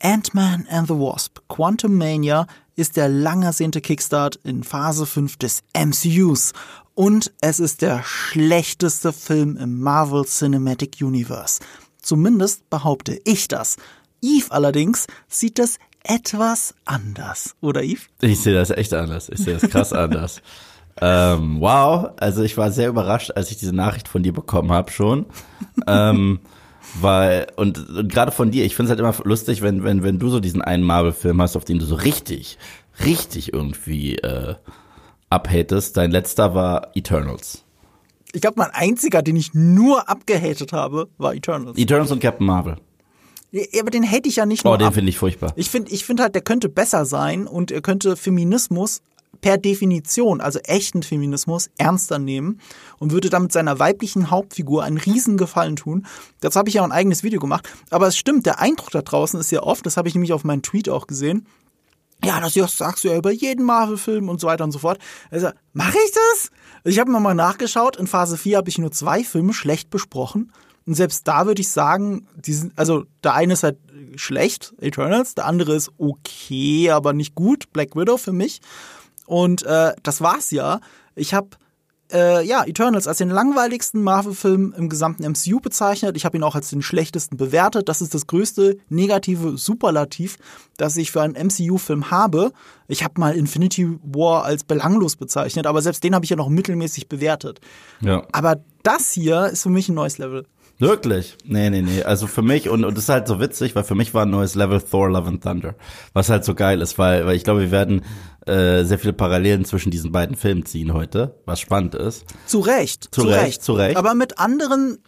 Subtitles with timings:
[0.00, 5.62] Ant-Man and the Wasp Quantum Mania ist der lang ersehnte Kickstart in Phase 5 des
[5.74, 6.52] MCUs
[6.94, 11.60] und es ist der schlechteste Film im Marvel Cinematic Universe.
[12.00, 13.76] Zumindest behaupte ich das.
[14.22, 18.02] Eve allerdings sieht das etwas anders, oder Eve?
[18.20, 19.28] Ich sehe das echt anders.
[19.28, 20.40] Ich sehe das krass anders.
[21.00, 24.90] Ähm, wow, also ich war sehr überrascht, als ich diese Nachricht von dir bekommen habe
[24.90, 25.26] schon.
[25.86, 26.40] ähm,
[27.00, 30.18] weil, und, und gerade von dir, ich finde es halt immer lustig, wenn, wenn, wenn
[30.18, 32.58] du so diesen einen Marvel-Film hast, auf den du so richtig,
[33.04, 34.54] richtig irgendwie äh,
[35.30, 35.96] abhatest.
[35.96, 37.64] Dein letzter war Eternals.
[38.32, 41.78] Ich glaube, mein einziger, den ich nur abgehatet habe, war Eternals.
[41.78, 42.76] Eternals und Captain Marvel.
[43.52, 44.94] Ja, aber den hate ich ja nicht Oh, nur den ab.
[44.94, 45.52] finde ich furchtbar.
[45.56, 49.00] Ich finde ich find halt, der könnte besser sein und er könnte Feminismus
[49.46, 52.60] per Definition, also echten Feminismus, ernster nehmen
[52.98, 56.04] und würde damit seiner weiblichen Hauptfigur einen Riesengefallen tun.
[56.40, 57.68] Dazu habe ich ja ein eigenes Video gemacht.
[57.90, 60.42] Aber es stimmt, der Eindruck da draußen ist ja oft, das habe ich nämlich auf
[60.42, 61.46] meinen Tweet auch gesehen,
[62.24, 64.98] ja, das sagst du ja über jeden Marvel-Film und so weiter und so fort.
[65.30, 66.50] Also, mache ich das?
[66.82, 67.96] Ich habe nochmal nachgeschaut.
[67.98, 70.50] In Phase 4 habe ich nur zwei Filme schlecht besprochen.
[70.86, 73.78] Und selbst da würde ich sagen, die sind, also der eine ist halt
[74.16, 78.60] schlecht, Eternals, der andere ist okay, aber nicht gut, Black Widow für mich.
[79.26, 80.80] Und äh, das war's ja.
[81.14, 81.50] Ich habe
[82.12, 86.16] äh, ja, Eternals als den langweiligsten Marvel-Film im gesamten MCU bezeichnet.
[86.16, 87.88] Ich habe ihn auch als den schlechtesten bewertet.
[87.88, 90.38] Das ist das größte negative Superlativ,
[90.76, 92.52] das ich für einen MCU-Film habe.
[92.88, 96.48] Ich habe mal Infinity War als belanglos bezeichnet, aber selbst den habe ich ja noch
[96.48, 97.60] mittelmäßig bewertet.
[98.00, 98.26] Ja.
[98.32, 100.46] Aber das hier ist für mich ein neues Level.
[100.78, 101.36] Wirklich?
[101.44, 102.02] Nee, nee, nee.
[102.02, 104.30] Also für mich, und, und das ist halt so witzig, weil für mich war ein
[104.30, 105.74] neues Level Thor Love and Thunder.
[106.12, 108.02] Was halt so geil ist, weil, weil ich glaube, wir werden
[108.46, 112.24] äh, sehr viele Parallelen zwischen diesen beiden Filmen ziehen heute, was spannend ist.
[112.46, 113.08] Zu Recht.
[113.10, 113.96] Zu Recht, zu Recht.
[113.96, 114.98] Aber mit anderen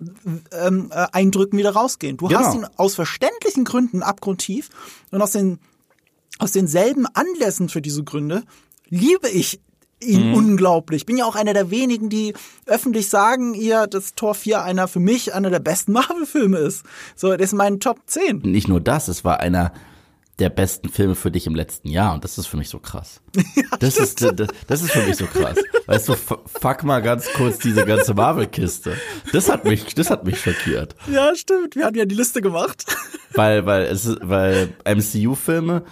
[0.53, 2.17] ähm, äh, Eindrücken wieder rausgehen.
[2.17, 2.41] Du Genau.
[2.41, 4.71] hast ihn aus verständlichen Gründen abgrundtief
[5.11, 5.59] und aus den
[6.41, 8.45] aus denselben Anlässen für diese Gründe
[8.89, 9.61] liebe ich
[10.01, 11.07] ihn unglaublich.
[11.07, 12.35] Bin ja auch einer der wenigen, die
[12.67, 16.85] öffentlich sagen, ihr, dass Tor 4 einer für mich einer der besten Marvel-Filme ist.
[17.17, 18.39] So, das ist mein Top 10.
[18.39, 19.73] Nicht nur das, es war einer
[20.39, 23.21] der besten Filme für dich im letzten Jahr und das ist für mich so krass.
[23.81, 25.59] das, ist, das, das ist für mich so krass.
[25.87, 28.97] Weißt du, fuck mal ganz kurz diese ganze Marvel-Kiste.
[29.33, 30.95] Das hat mich, das hat mich schockiert.
[31.11, 31.75] Ja, stimmt.
[31.75, 32.85] Wir hatten ja die Liste gemacht.
[33.35, 35.85] Weil, weil, es ist, weil MCU-Filme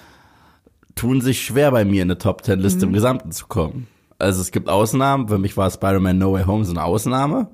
[0.94, 3.86] tun sich schwer bei mir in eine Top Ten Liste im Gesamten zu kommen.
[4.18, 7.48] Also es gibt Ausnahmen, für mich war Spider-Man No Way Home so eine Ausnahme,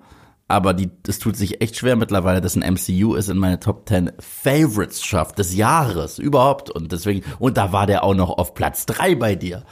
[0.49, 3.87] aber die, es tut sich echt schwer mittlerweile, dass ein MCU es in meine Top
[3.87, 8.55] Ten Favorites schafft des Jahres überhaupt und deswegen, und da war der auch noch auf
[8.55, 9.65] Platz drei bei dir.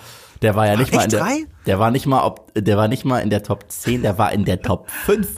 [0.43, 1.45] Der war ja nicht mal in der, drei?
[1.67, 4.33] der war nicht mal, ob, der war nicht mal in der Top 10, der war
[4.33, 5.37] in der Top 5.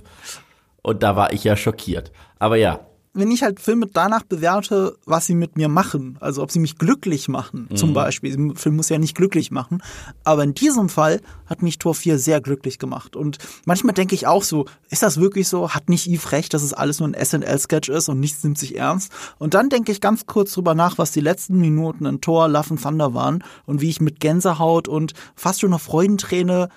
[0.83, 2.13] Und da war ich ja schockiert.
[2.39, 2.81] Aber ja,
[3.15, 6.79] wenn ich halt Filme danach bewerte, was sie mit mir machen, also ob sie mich
[6.79, 8.35] glücklich machen, zum Beispiel.
[8.35, 9.83] Ein Film muss ja nicht glücklich machen,
[10.25, 13.15] aber in diesem Fall hat mich Tor 4 sehr glücklich gemacht.
[13.15, 15.71] Und manchmal denke ich auch so, ist das wirklich so?
[15.71, 18.77] Hat nicht Eve recht, dass es alles nur ein SNL-Sketch ist und nichts nimmt sich
[18.77, 19.13] ernst?
[19.39, 22.71] Und dann denke ich ganz kurz drüber nach, was die letzten Minuten in Tor, Love
[22.71, 26.71] and Thunder waren und wie ich mit Gänsehaut und fast schon einer Freudenträne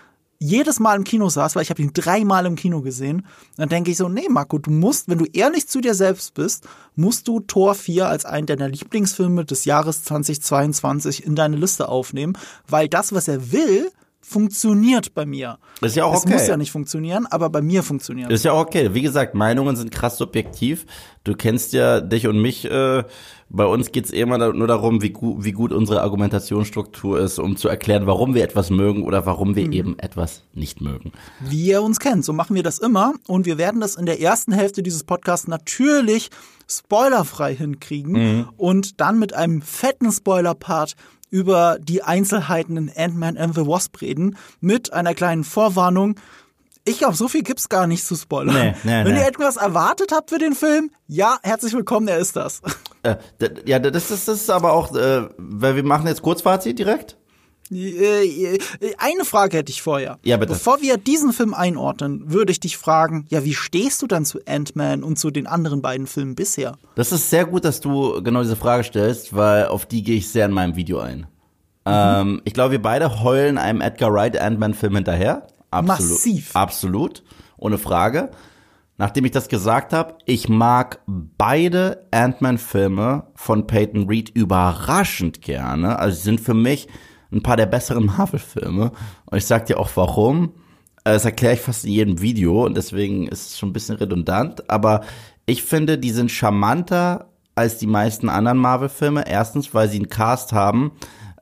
[0.45, 3.25] jedes Mal im Kino saß, weil ich habe ihn dreimal im Kino gesehen,
[3.57, 6.67] dann denke ich so, nee, Marco, du musst, wenn du ehrlich zu dir selbst bist,
[6.95, 12.37] musst du Tor 4 als einen deiner Lieblingsfilme des Jahres 2022 in deine Liste aufnehmen,
[12.67, 13.91] weil das, was er will,
[14.27, 15.57] funktioniert bei mir.
[15.81, 16.33] ist ja auch Es okay.
[16.33, 18.93] muss ja nicht funktionieren, aber bei mir funktioniert Ist ja auch okay.
[18.93, 20.85] Wie gesagt, Meinungen sind krass subjektiv.
[21.23, 22.65] Du kennst ja dich und mich.
[22.65, 23.03] Äh,
[23.47, 27.55] bei uns geht's eh immer nur darum, wie, gu wie gut unsere Argumentationsstruktur ist, um
[27.57, 29.55] zu erklären, warum wir etwas mögen oder warum Mhm.
[29.55, 31.11] wir eben etwas nicht mögen.
[31.41, 32.25] wie ihr uns kennt.
[32.25, 35.47] So machen wir das immer und wir werden das in der ersten Hälfte dieses Podcasts
[35.47, 36.29] natürlich
[36.67, 40.95] spoilerfrei hinkriegen und dann mit einem fetten Spoiler-Part
[41.29, 46.15] über die Einzelheiten in Ant-Man and the Wasp reden mit einer kleinen Vorwarnung.
[46.87, 48.53] Ich glaube, so viel gibt's gar nicht zu spoilern.
[48.53, 49.19] Nee, nee, Wenn nee.
[49.21, 52.61] ihr etwas erwartet habt für den Film, ja, herzlich willkommen, er ist das.
[53.03, 53.17] Äh,
[53.65, 57.17] ja, das ist, das ist aber auch, äh, weil wir machen jetzt Kurzfazit direkt.
[57.71, 58.57] Äh,
[58.97, 60.19] Eine Frage hätte ich vorher.
[60.23, 60.53] Ja, bitte.
[60.53, 64.39] Bevor wir diesen Film einordnen, würde ich dich fragen, ja, wie stehst du dann zu
[64.45, 66.77] Ant-Man und zu den anderen beiden Filmen bisher?
[66.95, 70.29] Das ist sehr gut, dass du genau diese Frage stellst, weil auf die gehe ich
[70.29, 71.27] sehr in meinem Video ein.
[71.85, 75.47] Ähm, ich glaube, wir beide heulen einem Edgar Wright Ant-Man-Film hinterher.
[75.71, 76.11] Absolut.
[76.11, 76.55] Massiv.
[76.55, 77.23] Absolut.
[77.57, 78.31] Ohne Frage.
[78.97, 85.99] Nachdem ich das gesagt habe, ich mag beide Ant-Man-Filme von Peyton Reed überraschend gerne.
[85.99, 86.87] Also sie sind für mich
[87.35, 88.91] ein paar der besseren Marvel-Filme.
[89.25, 90.53] Und ich sag dir auch warum.
[91.03, 93.97] Äh, Das erkläre ich fast in jedem Video und deswegen ist es schon ein bisschen
[93.97, 94.69] redundant.
[94.69, 95.01] Aber
[95.45, 99.27] ich finde, die sind charmanter als die meisten anderen Marvel-Filme.
[99.27, 100.91] Erstens, weil sie einen Cast haben,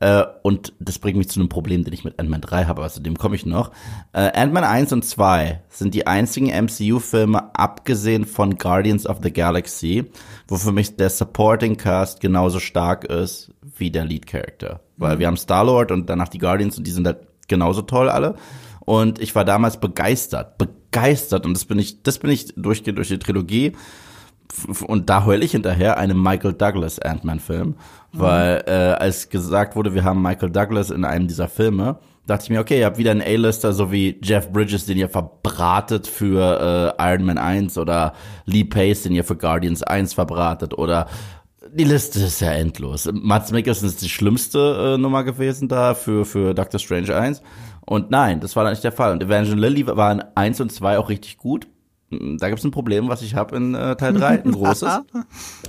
[0.03, 2.89] äh, und das bringt mich zu einem Problem, den ich mit Ant-Man 3 habe, aber
[2.89, 3.71] zu dem komme ich noch.
[4.11, 10.11] Äh, Ant-Man 1 und 2 sind die einzigen MCU-Filme, abgesehen von Guardians of the Galaxy,
[10.49, 14.81] wo für mich der Supporting Cast genauso stark ist wie der Lead-Character.
[15.03, 18.35] Weil wir haben Star-Lord und danach die Guardians und die sind halt genauso toll alle.
[18.79, 21.45] Und ich war damals begeistert, begeistert.
[21.45, 23.73] Und das bin ich, das bin ich durch, durch die Trilogie
[24.87, 27.75] und da heul ich hinterher einem Michael Douglas Ant-Man-Film, mhm.
[28.11, 31.97] weil äh, als gesagt wurde, wir haben Michael Douglas in einem dieser Filme,
[32.27, 35.09] dachte ich mir, okay, ihr habt wieder einen A-Lister, so wie Jeff Bridges, den ihr
[35.09, 38.13] verbratet für äh, Iron Man 1 oder
[38.45, 41.07] Lee Pace, den ihr für Guardians 1 verbratet oder
[41.73, 43.09] die Liste ist ja endlos.
[43.11, 47.41] Mats Mikkelsen ist die schlimmste äh, Nummer gewesen da für, für Doctor Strange 1.
[47.85, 49.11] Und nein, das war dann nicht der Fall.
[49.11, 51.67] Und Evangeline Lilly waren 1 und 2 auch richtig gut
[52.19, 55.01] da gibt es ein Problem, was ich habe in äh, Teil 3, ein großes.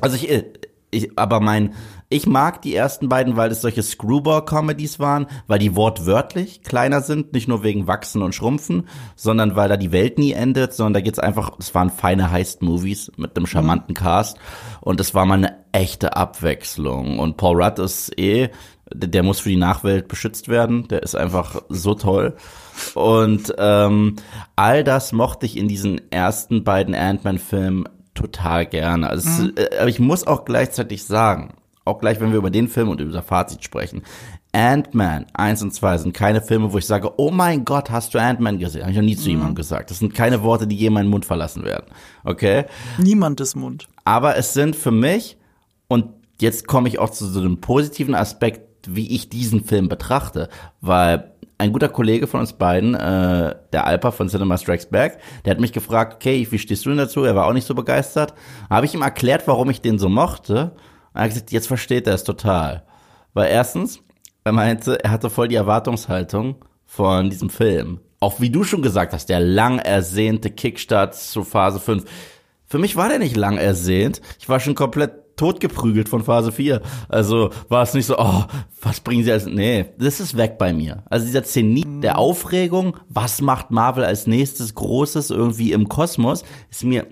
[0.01, 0.45] Also ich, äh,
[0.95, 1.75] ich, aber mein,
[2.09, 7.33] ich mag die ersten beiden, weil es solche Screwball-Comedies waren, weil die wortwörtlich kleiner sind,
[7.33, 11.01] nicht nur wegen Wachsen und Schrumpfen, sondern weil da die Welt nie endet, sondern da
[11.01, 14.39] geht's einfach, es waren feine Heist-Movies mit einem charmanten Cast
[14.81, 17.19] und es war mal eine echte Abwechslung.
[17.19, 18.51] Und Paul Rudd ist eh,
[18.93, 22.37] der muss für die Nachwelt beschützt werden, der ist einfach so toll.
[22.95, 24.17] Und ähm,
[24.57, 29.09] all das mochte ich in diesen ersten beiden Ant-Man-Filmen total gerne.
[29.09, 29.53] Also mhm.
[29.57, 32.89] es, äh, aber ich muss auch gleichzeitig sagen, auch gleich, wenn wir über den Film
[32.89, 34.03] und über das Fazit sprechen,
[34.53, 38.19] Ant-Man 1 und 2 sind keine Filme, wo ich sage, oh mein Gott, hast du
[38.19, 38.83] Ant-Man gesehen?
[38.83, 39.31] Habe ich noch nie zu mhm.
[39.31, 39.91] jemandem gesagt.
[39.91, 41.87] Das sind keine Worte, die je meinen Mund verlassen werden.
[42.23, 42.65] Okay?
[42.99, 43.89] Niemandes Mund.
[44.05, 45.37] Aber es sind für mich,
[45.89, 46.07] und
[46.41, 50.49] jetzt komme ich auch zu so einem positiven Aspekt, wie ich diesen Film betrachte,
[50.81, 55.53] weil ein guter Kollege von uns beiden, äh, der Alpa von Cinema Strikes Back, der
[55.53, 57.25] hat mich gefragt, okay, wie stehst du denn dazu?
[57.25, 58.35] Er war auch nicht so begeistert.
[58.69, 60.73] Habe ich ihm erklärt, warum ich den so mochte.
[61.13, 62.85] Und er hat gesagt, jetzt versteht er es total.
[63.33, 64.01] Weil erstens,
[64.45, 68.01] er meinte, er hatte voll die Erwartungshaltung von diesem Film.
[68.21, 72.05] Auch wie du schon gesagt hast, der lang ersehnte Kickstart zu Phase 5.
[72.67, 74.21] Für mich war der nicht lang ersehnt.
[74.39, 76.81] Ich war schon komplett totgeprügelt von Phase 4.
[77.09, 78.45] Also war es nicht so, oh,
[78.81, 81.05] was bringen sie als, nee, das ist weg bei mir.
[81.11, 86.85] Also dieser Zenit der Aufregung, was macht Marvel als nächstes Großes irgendwie im Kosmos, ist
[86.85, 87.07] mir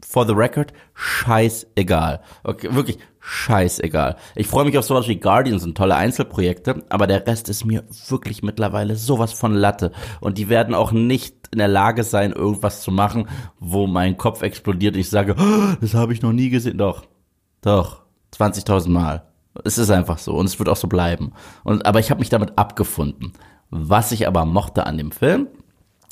[0.00, 2.20] for the record scheißegal.
[2.44, 4.16] Okay, wirklich scheißegal.
[4.36, 7.84] Ich freue mich auf sowas wie Guardians und tolle Einzelprojekte, aber der Rest ist mir
[8.08, 9.92] wirklich mittlerweile sowas von Latte.
[10.20, 14.42] Und die werden auch nicht in der Lage sein, irgendwas zu machen, wo mein Kopf
[14.42, 16.78] explodiert und ich sage, oh, das habe ich noch nie gesehen.
[16.78, 17.04] Doch,
[17.62, 18.02] doch,
[18.34, 19.24] 20.000 Mal.
[19.64, 21.32] Es ist einfach so und es wird auch so bleiben.
[21.64, 23.32] Und, aber ich habe mich damit abgefunden.
[23.70, 25.48] Was ich aber mochte an dem Film,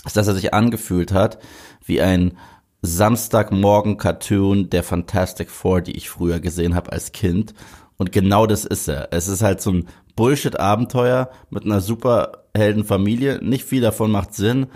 [0.04, 1.38] ist, dass er sich angefühlt hat
[1.84, 2.36] wie ein
[2.82, 7.54] Samstagmorgen-Cartoon der Fantastic Four, die ich früher gesehen habe als Kind.
[7.96, 9.08] Und genau das ist er.
[9.12, 13.40] Es ist halt so ein Bullshit-Abenteuer mit einer Superheldenfamilie.
[13.42, 14.66] Nicht viel davon macht Sinn,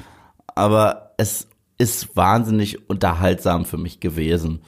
[0.54, 4.62] aber es ist wahnsinnig unterhaltsam für mich gewesen.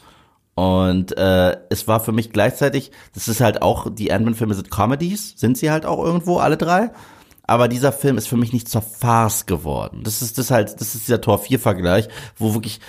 [0.55, 5.35] Und äh, es war für mich gleichzeitig, das ist halt auch, die Ant-Man-Filme sind Comedies,
[5.37, 6.91] sind sie halt auch irgendwo, alle drei.
[7.45, 10.03] Aber dieser Film ist für mich nicht zur Farce geworden.
[10.05, 12.81] Das ist das halt, das ist dieser Tor 4 Vergleich, wo wirklich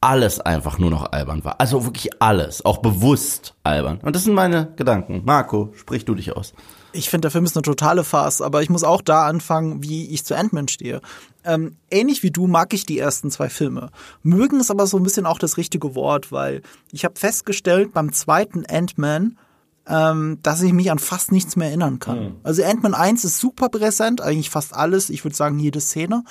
[0.00, 1.60] alles einfach nur noch albern war.
[1.60, 4.00] Also wirklich alles, auch bewusst albern.
[4.02, 5.22] Und das sind meine Gedanken.
[5.24, 6.54] Marco, sprich du dich aus.
[6.92, 10.10] Ich finde, der Film ist eine totale Farce, aber ich muss auch da anfangen, wie
[10.10, 11.00] ich zu Ant-Man stehe.
[11.44, 13.90] Ähm, ähnlich wie du mag ich die ersten zwei Filme.
[14.22, 18.12] Mögen ist aber so ein bisschen auch das richtige Wort, weil ich habe festgestellt beim
[18.12, 19.38] zweiten Ant-Man,
[19.86, 22.20] ähm, dass ich mich an fast nichts mehr erinnern kann.
[22.20, 22.34] Mhm.
[22.42, 26.24] Also Ant-Man 1 ist super präsent, eigentlich fast alles, ich würde sagen jede Szene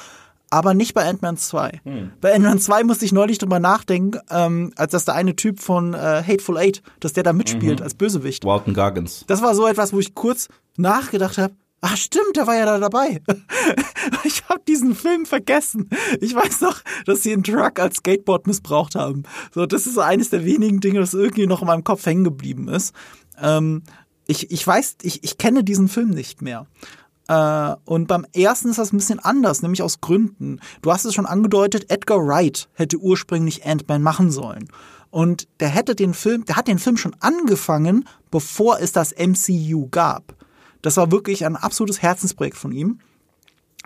[0.51, 1.81] aber nicht bei Ant-Man 2.
[1.83, 2.11] Hm.
[2.19, 5.93] Bei Ant-Man 2 musste ich neulich drüber nachdenken, ähm, als dass der eine Typ von
[5.93, 7.83] äh, Hateful Eight, dass der da mitspielt mhm.
[7.83, 8.43] als Bösewicht.
[8.43, 9.23] Walton Goggins.
[9.27, 12.77] Das war so etwas, wo ich kurz nachgedacht habe, Ach stimmt, der war ja da
[12.77, 13.21] dabei.
[14.23, 15.89] ich habe diesen Film vergessen.
[16.19, 19.23] Ich weiß noch, dass sie einen Truck als Skateboard missbraucht haben.
[19.53, 22.67] So, das ist eines der wenigen Dinge, das irgendwie noch in meinem Kopf hängen geblieben
[22.67, 22.93] ist.
[23.41, 23.81] Ähm,
[24.27, 26.67] ich, ich weiß, ich, ich kenne diesen Film nicht mehr.
[27.27, 30.59] Äh, und beim ersten ist das ein bisschen anders, nämlich aus Gründen.
[30.83, 34.67] Du hast es schon angedeutet, Edgar Wright hätte ursprünglich Ant-Man machen sollen.
[35.09, 39.87] Und der hätte den Film, der hat den Film schon angefangen, bevor es das MCU
[39.89, 40.35] gab.
[40.81, 42.99] Das war wirklich ein absolutes Herzensprojekt von ihm.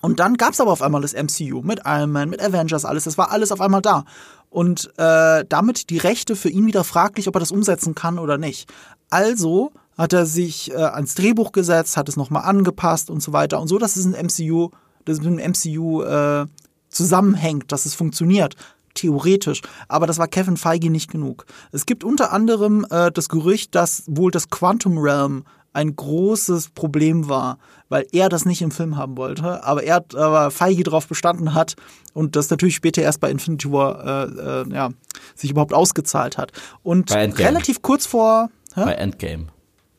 [0.01, 3.05] Und dann gab es aber auf einmal das MCU mit Iron Man, mit Avengers, alles.
[3.05, 4.05] Das war alles auf einmal da.
[4.49, 8.37] Und äh, damit die Rechte für ihn wieder fraglich, ob er das umsetzen kann oder
[8.37, 8.71] nicht.
[9.09, 13.59] Also hat er sich äh, ans Drehbuch gesetzt, hat es nochmal angepasst und so weiter.
[13.59, 14.69] Und so, dass es ein MCU,
[15.05, 16.45] dass es mit dem MCU äh,
[16.89, 18.55] zusammenhängt, dass es funktioniert.
[18.93, 21.45] theoretisch, aber das war Kevin Feige nicht genug.
[21.73, 25.43] Es gibt unter anderem äh, das Gerücht, dass wohl das Quantum Realm
[25.75, 30.49] ein großes Problem war, weil er das nicht im Film haben wollte, aber er aber
[30.49, 31.75] Feige darauf bestanden hat
[32.13, 34.91] und das natürlich später erst bei Infinity War äh, äh, ja,
[35.35, 36.53] sich überhaupt ausgezahlt hat.
[36.81, 38.85] Und relativ kurz vor hä?
[38.85, 39.47] bei Endgame.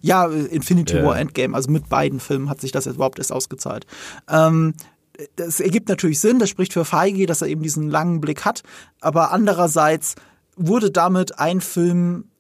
[0.01, 1.05] Ja, Infinity yeah.
[1.05, 3.87] War Endgame, also mit beiden Filmen hat sich das jetzt überhaupt erst ausgezahlt.
[4.31, 4.73] Ähm,
[5.37, 8.63] das ergibt natürlich Sinn, das spricht für Feige, dass er eben diesen langen Blick hat,
[9.01, 10.15] aber andererseits
[10.57, 12.31] wurde damit ein Film,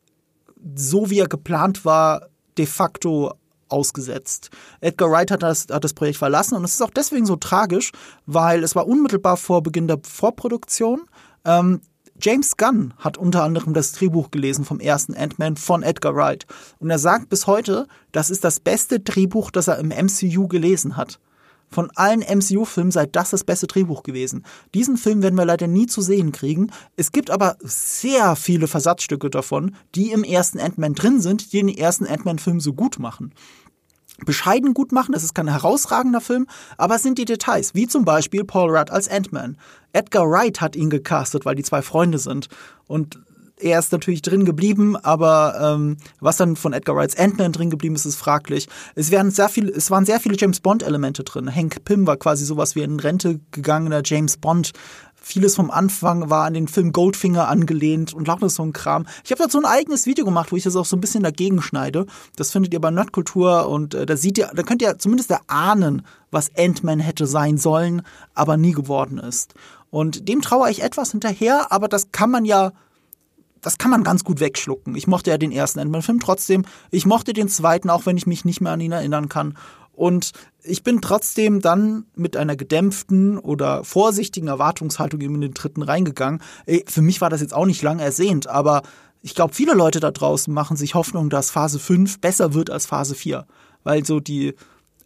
[0.74, 3.32] so wie er geplant war, de facto
[3.68, 4.50] ausgesetzt.
[4.80, 7.92] Edgar Wright hat das, hat das Projekt verlassen und es ist auch deswegen so tragisch,
[8.26, 11.02] weil es war unmittelbar vor Beginn der Vorproduktion.
[11.44, 11.80] Ähm,
[12.20, 16.46] James Gunn hat unter anderem das Drehbuch gelesen vom ersten Ant-Man von Edgar Wright.
[16.78, 20.96] Und er sagt bis heute, das ist das beste Drehbuch, das er im MCU gelesen
[20.96, 21.18] hat.
[21.68, 24.44] Von allen MCU-Filmen sei das das beste Drehbuch gewesen.
[24.74, 26.70] Diesen Film werden wir leider nie zu sehen kriegen.
[26.96, 31.68] Es gibt aber sehr viele Versatzstücke davon, die im ersten Ant-Man drin sind, die den
[31.68, 33.34] ersten Ant-Man-Film so gut machen
[34.24, 35.14] bescheiden gut machen.
[35.14, 36.46] Es ist kein herausragender Film,
[36.78, 39.58] aber es sind die Details, wie zum Beispiel Paul Rudd als Ant-Man.
[39.92, 42.48] Edgar Wright hat ihn gecastet, weil die zwei Freunde sind.
[42.86, 43.18] Und
[43.58, 47.94] er ist natürlich drin geblieben, aber ähm, was dann von Edgar Wrights Ant-Man drin geblieben
[47.94, 48.68] ist, ist fraglich.
[48.94, 51.54] Es, werden sehr viel, es waren sehr viele James Bond-Elemente drin.
[51.54, 54.72] Hank Pym war quasi sowas wie ein Rente gegangener James Bond.
[55.14, 59.06] Vieles vom Anfang war an den Film Goldfinger angelehnt und lauter so ein Kram.
[59.24, 61.62] Ich habe dazu ein eigenes Video gemacht, wo ich das auch so ein bisschen dagegen
[61.62, 62.06] schneide.
[62.36, 66.02] Das findet ihr bei Nerdkultur und äh, da seht ihr, da könnt ihr zumindest erahnen,
[66.30, 68.02] was Ant-Man hätte sein sollen,
[68.34, 69.54] aber nie geworden ist.
[69.90, 72.72] Und dem traue ich etwas hinterher, aber das kann man ja
[73.66, 74.94] das kann man ganz gut wegschlucken.
[74.94, 76.64] Ich mochte ja den ersten Ant-Man-Film trotzdem.
[76.92, 79.58] Ich mochte den zweiten, auch wenn ich mich nicht mehr an ihn erinnern kann.
[79.92, 80.30] Und
[80.62, 86.42] ich bin trotzdem dann mit einer gedämpften oder vorsichtigen Erwartungshaltung in den dritten reingegangen.
[86.86, 88.82] Für mich war das jetzt auch nicht lang ersehnt, aber
[89.20, 92.86] ich glaube, viele Leute da draußen machen sich Hoffnung, dass Phase 5 besser wird als
[92.86, 93.48] Phase 4.
[93.82, 94.54] Weil so die,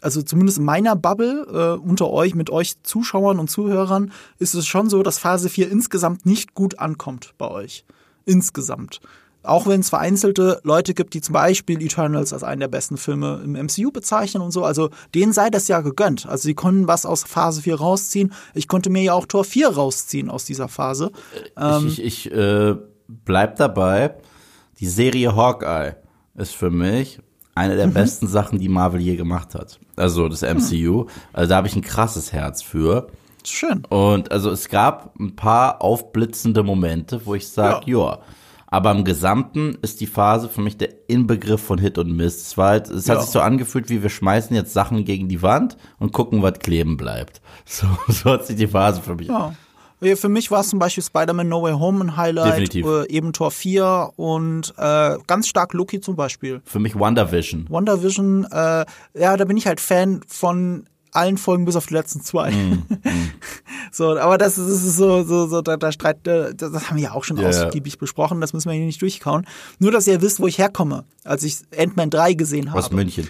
[0.03, 4.67] also zumindest in meiner Bubble äh, unter euch, mit euch Zuschauern und Zuhörern, ist es
[4.67, 7.87] schon so, dass Phase 4 insgesamt nicht gut ankommt bei euch
[8.31, 9.01] insgesamt.
[9.43, 13.41] Auch wenn es vereinzelte Leute gibt, die zum Beispiel Eternals als einen der besten Filme
[13.43, 16.27] im MCU bezeichnen und so, also denen sei das ja gegönnt.
[16.27, 18.35] Also sie konnten was aus Phase 4 rausziehen.
[18.53, 21.11] Ich konnte mir ja auch Tor 4 rausziehen aus dieser Phase.
[21.57, 22.77] Ähm, ich ich, ich äh,
[23.09, 24.15] bleib dabei.
[24.79, 25.97] Die Serie Hawkeye
[26.35, 27.21] ist für mich
[27.55, 27.95] eine der mhm.
[27.95, 29.79] besten Sachen, die Marvel je gemacht hat.
[29.97, 31.05] Also das MCU.
[31.05, 31.09] Mhm.
[31.33, 33.09] Also da habe ich ein krasses Herz für.
[33.49, 33.85] Schön.
[33.89, 37.99] Und also es gab ein paar aufblitzende Momente, wo ich sage, ja.
[37.99, 38.19] ja.
[38.73, 42.37] Aber im Gesamten ist die Phase für mich der Inbegriff von Hit und Miss.
[42.37, 43.15] Es, war halt, es ja.
[43.15, 46.61] hat sich so angefühlt, wie wir schmeißen jetzt Sachen gegen die Wand und gucken, was
[46.61, 47.41] kleben bleibt.
[47.65, 49.29] So, so hat sich die Phase für mich.
[49.29, 49.53] Ja.
[50.01, 53.51] Für mich war es zum Beispiel Spider-Man No Way Home ein Highlight, äh, eben Tor
[53.51, 56.63] 4 und äh, ganz stark Loki zum Beispiel.
[56.65, 57.67] Für mich WandaVision.
[57.69, 62.21] WandaVision, äh, ja, da bin ich halt Fan von allen Folgen bis auf die letzten
[62.23, 62.51] zwei.
[62.51, 63.31] Mm, mm.
[63.93, 67.05] so, aber das ist, das ist so, so, so, da, da Streit, das haben wir
[67.05, 67.49] ja auch schon yeah.
[67.49, 69.47] ausgiebig besprochen, das müssen wir hier nicht durchkauen.
[69.79, 72.79] Nur, dass ihr wisst, wo ich herkomme, als ich Ant-Man 3 gesehen habe.
[72.79, 73.29] Aus München.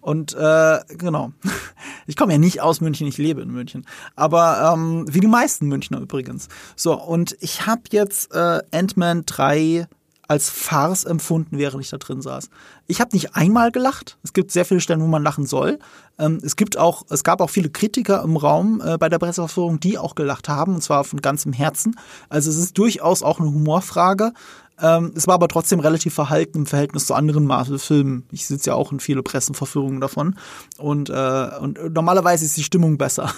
[0.00, 1.32] Und äh, genau,
[2.06, 3.84] ich komme ja nicht aus München, ich lebe in München.
[4.14, 6.48] Aber ähm, wie die meisten Münchner übrigens.
[6.76, 9.88] So, und ich habe jetzt äh, Ant-Man 3
[10.28, 12.50] als Farce empfunden, während ich da drin saß.
[12.86, 14.18] Ich habe nicht einmal gelacht.
[14.22, 15.78] Es gibt sehr viele Stellen, wo man lachen soll.
[16.18, 19.80] Ähm, es gibt auch, es gab auch viele Kritiker im Raum äh, bei der Presseverführung,
[19.80, 21.96] die auch gelacht haben, und zwar von ganzem Herzen.
[22.28, 24.32] Also es ist durchaus auch eine Humorfrage.
[24.80, 28.24] Ähm, es war aber trotzdem relativ verhalten im Verhältnis zu anderen Marvel-Filmen.
[28.30, 30.36] Ich sitze ja auch in viele Pressenverführungen davon.
[30.76, 33.32] Und, äh, und normalerweise ist die Stimmung besser.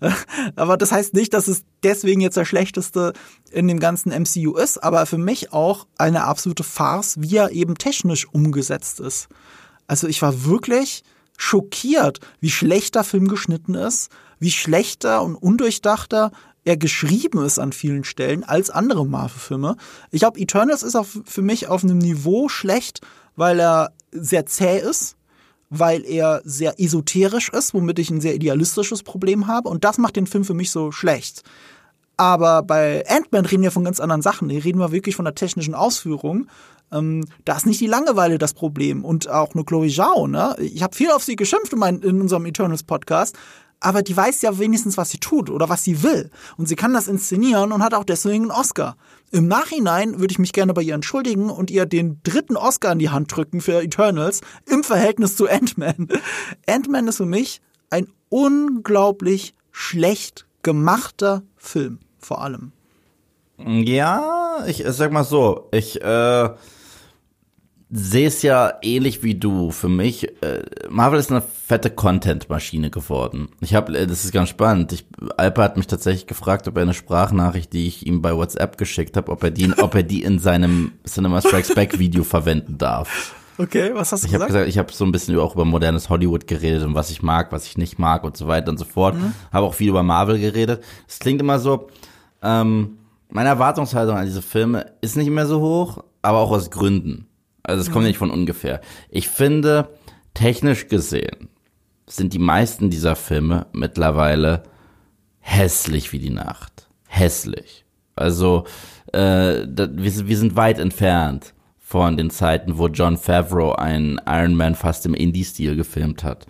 [0.56, 3.12] aber das heißt nicht, dass es deswegen jetzt der schlechteste
[3.50, 7.76] in dem ganzen MCU ist, aber für mich auch eine absolute Farce, wie er eben
[7.76, 9.28] technisch umgesetzt ist.
[9.86, 11.04] Also ich war wirklich
[11.36, 16.32] schockiert, wie schlecht der Film geschnitten ist, wie schlechter und undurchdachter
[16.64, 19.76] er geschrieben ist an vielen Stellen als andere Marvel-Filme.
[20.10, 23.00] Ich glaube, Eternals ist auch für mich auf einem Niveau schlecht,
[23.36, 25.16] weil er sehr zäh ist,
[25.70, 29.68] weil er sehr esoterisch ist, womit ich ein sehr idealistisches Problem habe.
[29.68, 31.42] Und das macht den Film für mich so schlecht.
[32.16, 34.50] Aber bei Ant-Man reden wir von ganz anderen Sachen.
[34.50, 36.48] Hier reden wir wirklich von der technischen Ausführung.
[36.92, 39.04] Ähm, da ist nicht die Langeweile das Problem.
[39.06, 40.54] Und auch eine Chloe Zhao, ne?
[40.58, 43.38] Ich habe viel auf sie geschimpft in, mein, in unserem Eternals-Podcast
[43.80, 46.30] aber die weiß ja wenigstens, was sie tut oder was sie will.
[46.56, 48.96] Und sie kann das inszenieren und hat auch deswegen einen Oscar.
[49.32, 52.98] Im Nachhinein würde ich mich gerne bei ihr entschuldigen und ihr den dritten Oscar in
[52.98, 56.08] die Hand drücken für Eternals im Verhältnis zu Ant-Man.
[56.66, 62.72] Ant-Man ist für mich ein unglaublich schlecht gemachter Film, vor allem.
[63.58, 66.50] Ja, ich sag mal so, ich äh,
[67.90, 69.70] sehe es ja ähnlich wie du.
[69.70, 73.48] Für mich, äh, Marvel ist eine fette Content-Maschine geworden.
[73.60, 74.92] Ich habe, äh, das ist ganz spannend.
[74.92, 75.06] Ich,
[75.36, 79.16] Alper hat mich tatsächlich gefragt, ob er eine Sprachnachricht, die ich ihm bei WhatsApp geschickt
[79.16, 83.34] habe, ob er die, ob er die in seinem Cinema Strikes Back Video verwenden darf.
[83.58, 84.54] Okay, was hast du Ich habe gesagt?
[84.64, 87.52] gesagt, ich habe so ein bisschen auch über modernes Hollywood geredet und was ich mag,
[87.52, 89.16] was ich nicht mag und so weiter und so fort.
[89.16, 89.34] Mhm.
[89.52, 90.82] Habe auch viel über Marvel geredet.
[91.06, 91.88] Es klingt immer so,
[92.42, 97.26] ähm, meine Erwartungshaltung an diese Filme ist nicht mehr so hoch, aber auch aus Gründen.
[97.62, 97.92] Also es Mhm.
[97.92, 98.80] kommt nicht von ungefähr.
[99.10, 99.88] Ich finde,
[100.34, 101.48] technisch gesehen
[102.06, 104.64] sind die meisten dieser Filme mittlerweile
[105.38, 106.88] hässlich wie die Nacht.
[107.06, 107.84] Hässlich.
[108.16, 108.64] Also
[109.12, 114.20] äh, da, wir, sind- wir sind weit entfernt von den Zeiten, wo John Favreau einen
[114.26, 116.46] Iron Man fast im Indie-Stil gefilmt hat.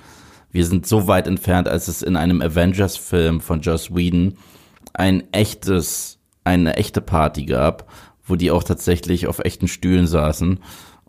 [0.50, 4.34] Wir sind so weit entfernt, als es in einem Avengers-Film von Joss Whedon
[4.92, 7.88] ein echtes, eine echte Party gab,
[8.26, 10.58] wo die auch tatsächlich auf echten Stühlen saßen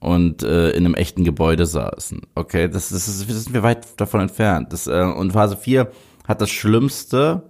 [0.01, 2.21] und äh, in einem echten Gebäude saßen.
[2.33, 4.73] Okay, das, das, ist, das sind wir weit davon entfernt.
[4.73, 5.91] Das, äh, und Phase 4
[6.27, 7.43] hat das Schlimmste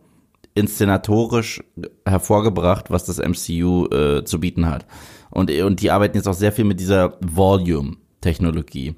[0.53, 1.63] inszenatorisch
[2.05, 4.85] hervorgebracht, was das MCU äh, zu bieten hat.
[5.29, 8.95] Und, und die arbeiten jetzt auch sehr viel mit dieser Volume-Technologie,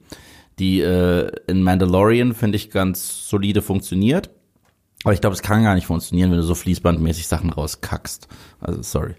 [0.57, 4.31] die äh, in Mandalorian, finde ich, ganz solide funktioniert.
[5.03, 8.27] Aber ich glaube, es kann gar nicht funktionieren, wenn du so fließbandmäßig Sachen rauskackst.
[8.59, 9.13] Also, sorry.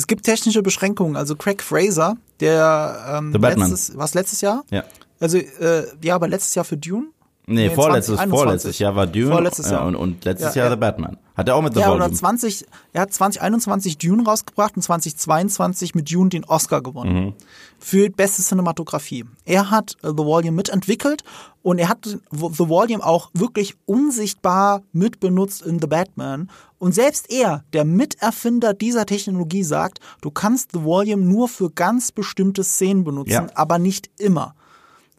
[0.00, 1.14] Es gibt technische Beschränkungen.
[1.14, 4.64] Also Craig Fraser, der ähm, letztes, was letztes Jahr?
[4.70, 4.84] Ja.
[5.20, 7.08] Also äh, ja, aber letztes Jahr für Dune?
[7.50, 8.38] Nee, Nee, vorletztes, 2021.
[8.40, 9.82] vorletztes Jahr war Dune Vorletztes Jahr.
[9.82, 10.76] äh, und, und letztes Ja, Jahr ja.
[10.76, 11.16] The Batman.
[11.36, 12.04] Hat er auch mit The Ja, Volume.
[12.06, 17.24] oder 20, er hat 2021 Dune rausgebracht und 2022 mit Dune den Oscar gewonnen.
[17.26, 17.32] Mhm.
[17.78, 19.24] Für beste Cinematografie.
[19.44, 21.22] Er hat äh, The Volume mitentwickelt
[21.62, 22.18] und er hat The
[22.68, 26.50] Volume auch wirklich unsichtbar mitbenutzt in The Batman.
[26.78, 32.12] Und selbst er, der Miterfinder dieser Technologie, sagt, du kannst The Volume nur für ganz
[32.12, 33.46] bestimmte Szenen benutzen, Ja.
[33.54, 34.54] aber nicht immer.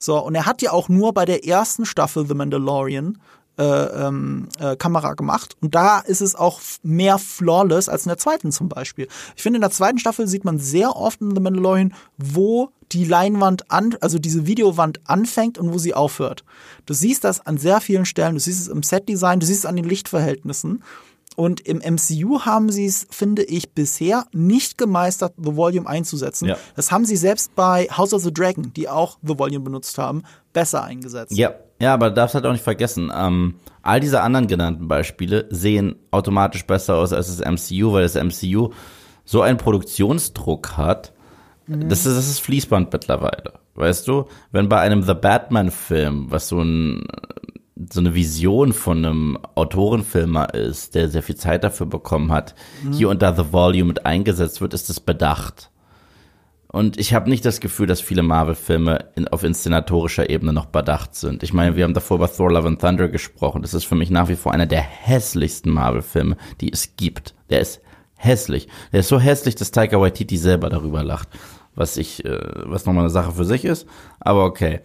[0.03, 3.19] So, und er hat ja auch nur bei der ersten Staffel The Mandalorian
[3.57, 5.55] äh, ähm, äh, Kamera gemacht.
[5.61, 9.07] Und da ist es auch mehr flawless als in der zweiten zum Beispiel.
[9.35, 13.05] Ich finde, in der zweiten Staffel sieht man sehr oft in The Mandalorian, wo die
[13.05, 16.43] Leinwand an, also diese Videowand anfängt und wo sie aufhört.
[16.87, 18.33] Du siehst das an sehr vielen Stellen.
[18.33, 20.83] Du siehst es im Setdesign, du siehst es an den Lichtverhältnissen.
[21.37, 26.49] Und im MCU haben sie es, finde ich, bisher nicht gemeistert, The Volume einzusetzen.
[26.49, 26.57] Ja.
[26.75, 30.23] Das haben sie selbst bei House of the Dragon, die auch The Volume benutzt haben,
[30.51, 31.31] besser eingesetzt.
[31.31, 35.47] Ja, ja, aber du darfst halt auch nicht vergessen, ähm, all diese anderen genannten Beispiele
[35.49, 38.71] sehen automatisch besser aus als das MCU, weil das MCU
[39.25, 41.13] so einen Produktionsdruck hat.
[41.67, 43.53] Das, ist, das ist Fließband mittlerweile.
[43.75, 47.05] Weißt du, wenn bei einem The Batman-Film, was so ein
[47.91, 52.55] so eine Vision von einem Autorenfilmer ist, der sehr viel Zeit dafür bekommen hat,
[52.91, 55.71] hier und da The Volume mit eingesetzt wird, ist es bedacht.
[56.67, 61.15] Und ich habe nicht das Gefühl, dass viele Marvel-Filme in, auf inszenatorischer Ebene noch bedacht
[61.15, 61.43] sind.
[61.43, 63.61] Ich meine, wir haben davor über Thor Love and Thunder gesprochen.
[63.61, 67.35] Das ist für mich nach wie vor einer der hässlichsten Marvel-Filme, die es gibt.
[67.49, 67.81] Der ist
[68.15, 68.69] hässlich.
[68.93, 71.27] Der ist so hässlich, dass Taika Waititi selber darüber lacht.
[71.75, 73.85] Was ich, äh, was nochmal eine Sache für sich ist.
[74.21, 74.79] Aber okay.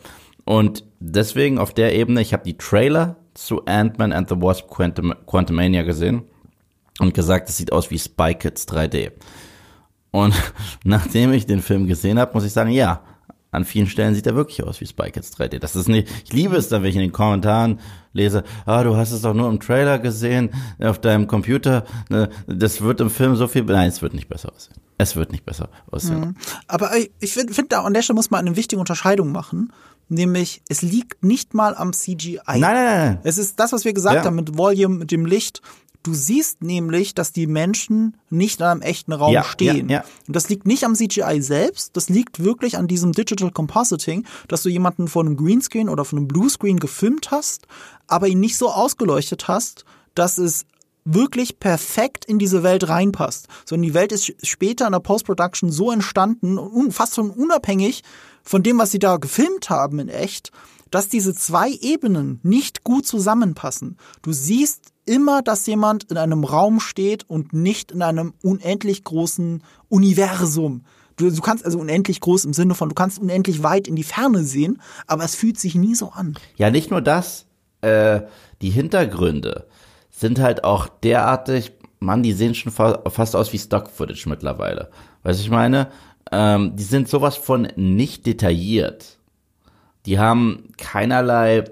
[0.46, 5.12] Und deswegen auf der Ebene, ich habe die Trailer zu Ant-Man and the Wasp Quantum,
[5.26, 6.22] Quantumania gesehen
[7.00, 9.10] und gesagt, es sieht aus wie Spy Kids 3D.
[10.12, 10.34] Und
[10.84, 13.02] nachdem ich den Film gesehen habe, muss ich sagen, ja,
[13.50, 15.58] an vielen Stellen sieht er wirklich aus wie Spy Kids 3D.
[15.58, 17.80] Das ist nicht, ich liebe es dann, wenn ich in den Kommentaren
[18.12, 22.82] lese, ah, du hast es doch nur im Trailer gesehen, auf deinem Computer, ne, das
[22.82, 24.76] wird im Film so viel, nein, es wird nicht besser aussehen.
[24.98, 26.36] Es wird nicht besser aussehen.
[26.68, 29.72] Aber ich, ich finde, find, an der Stelle muss man eine wichtige Unterscheidung machen.
[30.08, 32.38] Nämlich, es liegt nicht mal am CGI.
[32.46, 33.20] Nein, nein, nein.
[33.24, 34.24] Es ist das, was wir gesagt Ja.
[34.24, 35.62] haben mit Volume, mit dem Licht.
[36.04, 39.88] Du siehst nämlich, dass die Menschen nicht in einem echten Raum Ja, stehen.
[39.88, 40.04] ja, ja.
[40.28, 44.62] Und das liegt nicht am CGI selbst, das liegt wirklich an diesem Digital Compositing, dass
[44.62, 47.66] du jemanden vor einem Greenscreen oder von einem Bluescreen gefilmt hast,
[48.06, 50.64] aber ihn nicht so ausgeleuchtet hast, dass es
[51.04, 53.48] wirklich perfekt in diese Welt reinpasst.
[53.64, 58.02] Sondern die Welt ist später in der Post-Production so entstanden, un- fast schon unabhängig
[58.46, 60.52] von dem, was sie da gefilmt haben in echt,
[60.90, 63.96] dass diese zwei Ebenen nicht gut zusammenpassen.
[64.22, 69.62] Du siehst immer, dass jemand in einem Raum steht und nicht in einem unendlich großen
[69.88, 70.84] Universum.
[71.16, 74.04] Du, du kannst also unendlich groß im Sinne von, du kannst unendlich weit in die
[74.04, 76.38] Ferne sehen, aber es fühlt sich nie so an.
[76.56, 77.46] Ja, nicht nur das,
[77.80, 78.20] äh,
[78.62, 79.66] die Hintergründe
[80.10, 84.90] sind halt auch derartig, Mann, die sehen schon fa fast aus wie Stock-Footage mittlerweile.
[85.22, 85.88] Weißt du, ich meine,
[86.32, 89.18] ähm, die sind sowas von nicht detailliert.
[90.06, 91.64] Die haben keinerlei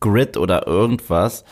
[0.00, 1.44] Grid oder irgendwas.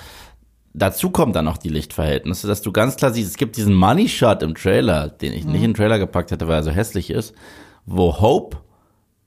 [0.74, 4.08] dazu kommt dann noch die Lichtverhältnisse, dass du ganz klar siehst, es gibt diesen Money
[4.08, 7.08] Shot im Trailer, den ich nicht in den Trailer gepackt hätte, weil er so hässlich
[7.10, 7.34] ist,
[7.86, 8.58] wo Hope,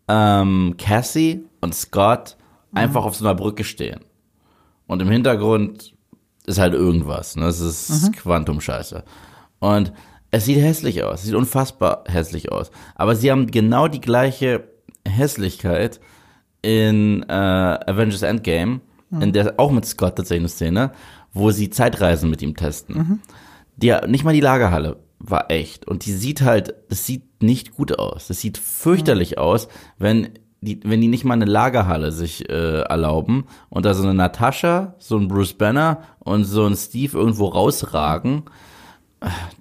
[0.08, 2.38] ähm, Cassie und Scott
[2.74, 4.02] einfach auf so einer Brücke stehen.
[4.86, 5.94] Und im Hintergrund
[6.46, 7.36] ist halt irgendwas.
[7.36, 7.46] Ne?
[7.46, 9.04] Das ist Quantum-Scheiße.
[9.60, 9.94] Und
[10.32, 11.20] es sieht hässlich aus.
[11.20, 12.72] Es sieht unfassbar hässlich aus.
[12.96, 14.66] Aber sie haben genau die gleiche
[15.08, 16.00] Hässlichkeit
[16.62, 18.82] in äh, Avengers Endgame,
[19.22, 20.92] in der auch mit Scott tatsächlich eine Szene,
[21.34, 23.22] wo sie Zeitreisen mit ihm testen.
[23.76, 25.88] Die, nicht mal die Lagerhalle war echt.
[25.88, 28.28] Und die sieht halt, das sieht nicht gut aus.
[28.28, 30.30] Das sieht fürchterlich aus, wenn
[30.62, 34.96] die, wenn die nicht mal eine Lagerhalle sich äh, erlauben und da so eine Natascha,
[34.98, 38.44] so ein Bruce Banner und so ein Steve irgendwo rausragen.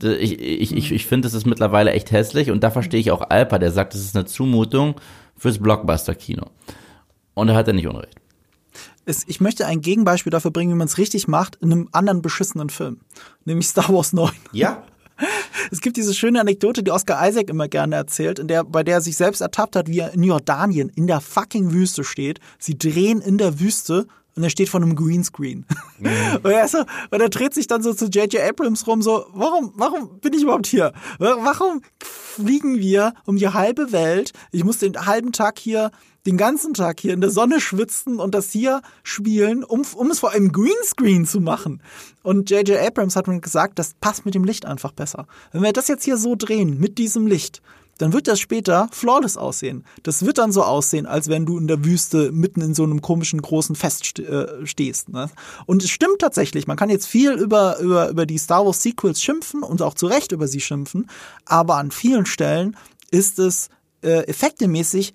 [0.03, 3.29] Ich, ich, ich, ich finde, das ist mittlerweile echt hässlich und da verstehe ich auch
[3.29, 4.95] Alpa, der sagt, das ist eine Zumutung
[5.37, 6.47] fürs Blockbuster-Kino.
[7.35, 8.15] Und da hat er nicht unrecht.
[9.05, 12.23] Es, ich möchte ein Gegenbeispiel dafür bringen, wie man es richtig macht, in einem anderen
[12.23, 13.01] beschissenen Film.
[13.45, 14.31] Nämlich Star Wars 9.
[14.53, 14.85] Ja.
[15.71, 18.95] Es gibt diese schöne Anekdote, die Oscar Isaac immer gerne erzählt, in der, bei der
[18.95, 22.39] er sich selbst ertappt hat, wie er in Jordanien in der fucking Wüste steht.
[22.59, 24.07] Sie drehen in der Wüste
[24.39, 25.67] und er steht vor einem Greenscreen.
[25.99, 28.41] und, er so, und er dreht sich dann so zu J.J.
[28.41, 30.93] Abrams rum, so, warum, warum bin ich überhaupt hier?
[31.19, 34.33] Warum fliegen wir um die halbe Welt?
[34.53, 35.91] Ich muss den halben Tag hier,
[36.25, 40.21] den ganzen Tag hier in der Sonne schwitzen und das hier spielen, um, um es
[40.21, 41.83] vor einem Greenscreen zu machen.
[42.23, 42.79] Und J.J.
[42.79, 45.27] Abrams hat mir gesagt, das passt mit dem Licht einfach besser.
[45.51, 47.61] Wenn wir das jetzt hier so drehen, mit diesem Licht,
[47.99, 49.85] dann wird das später flawless aussehen.
[50.03, 53.03] Das wird dann so aussehen, als wenn du in der Wüste mitten in so einem
[53.03, 55.09] komischen großen Fest äh, stehst.
[55.11, 55.29] Ne?
[55.67, 59.23] Und es stimmt tatsächlich, man kann jetzt viel über, über, über die Star Wars Sequels
[59.23, 61.11] schimpfen und auch zu Recht über sie schimpfen,
[61.45, 62.77] aber an vielen Stellen
[63.11, 63.69] ist es
[64.03, 65.13] äh, effektemäßig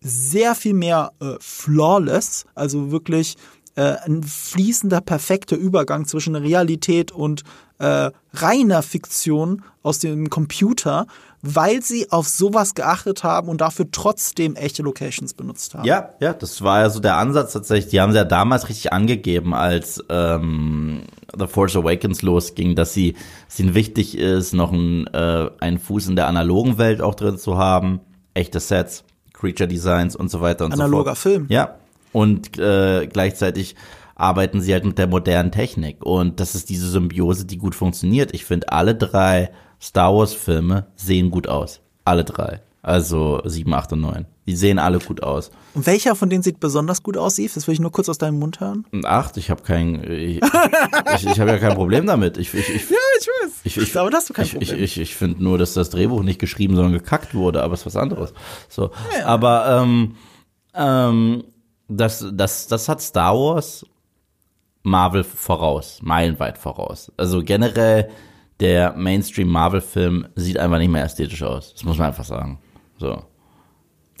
[0.00, 3.36] sehr viel mehr äh, flawless, also wirklich
[3.74, 7.42] äh, ein fließender, perfekter Übergang zwischen Realität und
[7.78, 11.06] äh, reiner Fiktion aus dem Computer,
[11.42, 15.84] weil sie auf sowas geachtet haben und dafür trotzdem echte Locations benutzt haben.
[15.84, 17.90] Ja, ja, das war ja so der Ansatz tatsächlich.
[17.90, 21.02] Die haben sie ja damals richtig angegeben, als ähm,
[21.36, 23.16] The Force Awakens losging, dass sie
[23.48, 27.36] es ihnen wichtig ist, noch ein, äh, einen Fuß in der analogen Welt auch drin
[27.38, 28.00] zu haben,
[28.34, 29.02] echte Sets,
[29.32, 31.18] Creature Designs und so weiter und Analoger so fort.
[31.18, 31.46] Film.
[31.48, 31.74] Ja,
[32.12, 33.74] und äh, gleichzeitig
[34.14, 36.04] arbeiten sie halt mit der modernen Technik.
[36.04, 38.32] Und das ist diese Symbiose, die gut funktioniert.
[38.32, 39.50] Ich finde, alle drei
[39.82, 41.80] Star Wars-Filme sehen gut aus.
[42.04, 42.60] Alle drei.
[42.82, 44.26] Also sieben, acht und neun.
[44.46, 45.52] Die sehen alle gut aus.
[45.74, 47.54] Und welcher von denen sieht besonders gut aus, Yves?
[47.54, 48.84] Das will ich nur kurz aus deinem Mund hören.
[49.04, 50.40] Acht, ich habe kein, ich,
[51.14, 52.38] ich, ich habe ja kein Problem damit.
[52.38, 53.52] Ich, ich, ich, Ja, ich weiß.
[53.62, 54.74] ich, ich, Damit hast du kein ich, Problem.
[54.74, 57.80] Ich, ich, ich finde nur, dass das Drehbuch nicht geschrieben, sondern gekackt wurde, aber es
[57.80, 58.34] ist was anderes.
[58.68, 58.90] So,
[59.24, 60.16] aber ähm,
[60.74, 61.44] ähm,
[61.88, 63.86] das, das, das hat Star Wars
[64.82, 67.12] Marvel voraus, meilenweit voraus.
[67.16, 68.10] Also generell
[68.60, 71.72] der Mainstream Marvel Film sieht einfach nicht mehr ästhetisch aus.
[71.72, 72.58] Das muss man einfach sagen.
[72.98, 73.22] So.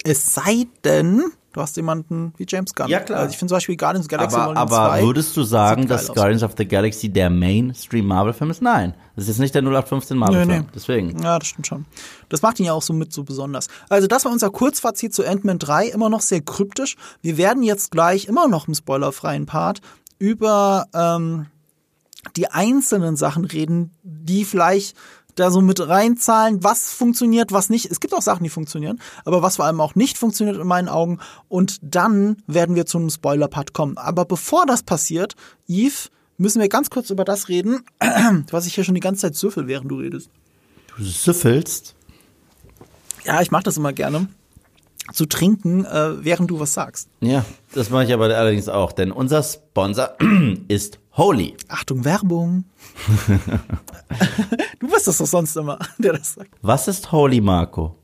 [0.04, 2.88] Es sei denn, du hast jemanden wie James Gunn.
[2.88, 3.20] Ja, klar.
[3.20, 5.86] Also ich finde zum Beispiel Guardians of the Galaxy Aber, aber 2 würdest du sagen,
[5.86, 6.16] dass aus.
[6.16, 8.62] Guardians of the Galaxy der Mainstream Marvel Film ist?
[8.62, 8.94] Nein.
[9.14, 10.48] Das ist jetzt nicht der 0815 Marvel Film.
[10.48, 10.66] Nee, nee.
[10.74, 11.22] Deswegen.
[11.22, 11.84] Ja, das stimmt schon.
[12.28, 13.68] Das macht ihn ja auch so mit so besonders.
[13.88, 16.96] Also das war unser Kurzfazit zu Ant-Man 3, immer noch sehr kryptisch.
[17.20, 19.80] Wir werden jetzt gleich immer noch im spoilerfreien Part
[20.18, 21.46] über ähm,
[22.36, 24.96] die einzelnen Sachen reden, die vielleicht
[25.34, 27.90] da so mit reinzahlen, was funktioniert, was nicht.
[27.90, 30.88] Es gibt auch Sachen, die funktionieren, aber was vor allem auch nicht funktioniert in meinen
[30.88, 31.20] Augen.
[31.48, 33.96] Und dann werden wir zu einem Spoiler-Part kommen.
[33.96, 35.34] Aber bevor das passiert,
[35.68, 37.84] Yves, müssen wir ganz kurz über das reden,
[38.50, 40.30] was ich hier schon die ganze Zeit süffel, während du redest.
[40.96, 41.94] Du süffelst.
[43.24, 44.28] Ja, ich mache das immer gerne.
[45.12, 47.08] Zu trinken, äh, während du was sagst.
[47.20, 50.10] Ja, das mache ich aber allerdings auch, denn unser Sponsor
[50.68, 51.56] ist Holy.
[51.68, 52.64] Achtung, Werbung.
[54.78, 56.50] du bist das doch sonst immer, der das sagt.
[56.62, 57.96] Was ist Holy, Marco?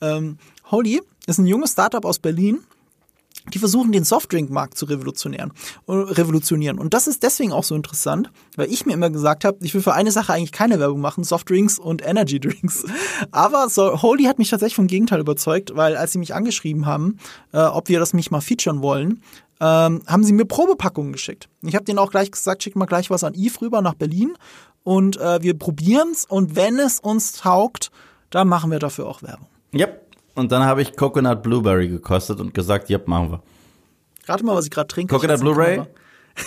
[0.00, 0.38] Ähm,
[0.70, 2.60] Holy ist ein junges Startup aus Berlin.
[3.52, 5.52] Die versuchen, den Softdrink-Markt zu revolutionieren.
[5.88, 6.78] äh, revolutionieren.
[6.78, 9.82] Und das ist deswegen auch so interessant, weil ich mir immer gesagt habe, ich will
[9.82, 12.84] für eine Sache eigentlich keine Werbung machen, Softdrinks und Energy Drinks.
[13.30, 17.18] Aber so, Holy hat mich tatsächlich vom Gegenteil überzeugt, weil als sie mich angeschrieben haben,
[17.52, 19.22] äh, ob wir das mich mal featuren wollen,
[19.60, 21.48] ähm, haben sie mir Probepackungen geschickt.
[21.62, 24.34] Ich habe denen auch gleich gesagt, schick mal gleich was an Yves rüber nach Berlin
[24.82, 27.90] und äh, wir probieren's und wenn es uns taugt,
[28.30, 29.46] dann machen wir dafür auch Werbung.
[29.74, 30.01] Yep.
[30.34, 33.42] Und dann habe ich Coconut Blueberry gekostet und gesagt, yep, machen wir.
[34.26, 35.14] Rate mal, was ich gerade trinke.
[35.14, 35.86] Coconut Kamera.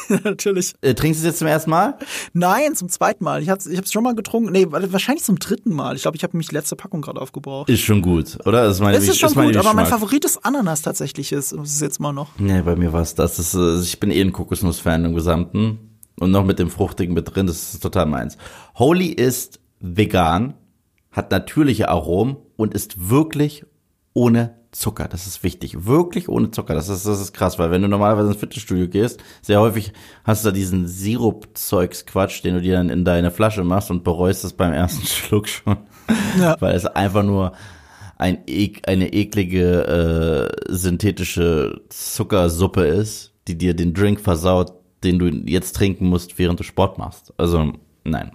[0.24, 0.74] Natürlich.
[0.82, 1.98] Äh, trinkst du es jetzt zum ersten Mal?
[2.34, 3.42] Nein, zum zweiten Mal.
[3.42, 4.52] Ich habe es schon mal getrunken.
[4.52, 5.96] Nee, wahrscheinlich zum dritten Mal.
[5.96, 7.70] Ich glaube, ich habe mich die letzte Packung gerade aufgebraucht.
[7.70, 8.66] Ist schon gut, oder?
[8.66, 9.86] Das ist meine, Es ist schon ist meine gut, aber mein.
[9.86, 11.32] Favorit ist Ananas tatsächlich.
[11.32, 12.30] Ist, ist es jetzt mal noch.
[12.38, 13.38] Nee, bei mir war es das.
[13.40, 15.80] ist, ich bin eh ein Kokosnuss-Fan im Gesamten.
[16.20, 18.38] Und noch mit dem Fruchtigen mit drin, das ist total meins.
[18.76, 20.54] Holy ist vegan,
[21.12, 23.66] hat natürliche Aromen und ist wirklich
[24.16, 25.08] ohne Zucker.
[25.08, 25.86] Das ist wichtig.
[25.86, 26.74] Wirklich ohne Zucker.
[26.74, 30.44] Das ist, das ist krass, weil wenn du normalerweise ins Fitnessstudio gehst, sehr häufig hast
[30.44, 34.54] du da diesen Sirup-Zeugs-Quatsch, den du dir dann in deine Flasche machst und bereust es
[34.54, 35.78] beim ersten Schluck schon.
[36.40, 36.56] Ja.
[36.60, 37.54] weil es einfach nur
[38.18, 38.44] ein,
[38.86, 44.74] eine eklige äh, synthetische Zuckersuppe ist, die dir den Drink versaut,
[45.04, 47.34] den du jetzt trinken musst, während du Sport machst.
[47.38, 47.74] Also,
[48.04, 48.32] nein.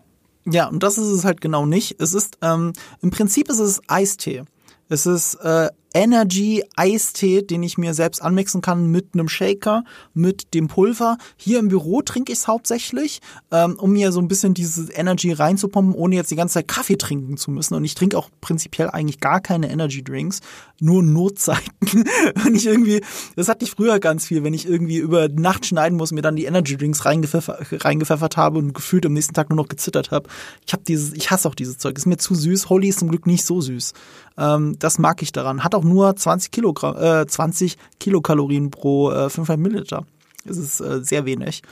[0.46, 2.00] Ja, und das ist es halt genau nicht.
[2.00, 4.42] Es ist, ähm, im Prinzip ist es Eistee.
[4.90, 9.85] Es ist äh, uh, Energy Eistee, den ich mir selbst anmixen kann mit einem Shaker,
[10.14, 11.18] mit dem Pulver.
[11.37, 15.33] Hier im Büro trinke ich es hauptsächlich, ähm, um mir so ein bisschen diese Energy
[15.33, 17.74] reinzupumpen, ohne jetzt die ganze Zeit Kaffee trinken zu müssen.
[17.74, 20.40] Und ich trinke auch prinzipiell eigentlich gar keine Energy Drinks,
[20.81, 21.70] nur Notzeiten.
[22.44, 23.00] wenn ich irgendwie,
[23.37, 26.37] das hatte ich früher ganz viel, wenn ich irgendwie über Nacht schneiden muss, mir dann
[26.37, 30.29] die Energy Drinks reingepfeffert, reingepfeffert habe und gefühlt am nächsten Tag nur noch gezittert habe.
[30.66, 31.98] Ich habe dieses, ich hasse auch dieses Zeug.
[31.98, 32.68] Ist mir zu süß.
[32.68, 33.92] Holy ist zum Glück nicht so süß.
[34.38, 35.64] Ähm, das mag ich daran.
[35.64, 40.06] Hat auch nur 20 Kilogramm, äh, 20 Kilokalorien pro äh, 500 Milliliter.
[40.44, 41.62] Das ist äh, sehr wenig.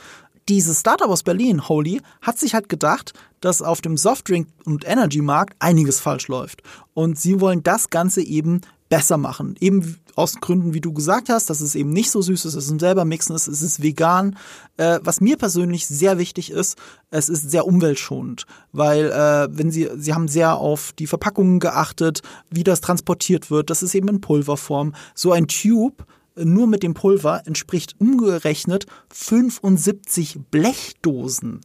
[0.49, 5.55] Dieses Startup aus Berlin, Holy, hat sich halt gedacht, dass auf dem Softdrink- und Energy-Markt
[5.59, 6.63] einiges falsch läuft.
[6.95, 9.55] Und sie wollen das Ganze eben besser machen.
[9.59, 12.71] Eben aus Gründen, wie du gesagt hast, dass es eben nicht so süß ist, es
[12.71, 14.37] ein selber mixen ist, es ist vegan.
[14.77, 16.79] Äh, was mir persönlich sehr wichtig ist,
[17.11, 22.23] es ist sehr umweltschonend, weil äh, wenn sie, sie haben sehr auf die Verpackungen geachtet,
[22.49, 24.95] wie das transportiert wird, das ist eben in Pulverform.
[25.13, 26.03] So ein Tube
[26.43, 31.61] nur mit dem Pulver entspricht umgerechnet 75 Blechdosen.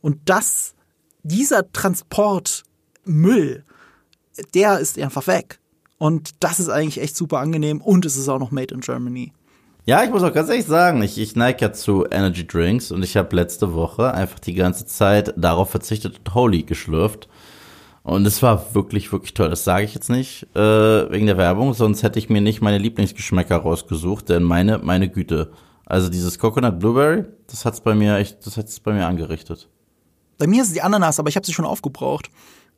[0.00, 0.74] Und das,
[1.22, 3.64] dieser Transportmüll,
[4.54, 5.60] der ist einfach weg.
[5.98, 9.32] Und das ist eigentlich echt super angenehm und es ist auch noch made in Germany.
[9.84, 13.02] Ja, ich muss auch ganz ehrlich sagen, ich, ich neige ja zu Energy Drinks und
[13.02, 17.28] ich habe letzte Woche einfach die ganze Zeit darauf verzichtet und Holy geschlürft.
[18.04, 19.48] Und es war wirklich, wirklich toll.
[19.48, 22.78] Das sage ich jetzt nicht äh, wegen der Werbung, sonst hätte ich mir nicht meine
[22.78, 25.52] Lieblingsgeschmäcker rausgesucht, denn meine, meine Güte.
[25.86, 29.68] Also dieses Coconut Blueberry, das hat's bei mir echt, das hat's bei mir angerichtet.
[30.38, 32.30] Bei mir ist es die Ananas, aber ich habe sie schon aufgebraucht.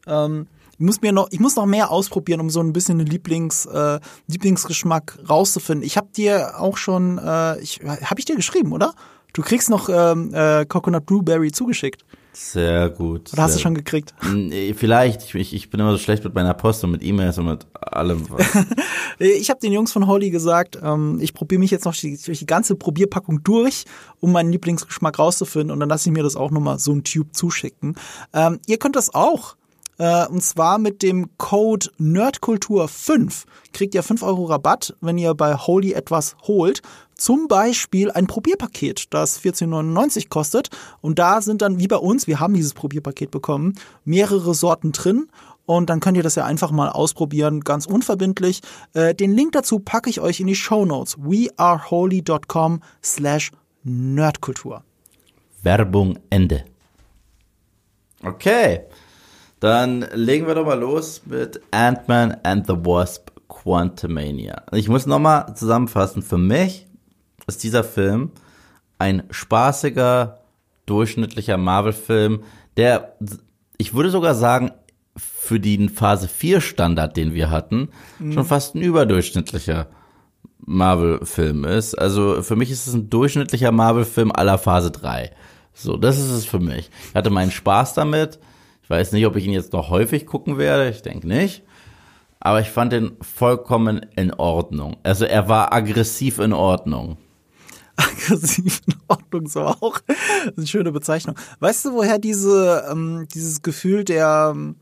[0.06, 3.06] Ähm, ich muss mir noch, ich muss noch mehr ausprobieren, um so ein bisschen einen
[3.06, 5.86] Lieblings, äh, Lieblingsgeschmack rauszufinden.
[5.86, 8.92] Ich habe dir auch schon, äh, ich, habe ich dir geschrieben, oder?
[9.32, 12.04] Du kriegst noch ähm, äh, Coconut Blueberry zugeschickt.
[12.36, 13.32] Sehr gut.
[13.32, 14.14] Oder hast du schon gekriegt?
[14.32, 15.34] Nee, vielleicht.
[15.34, 18.26] Ich, ich, bin immer so schlecht mit meiner Post und mit E-Mails und mit allem.
[19.18, 22.32] ich habe den Jungs von Holly gesagt, ähm, ich probiere mich jetzt noch durch die,
[22.32, 23.84] die ganze Probierpackung durch,
[24.20, 25.70] um meinen Lieblingsgeschmack rauszufinden.
[25.70, 27.94] Und dann lasse ich mir das auch nochmal so ein Tube zuschicken.
[28.32, 29.56] Ähm, ihr könnt das auch
[29.98, 35.54] äh, und zwar mit dem Code Nerdkultur5 kriegt ihr 5 Euro Rabatt, wenn ihr bei
[35.54, 36.82] Holy etwas holt.
[37.16, 40.70] Zum Beispiel ein Probierpaket, das 14,99 kostet.
[41.00, 43.74] Und da sind dann, wie bei uns, wir haben dieses Probierpaket bekommen,
[44.04, 45.28] mehrere Sorten drin.
[45.66, 48.60] Und dann könnt ihr das ja einfach mal ausprobieren, ganz unverbindlich.
[48.92, 51.16] Äh, den Link dazu packe ich euch in die Show Notes.
[51.18, 53.50] weareholy.com slash
[53.82, 54.82] Nerdkultur.
[55.62, 56.64] Werbung Ende.
[58.22, 58.80] Okay.
[59.60, 64.62] Dann legen wir doch mal los mit Ant-Man and the Wasp Quantumania.
[64.72, 66.22] Ich muss nochmal zusammenfassen.
[66.22, 66.86] Für mich
[67.46, 68.30] ist dieser Film
[68.98, 70.40] ein spaßiger,
[70.86, 72.42] durchschnittlicher Marvel-Film,
[72.76, 73.16] der,
[73.76, 74.70] ich würde sogar sagen,
[75.16, 78.32] für den Phase 4 Standard, den wir hatten, mhm.
[78.32, 79.88] schon fast ein überdurchschnittlicher
[80.66, 81.94] Marvel-Film ist.
[81.94, 85.30] Also für mich ist es ein durchschnittlicher Marvel-Film aller Phase 3.
[85.72, 86.90] So, das ist es für mich.
[87.08, 88.38] Ich hatte meinen Spaß damit.
[88.82, 90.88] Ich weiß nicht, ob ich ihn jetzt noch häufig gucken werde.
[90.88, 91.62] Ich denke nicht.
[92.40, 94.96] Aber ich fand ihn vollkommen in Ordnung.
[95.02, 97.16] Also er war aggressiv in Ordnung.
[97.96, 100.00] Aggressiv in Ordnung, so auch.
[100.06, 100.16] Das
[100.52, 101.36] ist eine schöne Bezeichnung.
[101.60, 104.76] Weißt du, woher diese, ähm, dieses Gefühl der ähm,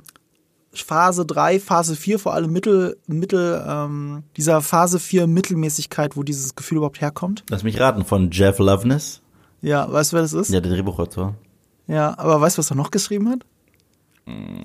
[0.72, 6.54] Phase 3, Phase 4, vor allem Mittel, Mittel, ähm, dieser Phase 4 Mittelmäßigkeit, wo dieses
[6.54, 7.44] Gefühl überhaupt herkommt?
[7.50, 9.20] Lass mich raten, von Jeff Loveness?
[9.60, 10.50] Ja, weißt du, wer das ist?
[10.50, 11.34] Ja, der Drehbuchautor.
[11.86, 13.44] Ja, aber weißt du, was er noch geschrieben hat?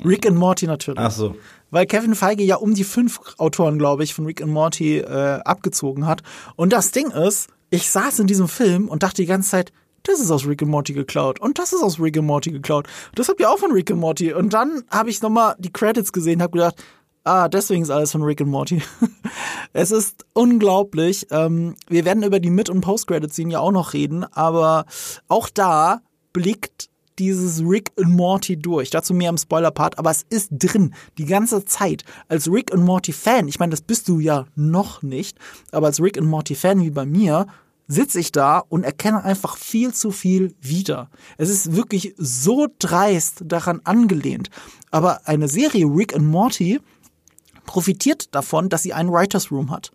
[0.06, 1.00] Rick and Morty natürlich.
[1.00, 1.36] Ach so.
[1.72, 5.40] Weil Kevin Feige ja um die fünf Autoren, glaube ich, von Rick and Morty äh,
[5.44, 6.22] abgezogen hat.
[6.56, 9.72] Und das Ding ist, ich saß in diesem Film und dachte die ganze Zeit,
[10.04, 12.88] das ist aus Rick and Morty geklaut und das ist aus Rick and Morty geklaut.
[13.16, 14.34] Das habt ihr auch von Rick and Morty.
[14.34, 16.82] Und dann habe ich nochmal die Credits gesehen, habe gedacht,
[17.26, 18.82] ah, deswegen ist alles von Rick and Morty.
[19.74, 21.28] es ist unglaublich.
[21.30, 24.86] Ähm, wir werden über die Mid- und Post-Credits-Szenen ja auch noch reden, aber
[25.28, 26.02] auch da
[26.32, 26.87] blickt
[27.20, 28.90] dieses Rick und Morty durch.
[28.90, 32.04] Dazu mehr im Spoiler-Part, aber es ist drin die ganze Zeit.
[32.28, 35.38] Als Rick und Morty-Fan, ich meine, das bist du ja noch nicht,
[35.72, 37.48] aber als Rick und Morty-Fan wie bei mir,
[37.88, 41.10] sitze ich da und erkenne einfach viel zu viel wieder.
[41.38, 44.50] Es ist wirklich so dreist daran angelehnt.
[44.92, 46.82] Aber eine Serie Rick and Morty
[47.66, 49.92] profitiert davon, dass sie einen Writers Room hat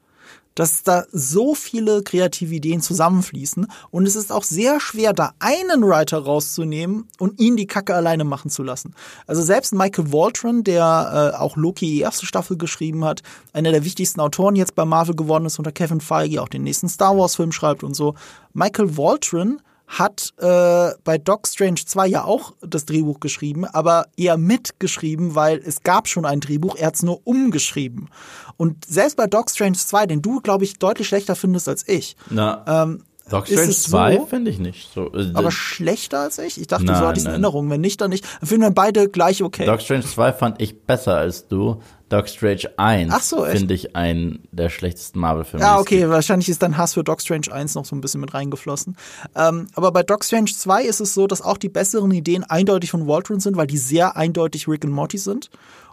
[0.54, 5.82] dass da so viele kreative Ideen zusammenfließen und es ist auch sehr schwer, da einen
[5.82, 8.94] Writer rauszunehmen und ihn die Kacke alleine machen zu lassen.
[9.26, 13.84] Also selbst Michael Waldron, der äh, auch Loki die erste Staffel geschrieben hat, einer der
[13.84, 17.36] wichtigsten Autoren jetzt bei Marvel geworden ist unter Kevin Feige, auch den nächsten Star Wars
[17.36, 18.14] Film schreibt und so.
[18.52, 19.60] Michael Waldron
[19.92, 25.58] hat äh, bei Doc Strange 2 ja auch das Drehbuch geschrieben, aber eher mitgeschrieben, weil
[25.58, 28.08] es gab schon ein Drehbuch, er hat es nur umgeschrieben.
[28.56, 32.16] Und selbst bei Doc Strange 2, den du, glaube ich, deutlich schlechter findest als ich.
[32.30, 32.64] Na.
[32.66, 35.12] Ähm, Doc Strange 2 so, finde ich nicht so.
[35.12, 36.60] Äh, aber schlechter als ich?
[36.60, 37.70] Ich dachte, nein, so hatte ich in Erinnerung.
[37.70, 38.24] Wenn nicht, dann nicht.
[38.40, 39.66] Dann finden wir beide gleich okay.
[39.66, 41.80] Doc Strange 2 fand ich besser als du.
[42.12, 45.64] Doc Strange 1 so, finde ich einen der schlechtesten Marvel-Filme.
[45.64, 48.34] Ja, okay, wahrscheinlich ist dein Hass für Doc Strange 1 noch so ein bisschen mit
[48.34, 48.96] reingeflossen.
[49.34, 52.90] Ähm, aber bei Doc Strange 2 ist es so, dass auch die besseren Ideen eindeutig
[52.90, 55.48] von Waldron sind, weil die sehr eindeutig Rick und Morty sind.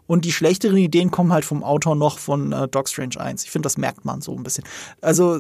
[0.08, 3.46] Und die schlechteren Ideen kommen halt vom Autor noch von äh, Doc Strange 1.
[3.46, 4.66] Ich finde, das merkt man so ein bisschen.
[5.00, 5.40] Also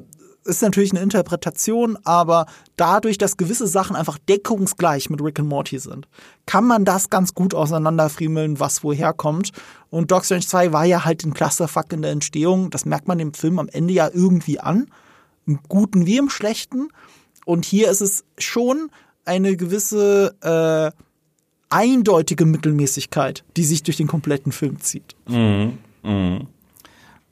[0.50, 5.80] ist natürlich eine Interpretation, aber dadurch, dass gewisse Sachen einfach deckungsgleich mit Rick and Morty
[5.80, 6.08] sind,
[6.46, 9.52] kann man das ganz gut auseinanderfriemeln, was woher kommt.
[9.90, 12.70] Und Doc Strange 2 war ja halt ein Clusterfuck in der Entstehung.
[12.70, 14.88] Das merkt man dem Film am Ende ja irgendwie an.
[15.46, 16.90] Im Guten wie im Schlechten.
[17.46, 18.92] Und hier ist es schon
[19.26, 20.92] eine gewisse äh,
[21.70, 25.16] eindeutige Mittelmäßigkeit, die sich durch den kompletten Film zieht.
[25.28, 25.78] Mhm.
[26.04, 26.48] Mhm.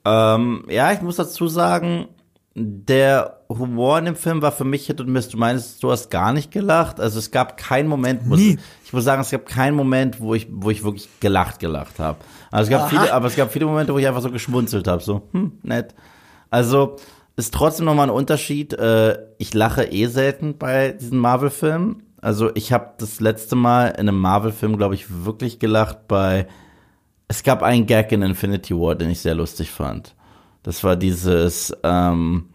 [0.06, 2.08] Ähm, ja, ich muss dazu sagen,
[2.60, 5.30] der Humor in dem Film war für mich Hit und Miss.
[5.30, 7.00] Du meinst, du hast gar nicht gelacht.
[7.00, 8.58] Also es gab keinen Moment, muss, Nie.
[8.84, 12.18] ich muss sagen, es gab keinen Moment, wo ich, wo ich wirklich gelacht, gelacht habe.
[12.50, 12.90] Also es gab Aha.
[12.90, 15.94] viele, aber es gab viele Momente, wo ich einfach so geschmunzelt habe, so, hm, nett.
[16.50, 16.96] Also
[17.36, 18.74] ist trotzdem nochmal ein Unterschied.
[18.74, 22.02] Äh, ich lache eh selten bei diesen Marvel-Filmen.
[22.22, 26.48] Also ich habe das letzte Mal in einem Marvel-Film, glaube ich, wirklich gelacht bei.
[27.28, 30.16] Es gab einen Gag in Infinity War, den ich sehr lustig fand.
[30.68, 32.50] Das war dieses ähm,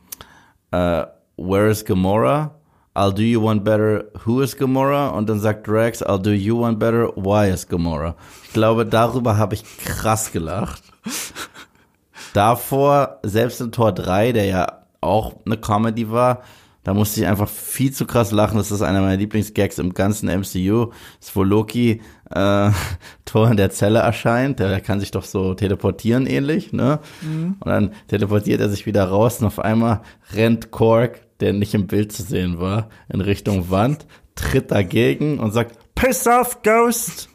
[0.70, 1.06] äh,
[1.38, 2.50] Where is Gamora?
[2.94, 4.04] I'll do you one better.
[4.26, 5.08] Who is Gamora?
[5.08, 7.08] Und dann sagt Rex, I'll do you one better.
[7.16, 8.14] Why is Gamora?
[8.44, 10.82] Ich glaube, darüber habe ich krass gelacht.
[12.34, 14.66] Davor, selbst in Tor 3, der ja
[15.00, 16.42] auch eine Comedy war,
[16.84, 18.56] da musste ich einfach viel zu krass lachen.
[18.56, 20.86] Das ist einer meiner Lieblingsgags im ganzen MCU.
[21.18, 22.70] Das ist, wo Loki äh,
[23.24, 24.58] Tor in der Zelle erscheint.
[24.58, 26.98] Der, der kann sich doch so teleportieren ähnlich, ne?
[27.22, 27.56] Mhm.
[27.60, 30.02] Und dann teleportiert er sich wieder raus und auf einmal
[30.34, 35.52] rennt Korg, der nicht im Bild zu sehen war, in Richtung Wand, tritt dagegen und
[35.52, 37.28] sagt, Piss off, Ghost!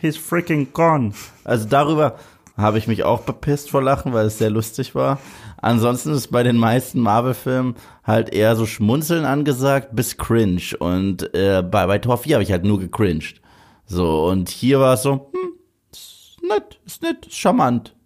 [0.00, 1.12] He's freaking gone.
[1.44, 2.16] Also darüber
[2.56, 5.18] habe ich mich auch bepisst vor Lachen, weil es sehr lustig war.
[5.58, 7.74] Ansonsten ist bei den meisten Marvel-Filmen
[8.10, 10.76] halt eher so Schmunzeln angesagt bis cringe.
[10.78, 13.40] Und äh, bei, bei Tor 4 habe ich halt nur gecringed.
[13.86, 15.52] So, und hier war es so, hm,
[15.92, 17.96] ist nett, ist nett, ist charmant.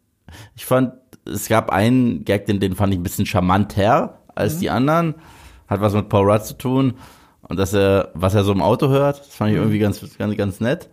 [0.56, 0.94] Ich fand,
[1.26, 4.60] es gab einen Gag, den, den fand ich ein bisschen charmanter als mhm.
[4.60, 5.14] die anderen.
[5.68, 6.94] Hat was mit Paul Rudd zu tun.
[7.42, 9.64] Und dass er, was er so im Auto hört, das fand ich mhm.
[9.64, 10.88] irgendwie ganz, ganz, ganz nett.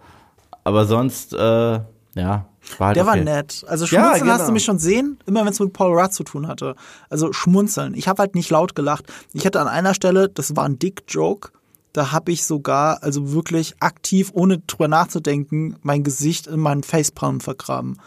[0.63, 1.79] Aber sonst, äh,
[2.13, 2.45] ja,
[2.77, 3.17] war halt Der okay.
[3.17, 3.63] war nett.
[3.67, 4.33] Also schmunzeln ja, genau.
[4.33, 6.75] hast du mich schon sehen, immer wenn es mit Paul Rudd zu tun hatte.
[7.09, 7.93] Also schmunzeln.
[7.93, 9.05] Ich habe halt nicht laut gelacht.
[9.33, 11.51] Ich hatte an einer Stelle, das war ein Dick-Joke,
[11.93, 17.41] da habe ich sogar, also wirklich aktiv, ohne drüber nachzudenken, mein Gesicht in meinen Facepalm
[17.41, 17.97] vergraben.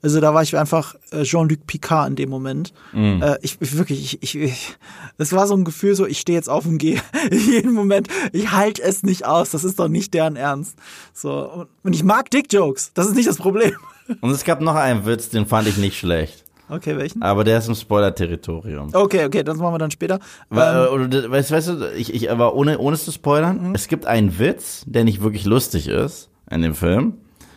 [0.00, 2.72] Also da war ich einfach äh, Jean-Luc Picard in dem Moment.
[2.92, 3.20] Mm.
[3.20, 4.76] Äh, ich, ich wirklich, ich, ich,
[5.16, 7.00] das war so ein Gefühl, so ich stehe jetzt auf und gehe.
[7.30, 9.50] In jedem Moment, ich halte es nicht aus.
[9.50, 10.76] Das ist doch nicht deren Ernst.
[11.12, 12.92] So und ich mag Dick Jokes.
[12.94, 13.72] Das ist nicht das Problem.
[14.22, 16.42] Und es gab noch einen Witz, den fand ich nicht schlecht.
[16.70, 17.22] Okay, welchen?
[17.22, 18.90] Aber der ist im Spoiler-Territorium.
[18.92, 20.18] Okay, okay, das machen wir dann später.
[20.50, 23.74] Weil, ähm, weißt, weißt du, ich, ich, aber ohne, ohne es zu spoilern, mhm.
[23.74, 27.14] es gibt einen Witz, der nicht wirklich lustig ist in dem Film,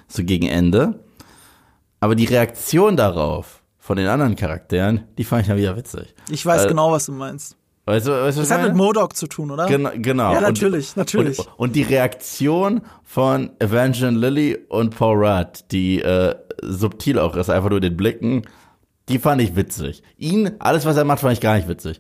[0.08, 1.00] so gegen Ende.
[2.02, 6.14] Aber die Reaktion darauf von den anderen Charakteren, die fand ich dann wieder witzig.
[6.30, 7.56] Ich weiß äh, genau, was du meinst.
[7.86, 9.68] Weißt du, weißt du, das hat mit Modok zu tun, oder?
[9.68, 10.34] Gen genau.
[10.34, 11.40] Ja, natürlich, und, natürlich.
[11.40, 17.50] Und, und, die Reaktion von Evangeline Lilly und Paul Rudd, die äh, subtil auch ist,
[17.50, 18.44] einfach nur den Blicken,
[19.10, 20.04] die fand ich witzig.
[20.18, 22.00] Ihn, alles was er macht, fand ich gar nicht witzig.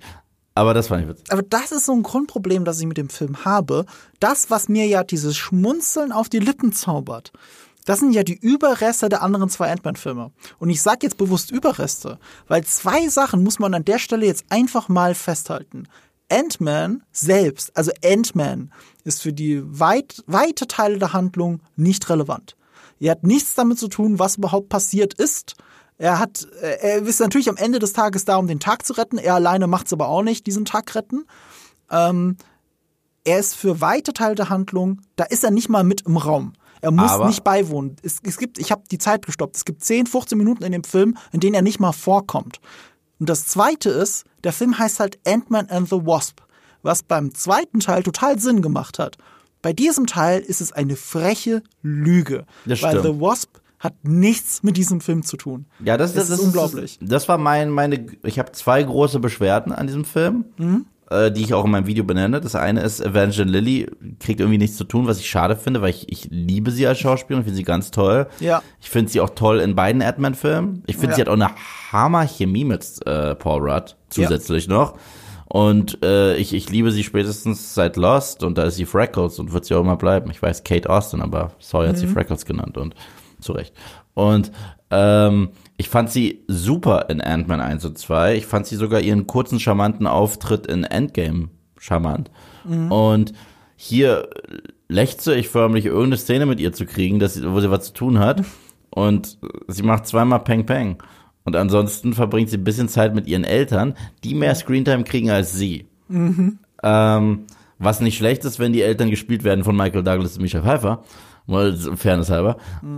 [0.54, 1.32] Aber das fand ich witzig.
[1.32, 3.86] Aber das ist so ein Grundproblem, das ich mit dem Film habe.
[4.20, 7.32] Das, was mir ja dieses Schmunzeln auf die Lippen zaubert.
[7.86, 10.32] Das sind ja die Überreste der anderen zwei Ant-Man-Filme.
[10.60, 14.46] Und ich sage jetzt bewusst Überreste, weil zwei Sachen muss man an der Stelle jetzt
[14.50, 15.88] einfach mal festhalten.
[16.30, 18.72] Ant-Man selbst, also Ant-Man,
[19.04, 22.56] ist für die weit, weite Teile der Handlung nicht relevant.
[23.00, 25.56] Er hat nichts damit zu tun, was überhaupt passiert ist.
[25.98, 29.18] Er hat, er ist natürlich am Ende des Tages da, um den Tag zu retten.
[29.18, 31.26] Er alleine macht es aber auch nicht, diesen Tag retten.
[31.90, 32.38] ähm,
[33.24, 36.54] er ist für weite Teile der Handlung, da ist er nicht mal mit im Raum.
[36.82, 37.96] Er muss Aber- nicht beiwohnen.
[38.04, 39.56] Es, es gibt, ich habe die Zeit gestoppt.
[39.56, 42.60] Es gibt 10, 15 Minuten in dem Film, in denen er nicht mal vorkommt.
[43.20, 46.40] Und das zweite ist, der Film heißt halt Ant-Man and the Wasp,
[46.82, 49.18] was beim zweiten Teil total Sinn gemacht hat.
[49.62, 52.46] Bei diesem Teil ist es eine freche Lüge.
[52.66, 53.16] Das weil stimmt.
[53.16, 55.66] The Wasp hat nichts mit diesem Film zu tun.
[55.84, 56.98] Ja, das, Es das, ist unglaublich.
[57.02, 60.86] Das, war mein, meine, ich habe zwei große Beschwerden an diesem Film, Mhm.
[61.12, 62.42] Äh, die ich auch in meinem Video benenne.
[62.42, 65.90] Das eine ist, Evangeline Lilly kriegt irgendwie nichts zu tun, was ich schade finde, weil
[65.92, 68.28] ich, ich liebe sie als Schauspielerin, finde sie ganz toll.
[68.40, 68.62] Ja.
[68.80, 70.84] Ich finde sie auch toll in beiden Ant-Man-Filmen.
[70.88, 71.16] Ich finde, Ja.
[71.16, 71.50] sie hat auch eine
[71.92, 74.96] Hammer-Chemie mit äh, Paul Rudd zusätzlich noch.
[75.46, 79.52] Und äh, ich, ich liebe sie spätestens seit Lost und da ist sie Freckles und
[79.52, 80.32] wird sie auch immer bleiben.
[80.32, 82.96] Ich weiß Kate Austin, aber Sawyer hat sie Freckles genannt und
[83.42, 83.74] zu Recht.
[84.14, 84.52] Und
[84.92, 85.50] ähm,
[85.82, 88.36] ich fand sie super in Ant-Man 1 und 2.
[88.36, 92.30] Ich fand sie sogar ihren kurzen, charmanten Auftritt in Endgame charmant.
[92.92, 93.34] Und
[93.76, 94.30] hier
[94.90, 97.94] lechze ich förmlich, irgendeine Szene mit ihr zu kriegen, dass sie, wo sie was zu
[97.94, 98.44] tun hat.
[98.92, 100.98] Und sie macht zweimal Peng Peng.
[101.46, 105.54] Und ansonsten verbringt sie ein bisschen Zeit mit ihren Eltern, die mehr Screentime kriegen als
[105.54, 105.88] sie.
[106.84, 107.46] Ähm,
[107.80, 111.04] was nicht schlecht ist, wenn die Eltern gespielt werden von Michael Douglas und Michelle Pfeiffer.
[111.48, 112.58] Fairness halber.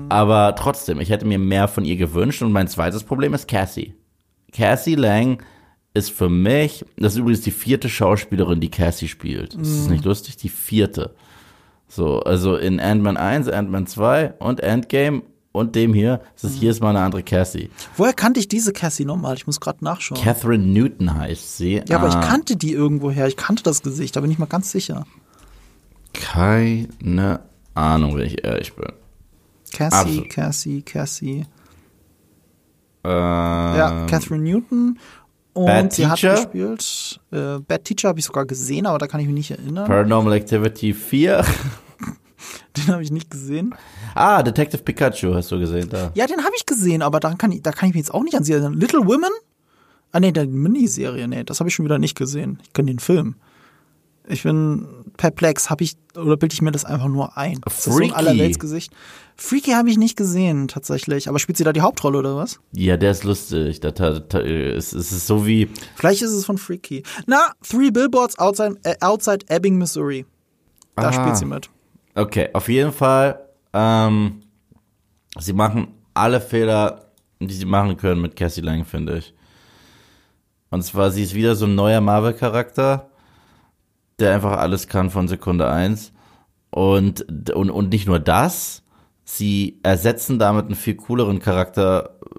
[0.10, 2.42] Aber trotzdem, ich hätte mir mehr von ihr gewünscht.
[2.42, 3.96] Und mein zweites Problem ist Cassie.
[4.52, 5.42] Cassie Lang
[5.96, 9.54] ist für mich, das ist übrigens die vierte Schauspielerin, die Cassie spielt.
[9.56, 10.38] Ist das nicht lustig?
[10.38, 11.14] Die vierte.
[11.88, 15.22] So, also in Ant-Man 1, Ant-Man 2 und Endgame
[15.52, 17.70] und dem hier, ist es jedes Mal eine andere Cassie.
[17.96, 19.36] Woher kannte ich diese Cassie nochmal?
[19.36, 20.20] Ich muss gerade nachschauen.
[20.20, 21.84] Catherine Newton heißt sie.
[21.88, 23.28] ja, aber ich Ah, kannte die irgendwoher.
[23.28, 25.06] Ich kannte das Gesicht, da bin ich mal ganz sicher.
[26.14, 27.42] Keine
[27.76, 28.92] Ahnung, wenn ich ehrlich bin.
[29.74, 30.30] Cassie, Absolut.
[30.30, 31.46] Cassie, Cassie.
[33.06, 35.00] Äh, Ja, Catherine Newton.
[35.54, 36.36] Und Bad sie hat Teacher?
[36.36, 37.20] gespielt.
[37.32, 39.86] Äh, Bad Teacher habe ich sogar gesehen, aber da kann ich mich nicht erinnern.
[39.88, 41.44] Paranormal Activity 4.
[42.78, 43.74] Den habe ich nicht gesehen.
[44.16, 46.12] ah, Detective Pikachu hast du gesehen da.
[46.16, 48.24] Ja, den habe ich gesehen, aber daran kann ich, da kann ich mich jetzt auch
[48.24, 48.74] nicht an sie erinnern.
[48.74, 49.30] Little Women?
[50.12, 52.60] Ah, nee, die Miniserie, nee, das habe ich schon wieder nicht gesehen.
[52.64, 53.36] Ich kenne den Film.
[54.28, 57.54] Ich bin perplex, habe ich, oder bilde ich mir das einfach nur ein?
[57.54, 58.14] Ist das so ein Freaky.
[58.14, 58.94] Allerweltsgesicht?
[59.36, 61.28] Freaky habe ich nicht gesehen, tatsächlich.
[61.28, 62.60] Aber spielt sie da die Hauptrolle, oder was?
[62.72, 63.82] Ja, der ist lustig.
[63.82, 67.04] Das, hat- das, es, es ist so wie, Vielleicht ist es von Freaky.
[67.26, 70.26] Na, Three Billboards Outside, äh, outside Ebbing, Missouri.
[70.96, 71.14] Da Ah.
[71.14, 71.70] spielt sie mit.
[72.16, 73.40] okay, auf jeden Fall,
[73.74, 74.44] ähm,
[75.40, 77.12] sie machen alle Fehler,
[77.42, 79.34] die sie machen können mit Cassie Lang, finde ich.
[80.70, 83.10] Und zwar, sie ist wieder so ein neuer Marvel-Charakter,
[84.20, 86.12] der einfach alles kann von Sekunde eins.
[86.70, 88.84] Und, und, und nicht nur das,
[89.24, 92.34] sie ersetzen damit einen viel cooleren Charakter, äh,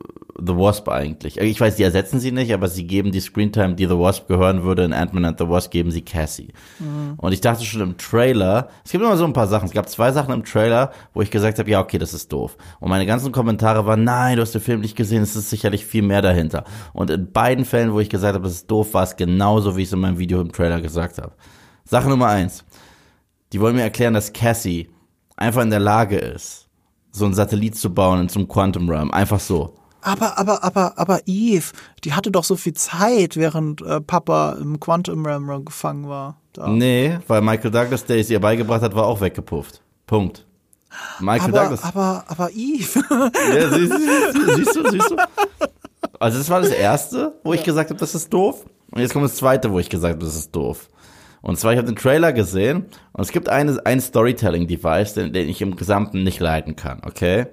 [0.45, 1.39] The Wasp eigentlich.
[1.39, 4.65] Ich weiß, die ersetzen sie nicht, aber sie geben die Screentime, die The Wasp gehören
[4.65, 6.53] würde, in Ant-Man and the Wasp, geben sie Cassie.
[7.17, 9.89] Und ich dachte schon im Trailer, es gibt immer so ein paar Sachen, es gab
[9.89, 12.57] zwei Sachen im Trailer, wo ich gesagt habe, ja, okay, das ist doof.
[12.81, 15.87] Und meine ganzen Kommentare waren, nein, du hast den Film nicht gesehen, es ist sicherlich
[15.87, 16.65] viel mehr dahinter.
[16.93, 19.83] Und in beiden Fällen, wo ich gesagt habe, das ist doof, war es genauso, wie
[19.83, 21.33] ich es in meinem Video im Trailer gesagt habe.
[21.85, 22.65] Sache Nummer eins.
[23.53, 24.89] Die wollen mir erklären, dass Cassie
[25.37, 26.69] einfach in der Lage ist,
[27.13, 29.11] so einen Satellit zu bauen in so einem Quantum Realm.
[29.11, 29.75] Einfach so.
[30.01, 31.73] Aber, aber, aber, aber Eve,
[32.05, 36.37] die hatte doch so viel Zeit, während äh, Papa im Quantum Realm gefangen war.
[36.53, 36.69] Da.
[36.69, 39.83] Nee, weil Michael Douglas, der es ihr beigebracht hat, war auch weggepufft.
[40.07, 40.47] Punkt.
[41.21, 41.85] Michael aber, Douglas.
[41.85, 43.03] aber, aber Eve.
[43.55, 45.17] Ja, siehst, du, siehst du, siehst du.
[46.21, 48.65] Also das war das erste, wo ich gesagt habe, das ist doof.
[48.91, 50.89] Und jetzt kommt das zweite, wo ich gesagt habe, das ist doof.
[51.45, 55.47] Und zwar, ich habe den Trailer gesehen und es gibt eine, ein Storytelling-Device, den, den
[55.51, 57.49] ich im Gesamten nicht leiten kann, okay?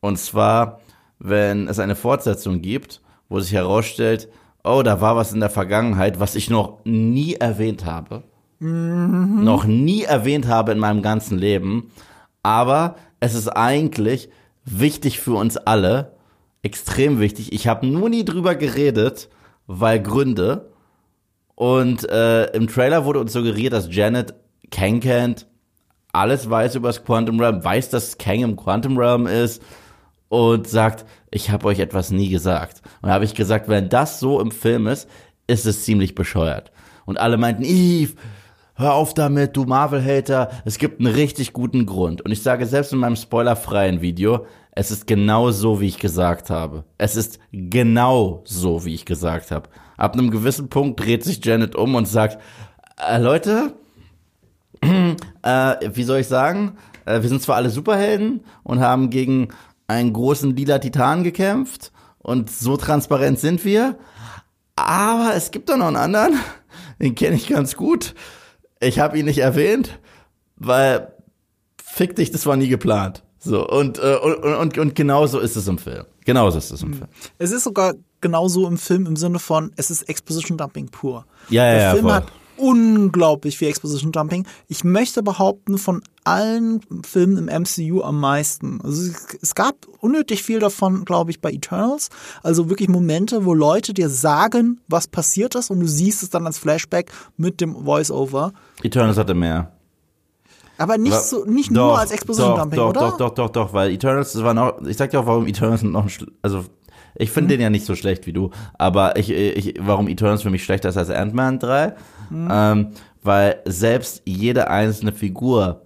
[0.00, 0.80] Und zwar,
[1.18, 3.00] wenn es eine Fortsetzung gibt,
[3.30, 4.28] wo sich herausstellt,
[4.62, 8.24] oh, da war was in der Vergangenheit, was ich noch nie erwähnt habe.
[8.60, 11.92] Noch nie erwähnt habe in meinem ganzen Leben.
[12.42, 14.28] Aber es ist eigentlich
[14.66, 16.12] wichtig für uns alle,
[16.62, 17.54] extrem wichtig.
[17.54, 19.30] Ich habe nur nie drüber geredet,
[19.66, 20.73] weil Gründe.
[21.54, 24.34] Und äh, im Trailer wurde uns suggeriert, dass Janet
[24.70, 25.46] Kang kennt,
[26.12, 29.62] alles weiß über das Quantum Realm, weiß, dass Kang im Quantum Realm ist
[30.28, 32.82] und sagt, ich habe euch etwas nie gesagt.
[33.02, 35.08] Und da habe ich gesagt, wenn das so im Film ist,
[35.46, 36.72] ist es ziemlich bescheuert.
[37.04, 38.14] Und alle meinten, Eve,
[38.74, 42.22] hör auf damit, du Marvel-Hater, es gibt einen richtig guten Grund.
[42.22, 44.46] Und ich sage selbst in meinem spoilerfreien Video,
[44.76, 46.84] es ist genau so, wie ich gesagt habe.
[46.98, 49.68] Es ist genau so, wie ich gesagt habe.
[49.96, 52.38] Ab einem gewissen Punkt dreht sich Janet um und sagt,
[52.96, 53.74] äh, Leute,
[54.82, 59.48] äh, wie soll ich sagen, äh, wir sind zwar alle Superhelden und haben gegen
[59.86, 63.96] einen großen lila Titan gekämpft und so transparent sind wir,
[64.74, 66.34] aber es gibt da noch einen anderen,
[67.00, 68.14] den kenne ich ganz gut.
[68.80, 70.00] Ich habe ihn nicht erwähnt,
[70.56, 71.12] weil
[71.80, 73.23] fick dich, das war nie geplant.
[73.44, 76.04] So, und, äh, und, und, und genauso ist es im Film.
[76.24, 77.08] Genauso ist es im Film.
[77.38, 81.26] Es ist sogar genauso im Film im Sinne von, es ist Exposition Dumping pur.
[81.50, 82.12] Ja, ja, Der ja, Film voll.
[82.14, 82.26] hat
[82.56, 84.46] unglaublich viel Exposition Dumping.
[84.68, 88.80] Ich möchte behaupten, von allen Filmen im MCU am meisten.
[88.82, 92.08] Also es, es gab unnötig viel davon, glaube ich, bei Eternals.
[92.42, 96.46] Also wirklich Momente, wo Leute dir sagen, was passiert ist und du siehst es dann
[96.46, 98.52] als Flashback mit dem Voice-Over.
[98.82, 99.73] Eternals hatte mehr.
[100.78, 103.00] Aber nicht so, nicht doch, nur als Exposition doch, doch, oder?
[103.00, 105.82] Doch, doch, doch, doch, weil Eternals, das war noch, ich sag dir auch, warum Eternals
[105.82, 106.08] noch,
[106.42, 106.64] also,
[107.16, 110.50] ich finde den ja nicht so schlecht wie du, aber ich, ich, warum Eternals für
[110.50, 111.94] mich schlechter ist als Ant-Man 3,
[112.50, 112.88] ähm,
[113.22, 115.82] weil selbst jede einzelne Figur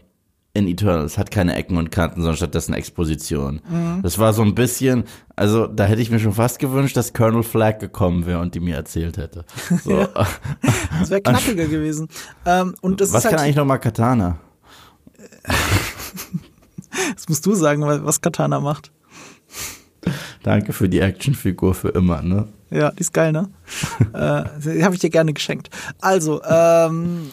[0.55, 3.61] in Eternals hat keine Ecken und Kanten, sondern stattdessen Exposition.
[4.03, 5.05] Das war so ein bisschen,
[5.37, 8.61] also da hätte ich mir schon fast gewünscht, dass Colonel Flagg gekommen wäre und die
[8.61, 9.45] mir erzählt hätte.
[9.85, 10.07] So.
[10.99, 12.09] Das wäre knackiger gewesen.
[12.45, 14.39] Ähm, und das Was ist halt, kann eigentlich noch mal Katana?
[17.15, 18.93] Das musst du sagen, was Katana macht.
[20.43, 22.49] Danke für die Actionfigur für immer, ne?
[22.71, 23.49] Ja, die ist geil, ne?
[24.13, 25.71] äh, die habe ich dir gerne geschenkt.
[26.01, 27.31] Also, ähm,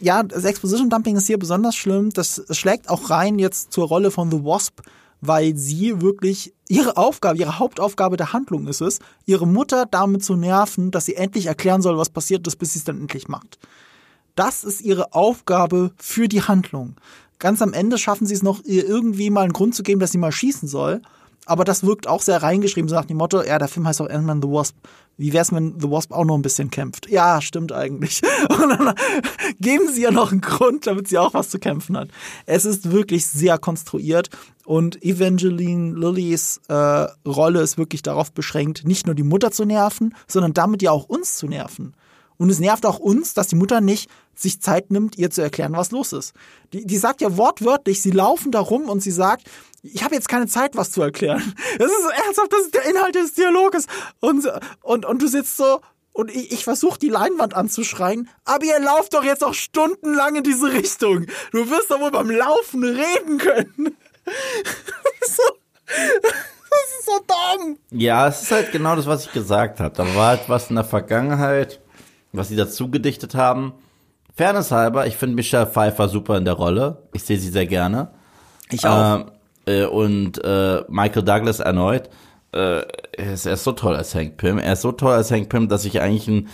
[0.00, 2.10] ja, das Exposition Dumping ist hier besonders schlimm.
[2.10, 4.80] Das schlägt auch rein jetzt zur Rolle von The Wasp,
[5.20, 10.36] weil sie wirklich ihre Aufgabe, ihre Hauptaufgabe der Handlung ist es, ihre Mutter damit zu
[10.36, 13.58] nerven, dass sie endlich erklären soll, was passiert ist, bis sie es dann endlich macht.
[14.36, 16.96] Das ist ihre Aufgabe für die Handlung.
[17.40, 20.12] Ganz am Ende schaffen sie es noch, ihr irgendwie mal einen Grund zu geben, dass
[20.12, 21.02] sie mal schießen soll.
[21.46, 24.08] Aber das wirkt auch sehr reingeschrieben, so nach dem Motto, ja, der Film heißt auch
[24.08, 24.76] Ant-Man the Wasp.
[25.16, 27.10] Wie wär's, wenn The Wasp auch noch ein bisschen kämpft?
[27.10, 28.22] Ja, stimmt eigentlich.
[28.48, 28.94] Und dann
[29.58, 32.08] geben sie ihr noch einen Grund, damit sie auch was zu kämpfen hat.
[32.46, 34.30] Es ist wirklich sehr konstruiert
[34.64, 40.14] und Evangeline Lillys äh, Rolle ist wirklich darauf beschränkt, nicht nur die Mutter zu nerven,
[40.28, 41.94] sondern damit ja auch uns zu nerven.
[42.40, 45.74] Und es nervt auch uns, dass die Mutter nicht sich Zeit nimmt, ihr zu erklären,
[45.74, 46.32] was los ist.
[46.72, 49.42] Die, die sagt ja wortwörtlich, sie laufen da rum und sie sagt,
[49.82, 51.54] ich habe jetzt keine Zeit, was zu erklären.
[51.78, 53.84] Das ist ernsthaft, das ist der Inhalt des Dialoges.
[54.20, 55.82] Und, und, und du sitzt so
[56.14, 60.42] und ich, ich versuche die Leinwand anzuschreien, aber ihr lauft doch jetzt auch stundenlang in
[60.42, 61.26] diese Richtung.
[61.52, 63.98] Du wirst doch wohl beim Laufen reden können.
[64.24, 65.42] Das ist so,
[66.24, 66.32] das
[67.00, 67.20] ist so
[67.58, 67.78] dumm.
[67.90, 69.94] Ja, es ist halt genau das, was ich gesagt habe.
[69.94, 71.82] Da war halt was in der Vergangenheit,
[72.32, 73.72] was sie dazu gedichtet haben.
[74.34, 77.02] Fairness halber, ich finde Michelle Pfeiffer super in der Rolle.
[77.12, 78.10] Ich sehe sie sehr gerne.
[78.70, 79.20] Ich auch.
[79.20, 79.24] Ähm,
[79.66, 82.08] äh, und äh, Michael Douglas erneut.
[82.52, 82.82] Äh,
[83.16, 84.58] er, ist, er ist so toll als Hank Pym.
[84.58, 86.48] Er ist so toll als Hank Pym, dass ich eigentlich ein,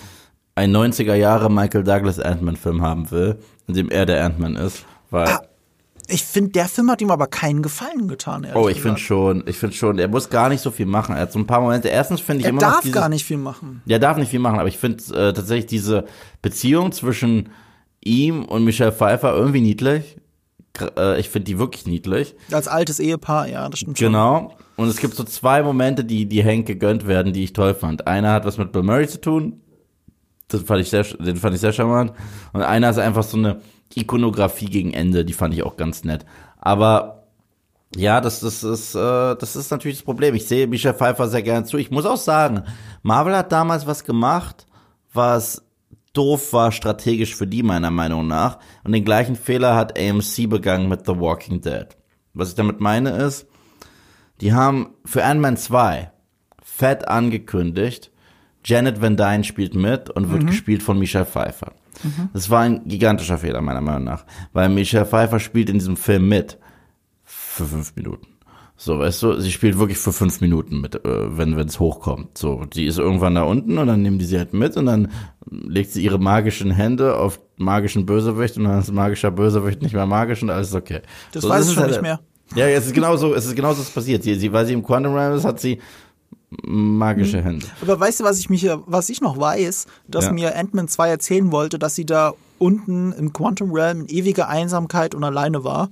[0.55, 4.85] ein 90er Jahre Michael Douglas Ant-Man-Film haben will, in dem er der Ant-Man ist.
[5.11, 5.43] Weil, Ah,
[6.09, 8.47] Ich finde, der Film hat ihm aber keinen Gefallen getan.
[8.55, 11.15] oh, ich finde schon, ich finde schon, er muss gar nicht so viel machen.
[11.15, 11.89] Er hat so ein paar Momente.
[11.89, 13.83] Erstens finde ich Er immer noch darf dieses, gar nicht viel machen.
[13.87, 16.05] Der darf nicht viel machen, aber ich finde äh, tatsächlich diese
[16.43, 17.49] Beziehung zwischen
[18.05, 20.17] ihm und Michelle Pfeiffer irgendwie niedlich.
[20.97, 22.35] Äh, ich finde die wirklich niedlich.
[22.53, 24.09] Als altes Ehepaar, ja, das stimmt schon.
[24.09, 24.57] Genau.
[24.77, 28.07] Und es gibt so zwei Momente, die, die Hank gegönnt werden, die ich toll fand.
[28.07, 29.61] Einer hat was mit Bill Murray zu tun.
[30.49, 32.13] Das fand ich sehr, den fand ich sehr charmant.
[32.53, 33.61] Und einer ist einfach so eine
[33.95, 36.27] Ikonografie gegen Ende, die fand ich auch ganz nett.
[36.59, 37.29] Aber
[37.95, 40.35] ja, das, das ist, äh, das ist natürlich das Problem.
[40.35, 41.79] Ich sehe Michelle Pfeiffer sehr gerne zu.
[41.79, 42.63] Ich muss auch sagen,
[43.03, 44.67] Marvel hat damals was gemacht,
[45.13, 45.63] was
[46.13, 48.59] doof war strategisch für die meiner Meinung nach.
[48.85, 51.87] Und den gleichen Fehler hat AMC begangen mit The Walking Dead.
[52.35, 53.47] Was ich damit meine ist,
[54.41, 56.11] die haben für Ant-Man 2
[56.63, 58.11] fett angekündigt,
[58.65, 61.73] Janet Van Dyne spielt mit und wird gespielt von Michelle Pfeiffer.
[62.33, 66.29] Das war ein gigantischer Fehler meiner Meinung nach, weil Michelle Pfeiffer spielt in diesem Film
[66.29, 66.59] mit
[67.25, 68.27] für fünf Minuten.
[68.79, 72.37] So, weißt du, sie spielt wirklich für fünf Minuten mit, äh, wenn es hochkommt.
[72.37, 75.11] So, die ist irgendwann da unten und dann nehmen die sie halt mit und dann
[75.51, 80.05] legt sie ihre magischen Hände auf magischen Bösewicht und dann ist magischer Bösewicht nicht mehr
[80.05, 81.01] magisch und alles ist okay.
[81.33, 82.21] Das so, weiß ich schon halt- nicht mehr.
[82.55, 84.23] Ja, es ist genauso, es ist genauso was passiert.
[84.23, 85.81] Sie, sie, weil sie im Quantum Realm ist, hat sie
[86.63, 87.67] magische Hände.
[87.83, 90.33] Aber weißt du, was ich mich, was ich noch weiß, dass Ja.
[90.33, 95.15] mir Ant-Man 2 erzählen wollte, dass sie da unten im Quantum Realm in ewiger Einsamkeit
[95.15, 95.91] und alleine war.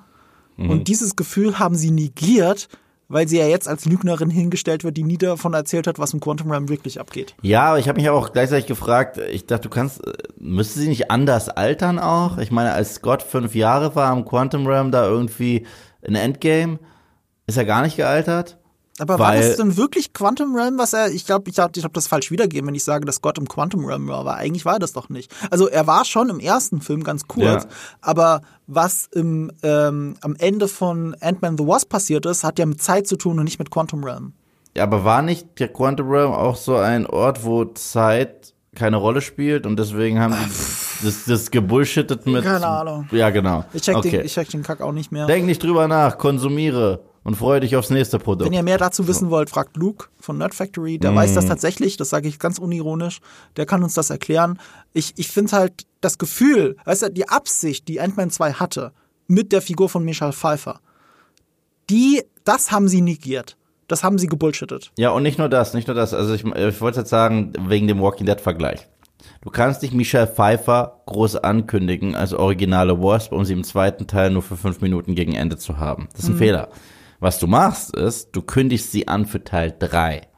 [0.57, 0.71] Mhm.
[0.71, 2.69] Und dieses Gefühl haben sie negiert,
[3.09, 6.21] weil sie ja jetzt als Lügnerin hingestellt wird, die nie davon erzählt hat, was im
[6.21, 7.35] Quantum Realm wirklich abgeht.
[7.43, 10.01] Ja, aber ich habe mich auch gleichzeitig gefragt, ich dachte, du kannst,
[10.39, 12.39] müsste sie nicht anders altern auch?
[12.39, 15.67] Ich meine, als Scott fünf Jahre war am Quantum Realm da irgendwie
[16.01, 16.79] in Endgame,
[17.47, 18.57] ist er gar nicht gealtert?
[18.99, 21.93] Aber war das denn wirklich Quantum Realm, was er, ich glaube, ich habe ich hab
[21.93, 24.79] das falsch wiedergeben, wenn ich sage, dass Gott im Quantum Realm war, aber eigentlich war
[24.79, 25.35] das doch nicht.
[25.51, 27.69] Also er war schon im ersten Film ganz kurz, Ja.
[28.01, 32.81] aber was im, ähm, am Ende von Ant-Man the Wasp passiert ist, hat ja mit
[32.81, 34.33] Zeit zu tun und nicht mit Quantum Realm.
[34.77, 39.21] Ja, aber war nicht der Quantum Realm auch so ein Ort, wo Zeit keine Rolle
[39.21, 42.45] spielt und deswegen haben die das, das gebullshittet mit.
[42.45, 43.09] Keine Ahnung.
[43.11, 43.65] Ja, genau.
[43.73, 44.11] Ich check, okay.
[44.11, 45.27] den, ich check den Kack auch nicht mehr.
[45.27, 48.47] Denk nicht drüber nach, konsumiere und freue dich aufs nächste Produkt.
[48.47, 50.99] Wenn ihr mehr dazu wissen wollt, fragt Luke von Nerd Factory.
[50.99, 53.21] Der weiß das tatsächlich, das sage ich ganz unironisch.
[53.57, 54.61] Der kann uns das erklären.
[54.93, 58.93] Ich, ich finde halt das Gefühl, weißt du, die Absicht, die Ant-Man 2 hatte,
[59.27, 60.81] mit der Figur von Michelle Pfeiffer,
[61.91, 63.57] die, das haben sie negiert.
[63.89, 64.93] Das haben sie gebullshittet.
[64.99, 66.15] Ja, und nicht nur das, nicht nur das.
[66.15, 68.89] Also ich, ich wollte jetzt sagen, wegen dem Walking Dead Vergleich.
[69.43, 74.31] Du kannst nicht Michelle Pfeiffer groß ankündigen als originale Wasp, um sie im zweiten Teil
[74.31, 76.09] nur für fünf Minuten gegen Ende zu haben.
[76.13, 76.69] Das ist ein Fehler.
[77.25, 80.29] Was du machst, ist, du kündigst sie an für Teil drei.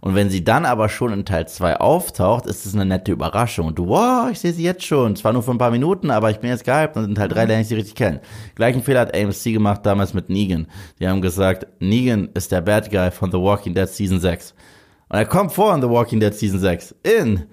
[0.00, 3.66] Und wenn sie dann aber schon in Teil 2 auftaucht, ist es eine nette Überraschung.
[3.66, 5.16] Und du, wow, ich sehe sie jetzt schon.
[5.16, 7.46] Zwar nur für ein paar Minuten, aber ich bin jetzt gehypt und in Teil 3
[7.46, 8.20] lerne ich sie richtig kennen.
[8.54, 10.68] Gleichen Fehler hat AMC gemacht damals mit Negan.
[11.00, 14.54] Die haben gesagt, Negan ist der Bad Guy von The Walking Dead Season 6.
[15.08, 16.94] Und er kommt vor in The Walking Dead Season 6.
[17.02, 17.46] In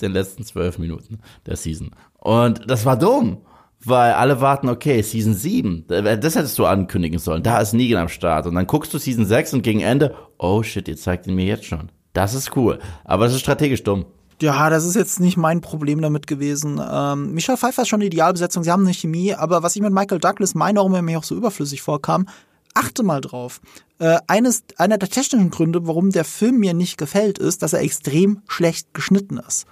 [0.00, 1.90] den letzten zwölf Minuten der Season.
[2.20, 3.38] Und das war dumm.
[3.82, 7.42] Weil alle warten, okay, Season 7, das hättest du ankündigen sollen.
[7.42, 8.46] Da ist Negan am Start.
[8.46, 11.46] Und dann guckst du Season 6 und gegen Ende, oh shit, ihr zeigt ihn mir
[11.46, 11.90] jetzt schon.
[12.12, 12.78] Das ist cool.
[13.04, 14.04] Aber das ist strategisch dumm.
[14.42, 16.80] Ja, das ist jetzt nicht mein Problem damit gewesen.
[16.82, 19.92] Ähm, Michelle Pfeiffer ist schon eine Idealbesetzung, sie haben eine Chemie, aber was ich mit
[19.92, 22.26] Michael Douglas meine, warum er mir auch so überflüssig vorkam,
[22.74, 23.60] achte mal drauf.
[23.98, 27.80] Äh, eines, einer der technischen Gründe, warum der Film mir nicht gefällt, ist, dass er
[27.80, 29.66] extrem schlecht geschnitten ist.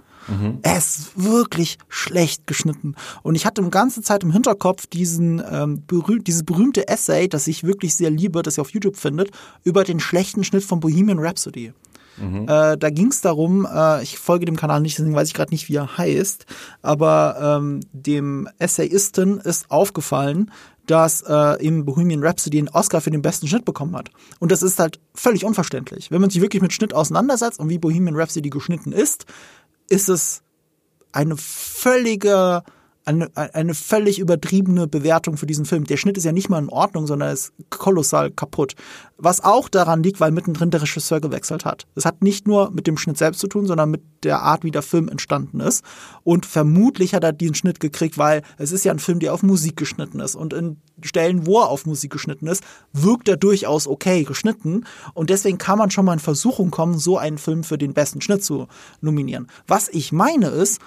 [0.63, 2.95] Er ist wirklich schlecht geschnitten.
[3.23, 7.47] Und ich hatte die ganze Zeit im Hinterkopf diesen, ähm, berüh dieses berühmte Essay, das
[7.47, 9.31] ich wirklich sehr liebe, das ihr auf YouTube findet,
[9.65, 11.73] über den schlechten Schnitt von Bohemian Rhapsody.
[12.49, 15.53] Äh, da ging es darum, äh, ich folge dem Kanal nicht, deswegen weiß ich gerade
[15.53, 16.47] nicht, wie er heißt,
[16.83, 20.51] aber ähm, dem Essayisten ist aufgefallen,
[20.87, 24.11] dass äh, im Bohemian Rhapsody einen Oscar für den besten Schnitt bekommen hat.
[24.41, 26.11] Und das ist halt völlig unverständlich.
[26.11, 29.27] Wenn man sich wirklich mit Schnitt auseinandersetzt und wie Bohemian Rhapsody geschnitten ist,
[29.89, 30.43] ist es
[31.13, 32.63] eine völlige,
[33.09, 35.85] eine, eine völlig übertriebene Bewertung für diesen Film.
[35.85, 38.75] Der Schnitt ist ja nicht mal in Ordnung, sondern ist kolossal kaputt.
[39.17, 41.87] Was auch daran liegt, weil mittendrin der Regisseur gewechselt hat.
[41.95, 44.71] Es hat nicht nur mit dem Schnitt selbst zu tun, sondern mit der Art, wie
[44.71, 45.85] der Film entstanden ist.
[46.23, 49.43] Und vermutlich hat er diesen Schnitt gekriegt, weil es ist ja ein Film, der auf
[49.43, 50.35] Musik geschnitten ist.
[50.35, 54.85] Und in Stellen, wo er auf Musik geschnitten ist, wirkt er durchaus okay geschnitten.
[55.15, 58.21] Und deswegen kann man schon mal in Versuchung kommen, so einen Film für den besten
[58.21, 58.69] Schnitt zu
[59.01, 59.49] nominieren.
[59.67, 60.81] Was ich meine ist,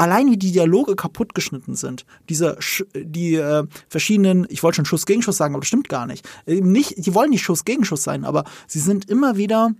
[0.00, 2.58] allein wie die Dialoge kaputt geschnitten sind, diese
[2.94, 6.26] die äh, verschiedenen, ich wollte schon Schuss gegen Schuss sagen, aber das stimmt gar nicht.
[6.46, 9.74] Eben nicht, die wollen nicht Schuss gegen Schuss sein, aber sie sind immer wieder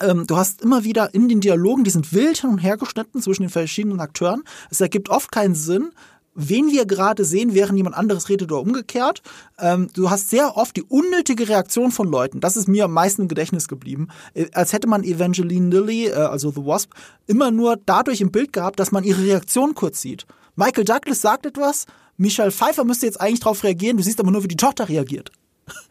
[0.00, 3.20] ähm, du hast immer wieder in den Dialogen, die sind wild hin und her geschnitten
[3.20, 4.42] zwischen den verschiedenen Akteuren.
[4.70, 5.90] Es ergibt oft keinen Sinn,
[6.34, 9.22] wen wir gerade sehen, während jemand anderes redet oder umgekehrt.
[9.58, 12.40] Ähm, du hast sehr oft die unnötige Reaktion von Leuten.
[12.40, 14.08] Das ist mir am meisten im Gedächtnis geblieben.
[14.34, 16.92] Äh, als hätte man Evangeline Lilly, äh, also The Wasp,
[17.26, 20.26] immer nur dadurch im Bild gehabt, dass man ihre Reaktion kurz sieht.
[20.56, 24.42] Michael Douglas sagt etwas, Michelle Pfeiffer müsste jetzt eigentlich darauf reagieren, du siehst aber nur,
[24.44, 25.32] wie die Tochter reagiert.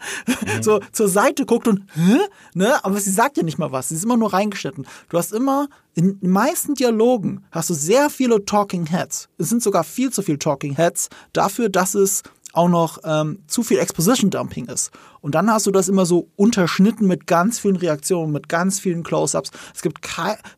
[0.61, 2.17] so zur Seite guckt und, hä?
[2.53, 2.83] Ne?
[2.83, 3.89] Aber sie sagt ja nicht mal was.
[3.89, 4.85] Sie ist immer nur reingeschnitten.
[5.09, 9.29] Du hast immer, in den meisten Dialogen hast du sehr viele Talking Heads.
[9.37, 12.23] Es sind sogar viel zu viele Talking Heads dafür, dass es
[12.53, 14.91] auch noch ähm, zu viel Exposition Dumping ist.
[15.21, 19.03] Und dann hast du das immer so unterschnitten mit ganz vielen Reaktionen, mit ganz vielen
[19.03, 19.51] Close-ups.
[19.73, 19.99] Es gibt,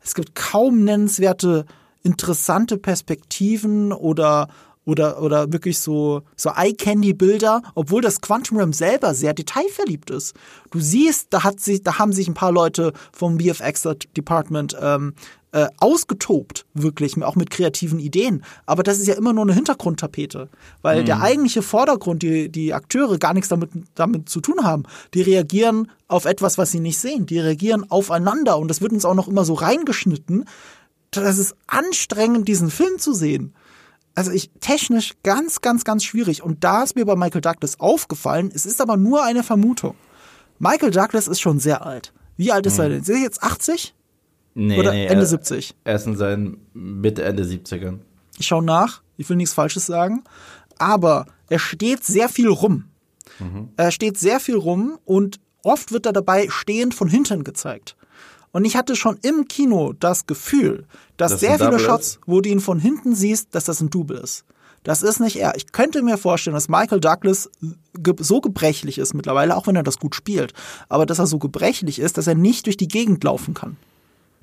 [0.02, 1.66] es gibt kaum nennenswerte,
[2.02, 4.48] interessante Perspektiven oder
[4.84, 10.34] oder, oder wirklich so, so Eye-Candy-Bilder, obwohl das Quantum Realm selber sehr detailverliebt ist.
[10.70, 15.14] Du siehst, da, hat sich, da haben sich ein paar Leute vom VFX-Department ähm,
[15.52, 18.44] äh, ausgetobt, wirklich, auch mit kreativen Ideen.
[18.66, 20.48] Aber das ist ja immer nur eine Hintergrundtapete,
[20.82, 24.82] weil der eigentliche Vordergrund, die, die Akteure gar nichts damit, damit zu tun haben.
[25.14, 27.26] Die reagieren auf etwas, was sie nicht sehen.
[27.26, 30.44] Die reagieren aufeinander und das wird uns auch noch immer so reingeschnitten.
[31.12, 33.54] Das ist anstrengend, diesen Film zu sehen
[34.14, 36.42] also ich technisch ganz, ganz, ganz schwierig.
[36.42, 39.94] Und da ist mir bei Michael Douglas aufgefallen, es ist aber nur eine Vermutung.
[40.58, 42.12] Michael Douglas ist schon sehr alt.
[42.36, 43.00] Wie alt ist er denn?
[43.00, 43.94] Ist er jetzt 80?
[44.54, 45.74] Nee, Oder nee, Ende er, 70?
[45.84, 47.98] Er ist in seinen Mitte, Ende 70ern.
[48.38, 50.24] Ich schaue nach, ich will nichts Falsches sagen.
[50.78, 52.84] Aber er steht sehr viel rum.
[53.76, 57.96] Er steht sehr viel rum und oft wird er dabei stehend von hinten gezeigt.
[58.54, 60.86] Und ich hatte schon im Kino das Gefühl,
[61.16, 64.16] dass Dass sehr viele Shots, wo du ihn von hinten siehst, dass das ein Double
[64.16, 64.44] ist.
[64.84, 65.56] Das ist nicht er.
[65.56, 67.50] Ich könnte mir vorstellen, dass Michael Douglas
[68.20, 70.52] so gebrechlich ist mittlerweile, auch wenn er das gut spielt,
[70.88, 73.76] aber dass er so gebrechlich ist, dass er nicht durch die Gegend laufen kann.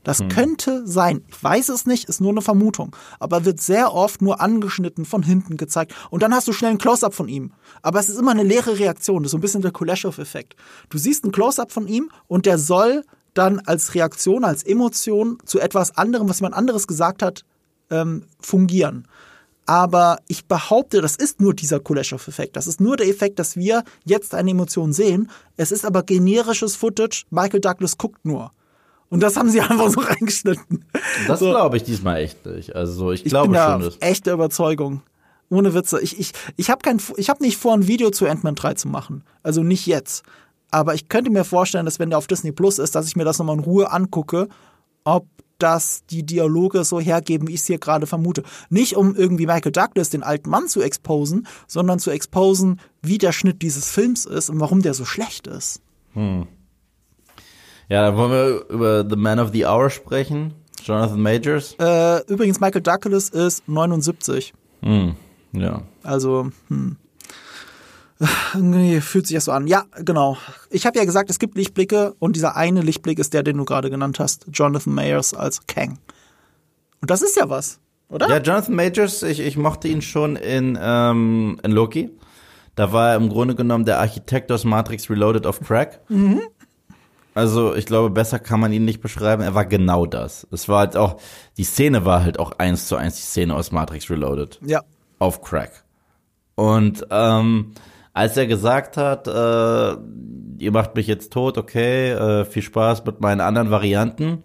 [0.03, 1.23] Das könnte sein.
[1.29, 2.95] Ich weiß es nicht, ist nur eine Vermutung.
[3.19, 5.93] Aber er wird sehr oft nur angeschnitten von hinten gezeigt.
[6.09, 7.51] Und dann hast du schnell ein Close-up von ihm.
[7.81, 9.23] Aber es ist immer eine leere Reaktion.
[9.23, 10.55] Das ist so ein bisschen der Kuleshov-Effekt.
[10.89, 15.59] Du siehst ein Close-up von ihm und der soll dann als Reaktion, als Emotion zu
[15.59, 17.43] etwas anderem, was jemand anderes gesagt hat,
[17.89, 19.07] ähm, fungieren.
[19.65, 22.55] Aber ich behaupte, das ist nur dieser Kuleshov-Effekt.
[22.55, 25.29] Das ist nur der Effekt, dass wir jetzt eine Emotion sehen.
[25.55, 27.23] Es ist aber generisches Footage.
[27.29, 28.51] Michael Douglas guckt nur.
[29.09, 30.85] Und das haben sie einfach so reingeschnitten.
[31.27, 31.51] Das so.
[31.51, 32.75] glaube ich diesmal echt nicht.
[32.75, 35.03] Also ich Ich glaube bin da schon, dass echte Überzeugung.
[35.49, 35.99] Ohne Witze.
[36.01, 39.23] Ich, ich, ich habe habe nicht vor, ein Video zu Ant-Man 3 zu machen.
[39.43, 40.23] Also nicht jetzt.
[40.71, 43.25] Aber ich könnte mir vorstellen, dass wenn der auf Disney Plus ist, dass ich mir
[43.25, 44.47] das nochmal in Ruhe angucke,
[45.03, 45.27] ob
[45.61, 48.43] das die Dialoge so hergeben, wie ich es hier gerade vermute.
[48.69, 53.31] Nicht um irgendwie Michael Douglas, den alten Mann, zu exposen, sondern zu exposen, wie der
[53.31, 55.81] Schnitt dieses Films ist und warum der so schlecht ist.
[57.89, 60.53] Ja, dann wollen wir über The Man of the Hour sprechen.
[60.83, 61.75] Jonathan Majors.
[61.79, 64.53] Äh, übrigens, Michael Douglas ist 79.
[64.81, 65.15] Hm,
[65.53, 65.83] ja.
[66.01, 66.97] Also, hm.
[68.55, 69.65] Nee, fühlt sich das so an.
[69.67, 70.37] Ja, genau.
[70.69, 73.65] Ich habe ja gesagt, es gibt Lichtblicke und dieser eine Lichtblick ist der, den du
[73.65, 74.45] gerade genannt hast.
[74.51, 75.97] Jonathan Mayers als Kang.
[77.01, 78.29] Und das ist ja was, oder?
[78.29, 82.11] Ja, Jonathan Majors, ich, ich mochte ihn schon in, ähm, in Loki.
[82.75, 85.99] Da war er im Grunde genommen der Architekt aus Matrix Reloaded auf Crack.
[87.33, 89.41] Also ich glaube, besser kann man ihn nicht beschreiben.
[89.41, 90.45] Er war genau das.
[90.51, 91.19] Es war halt auch,
[91.57, 94.59] die Szene war halt auch eins zu eins die Szene aus Matrix Reloaded.
[94.65, 94.81] Ja.
[95.19, 95.83] auf Crack.
[96.55, 97.73] Und ähm,
[98.13, 99.97] als er gesagt hat, äh,
[100.57, 104.43] ihr macht mich jetzt tot, okay, äh, viel Spaß mit meinen anderen Varianten,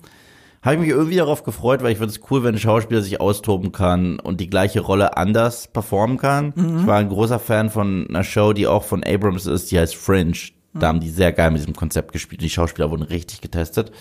[0.62, 3.20] habe ich mich irgendwie darauf gefreut, weil ich finde es cool, wenn ein Schauspieler sich
[3.20, 6.52] austoben kann und die gleiche Rolle anders performen kann.
[6.80, 9.94] Ich war ein großer Fan von einer Show, die auch von Abrams ist, die heißt
[9.94, 10.32] Fringe.
[10.74, 12.42] Da haben die sehr geil mit diesem Konzept gespielt.
[12.42, 13.92] Die Schauspieler wurden richtig getestet.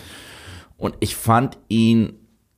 [0.76, 2.14] Und ich fand ihn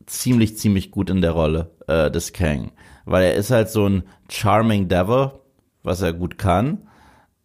[0.06, 2.72] ziemlich, ziemlich gut in der Rolle äh, des Kang.
[3.04, 5.32] Weil er ist halt so ein charming Devil,
[5.82, 6.87] was er gut kann.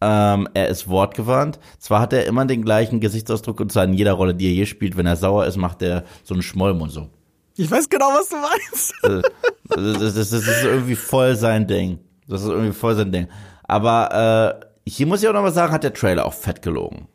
[0.06, 1.58] Ähm, er ist wortgewandt.
[1.78, 4.66] Zwar hat er immer den gleichen Gesichtsausdruck und zwar in jeder Rolle, die er je
[4.66, 4.98] spielt.
[4.98, 7.08] Wenn er sauer ist, macht er so einen Schmollmund so.
[7.56, 8.94] Ich weiß genau, was du meinst.
[9.04, 9.22] Äh,
[9.68, 12.00] das, das, das ist irgendwie voll sein Ding.
[12.28, 13.28] Das ist irgendwie voll sein Ding.
[13.62, 17.08] Aber äh, hier muss ich auch noch mal sagen, hat der Trailer auch fett gelogen.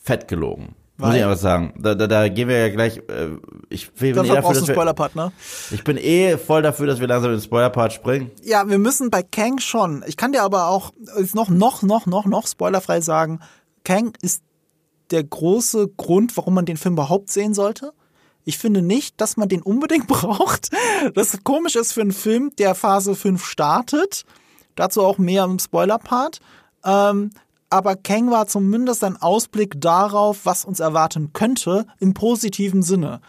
[0.00, 0.74] Fett gelogen.
[0.96, 1.16] Muss Weil?
[1.16, 1.74] ich aber sagen.
[1.76, 2.98] Da, da, da gehen wir ja gleich.
[2.98, 3.38] Äh,
[3.68, 5.32] ich bin eh Dafür dass wir, Spoilerpartner.
[5.72, 8.30] ich bin eh voll dafür, dass wir langsam in den Spoiler-Part springen.
[8.44, 10.04] Ja, wir müssen bei Kang schon.
[10.06, 13.40] Ich kann dir aber auch jetzt noch, noch, noch, noch, noch spoilerfrei sagen,
[13.82, 14.42] Kang ist
[15.10, 17.92] der große Grund, warum man den Film überhaupt sehen sollte.
[18.44, 20.70] Ich finde nicht, dass man den unbedingt braucht.
[21.14, 24.24] Das komisch ist für einen Film, der Phase 5 startet.
[24.76, 26.38] Dazu auch mehr im Spoiler-Part.
[26.84, 27.30] Ähm,
[27.74, 33.20] aber Kang war zumindest ein Ausblick darauf, was uns erwarten könnte, im positiven Sinne.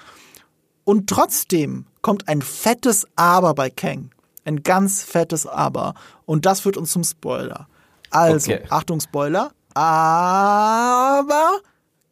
[0.83, 4.11] Und trotzdem kommt ein fettes Aber bei Kang.
[4.43, 5.95] Ein ganz fettes Aber.
[6.27, 7.67] Und das führt uns zum Spoiler.
[8.11, 8.63] Also, Okay.
[8.69, 9.51] Achtung, Spoiler.
[9.73, 11.59] Aber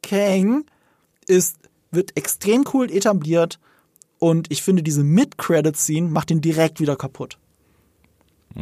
[0.01, 0.65] Kang
[1.27, 1.57] ist,
[1.91, 3.59] wird extrem cool etabliert.
[4.17, 7.37] Und ich finde, diese Mid-Credit-Scene macht ihn direkt wieder kaputt.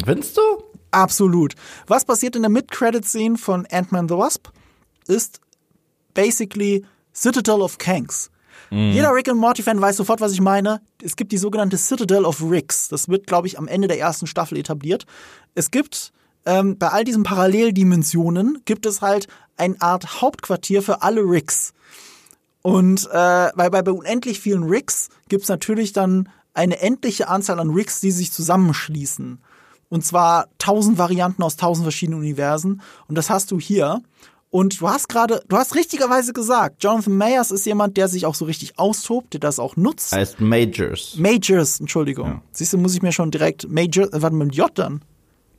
[0.03, 0.41] Findest du?
[0.91, 1.55] Absolut.
[1.87, 4.49] Was passiert in der Mid-Credit-Scene von Ant-Man the Wasp?
[5.07, 5.39] Ist
[6.13, 8.29] basically Citadel of Kangs.
[8.71, 10.79] Jeder Rick and Morty-Fan weiß sofort, was ich meine.
[11.03, 12.87] Es gibt die sogenannte Citadel of Ricks.
[12.87, 15.05] Das wird, glaube ich, am Ende der ersten Staffel etabliert.
[15.55, 16.13] Es gibt
[16.45, 19.27] ähm, bei all diesen Paralleldimensionen gibt es halt
[19.57, 21.73] eine Art Hauptquartier für alle Ricks.
[22.61, 27.71] Und äh, weil bei, bei unendlich vielen Rigs gibt's natürlich dann eine endliche Anzahl an
[27.71, 29.41] Rigs, die sich zusammenschließen.
[29.91, 32.81] Und zwar tausend Varianten aus tausend verschiedenen Universen.
[33.09, 34.01] Und das hast du hier.
[34.49, 38.35] Und du hast gerade, du hast richtigerweise gesagt, Jonathan Mayers ist jemand, der sich auch
[38.35, 40.13] so richtig austobt, der das auch nutzt.
[40.13, 41.17] Heißt Majors.
[41.17, 42.41] Majors, Entschuldigung.
[42.53, 45.01] Siehst du, muss ich mir schon direkt Major, äh, warte mit J dann.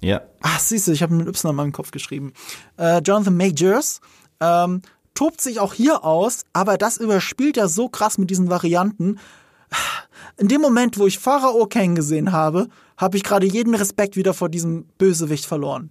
[0.01, 0.23] Ja.
[0.41, 2.33] Ach, siehst du, ich habe mit Y in meinem Kopf geschrieben.
[2.79, 4.01] Äh, Jonathan Majors
[4.41, 4.81] ähm,
[5.13, 9.19] tobt sich auch hier aus, aber das überspielt er so krass mit diesen Varianten.
[10.39, 14.35] In dem Moment, wo ich Pharao Kang gesehen habe, habe ich gerade jeden Respekt wieder
[14.35, 15.91] vor diesem Bösewicht verloren.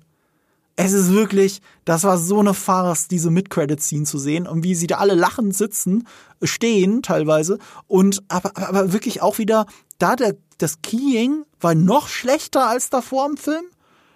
[0.75, 4.88] Es ist wirklich, das war so eine Farce, diese Mid-Credit-Scene zu sehen und wie sie
[4.88, 6.07] da alle lachend sitzen,
[6.41, 9.65] stehen teilweise und aber, aber wirklich auch wieder,
[9.99, 13.65] da der, das Keying war noch schlechter als davor im Film.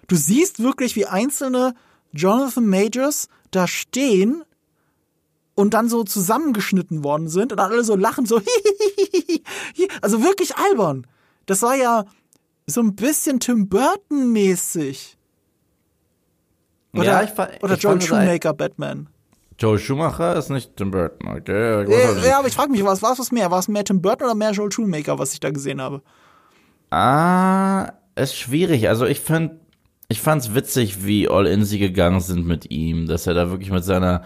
[0.08, 1.74] Du siehst wirklich, wie einzelne
[2.12, 4.42] Jonathan Majors da stehen
[5.56, 8.40] und dann so zusammengeschnitten worden sind und alle so lachen, so
[10.02, 11.06] also wirklich albern.
[11.46, 12.04] Das war ja
[12.66, 15.16] so ein bisschen Tim Burton mäßig.
[16.94, 19.08] Oder, ja, ich, fa- oder ich Joel fand Shoemaker Batman.
[19.58, 21.86] Joel Schumacher ist nicht Tim Burton, okay?
[21.88, 23.50] Weiß auch Ja, aber ich frage mich, was war es mehr?
[23.50, 26.02] War es mehr Tim Burton oder mehr Joel Shoemaker, was ich da gesehen habe?
[26.90, 28.88] Ah, ist schwierig.
[28.88, 29.52] Also ich find,
[30.08, 33.70] ich fand's witzig, wie all in sie gegangen sind mit ihm, dass er da wirklich
[33.70, 34.22] mit seiner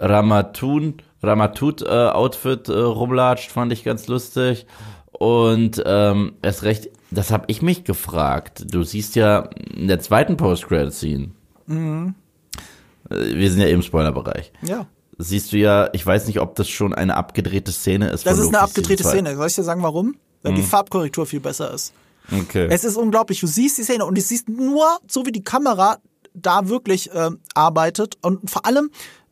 [0.00, 4.66] Ramatun Ramatut-Outfit äh, rumlatscht, fand ich ganz lustig.
[5.12, 8.64] Und ähm, erst recht, das habe ich mich gefragt.
[8.72, 11.30] Du siehst ja in der zweiten Post-Credit-Scene,
[11.66, 12.14] mhm.
[13.10, 14.52] wir sind ja im Spoilerbereich.
[14.62, 14.86] Ja.
[15.18, 18.24] Siehst du ja, ich weiß nicht, ob das schon eine abgedrehte Szene ist.
[18.24, 19.36] Das ist eine abgedrehte Szene.
[19.36, 20.16] Soll ich dir sagen, warum?
[20.42, 21.92] Weil die Farbkorrektur viel besser ist.
[22.30, 22.40] 2.
[22.40, 22.68] Okay.
[22.70, 23.40] Es ist unglaublich.
[23.40, 25.98] Du siehst die Szene und du siehst nur, so wie die Kamera
[26.32, 28.90] da wirklich ähm, arbeitet und vor allem,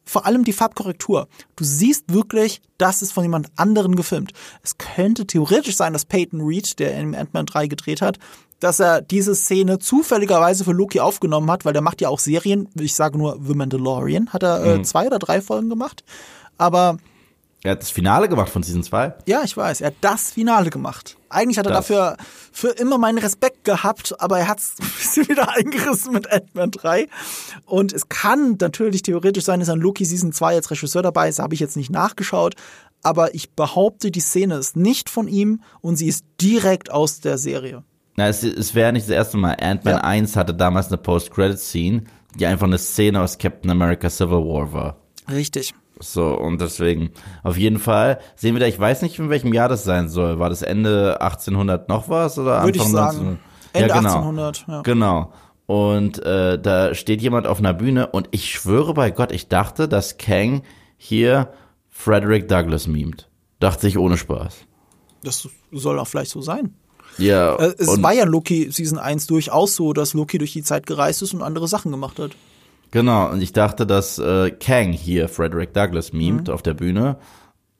[0.08, 1.28] vor allem die Farbkorrektur.
[1.56, 4.32] Du siehst wirklich, das ist von jemand anderen gefilmt.
[4.62, 8.18] Es könnte theoretisch sein, dass Peyton Reed, der in Ant-Man 3 gedreht hat,
[8.60, 12.68] dass er diese Szene zufälligerweise für Loki aufgenommen hat, weil der macht ja auch Serien.
[12.74, 14.32] Ich sage nur The Mandalorian.
[14.32, 16.02] Hat er äh, zwei oder drei Folgen gemacht.
[16.56, 16.96] Aber
[17.64, 19.14] er hat das Finale gemacht von Season 2.
[19.26, 21.16] ja, ich weiß, er hat das Finale gemacht.
[21.28, 21.86] Eigentlich hat er Das.
[21.88, 22.16] dafür
[22.52, 26.70] für immer meinen Respekt gehabt, aber er hat es ein bisschen wieder eingerissen mit Ant-Man
[26.70, 27.06] 3.
[27.66, 31.38] Und es kann natürlich theoretisch sein, dass ein Loki Season 2 als Regisseur dabei ist,
[31.40, 32.54] habe ich jetzt nicht nachgeschaut.
[33.02, 37.38] Aber ich behaupte, die Szene ist nicht von ihm und sie ist direkt aus der
[37.38, 37.84] Serie.
[38.16, 39.56] Na, es, es wäre nicht das erste Mal.
[39.60, 40.00] Ant-Man Ja.
[40.00, 42.04] 1 hatte damals eine Post-Credit-Scene,
[42.36, 44.96] die einfach eine Szene aus Captain America Civil War war.
[45.30, 45.74] Richtig.
[46.00, 47.10] So, und deswegen,
[47.42, 50.38] auf jeden Fall sehen wir da, ich weiß nicht, in welchem Jahr das sein soll.
[50.38, 53.18] War das Ende 1800 noch was oder Würde ich Anfang sagen.
[53.18, 53.38] 1900?
[53.72, 54.08] Ende ja, genau.
[54.08, 54.64] 1800.
[54.68, 54.82] Ja.
[54.82, 55.32] Genau.
[55.66, 59.86] Und äh, da steht jemand auf einer Bühne und ich schwöre bei Gott, ich dachte,
[59.88, 60.62] dass Kang
[60.96, 61.52] hier
[61.88, 63.28] Frederick Douglass mimt.
[63.60, 64.54] Dachte ich ohne Spaß.
[65.22, 66.74] Das soll auch vielleicht so sein.
[67.18, 67.56] Ja.
[67.56, 71.22] Äh, Es war ja Loki Season 1 durchaus so, dass Loki durch die Zeit gereist
[71.22, 72.30] ist und andere Sachen gemacht hat.
[72.90, 73.30] Genau.
[73.30, 77.16] Und ich dachte, dass äh, Kang hier Frederick Douglass mimt auf der Bühne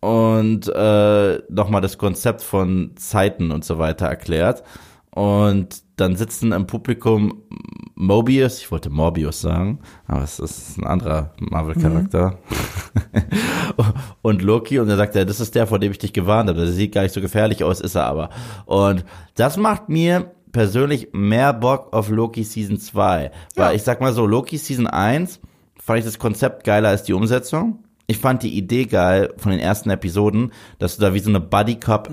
[0.01, 4.63] und äh, nochmal das Konzept von Zeiten und so weiter erklärt.
[5.11, 7.43] Und dann sitzen im Publikum
[7.97, 12.39] Mobius, ich wollte Morbius sagen, aber es ist ein anderer Marvel-Charakter.
[14.23, 16.61] und Loki und er sagt, ja, das ist der, vor dem ich dich gewarnt habe.
[16.61, 18.31] Der sieht gar nicht so gefährlich aus, ist er aber.
[18.67, 19.05] Und
[19.35, 23.31] das macht mir persönlich mehr Bock auf Loki Season 2.
[23.57, 23.73] Weil Ja.
[23.73, 25.41] ich sag mal so, Loki Season 1
[25.83, 27.79] fand ich das Konzept geiler als die Umsetzung.
[28.07, 31.41] Ich fand die Idee geil von den ersten Episoden, dass du da wie so eine
[31.41, 32.11] Buddy Cop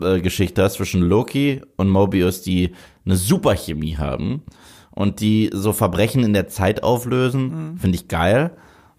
[0.00, 2.72] äh, Geschichte hast zwischen Loki und Mobius, die
[3.04, 4.42] eine super Chemie haben
[4.90, 8.52] und die so Verbrechen in der Zeit auflösen, finde ich geil.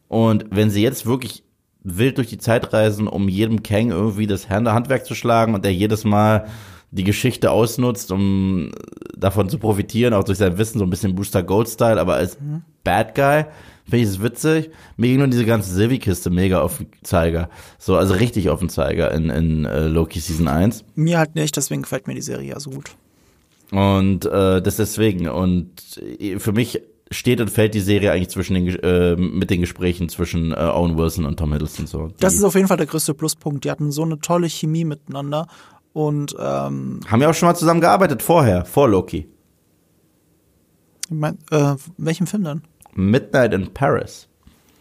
[0.07, 1.43] Und wenn sie jetzt wirklich
[1.83, 5.65] wild durch die Zeit reisen, um jedem Kang irgendwie das Hand- Handwerk zu schlagen und
[5.65, 6.47] der jedes Mal
[6.91, 8.71] die Geschichte ausnutzt, um
[9.15, 12.37] davon zu profitieren, auch durch sein Wissen, so ein bisschen Booster Gold Style, aber als
[12.83, 13.45] Bad Guy
[13.85, 14.69] finde ich es witzig.
[14.95, 17.49] Mir ging nur diese ganze Sylvie-Kiste mega auf den Zeiger.
[17.77, 20.83] So, also richtig auf den Zeiger in, in äh, Loki Season 1.
[20.95, 22.91] Mir halt nicht, deswegen gefällt mir die Serie ja so gut.
[23.71, 25.27] Und äh, das deswegen.
[25.27, 26.81] Und äh, für mich
[27.11, 30.97] steht und fällt die Serie eigentlich zwischen den, äh, mit den Gesprächen zwischen äh, Owen
[30.97, 31.87] Wilson und Tom Hiddleston.
[31.87, 32.07] So.
[32.07, 33.63] Die Das ist auf jeden Fall der größte Pluspunkt.
[33.63, 35.47] Die hatten so eine tolle Chemie miteinander.
[35.97, 39.27] Und ähm, haben ja auch schon mal zusammen gearbeitet vorher, vor Loki.
[41.09, 42.61] ich mein, äh, welchen Film denn?
[42.93, 44.27] Midnight in Paris.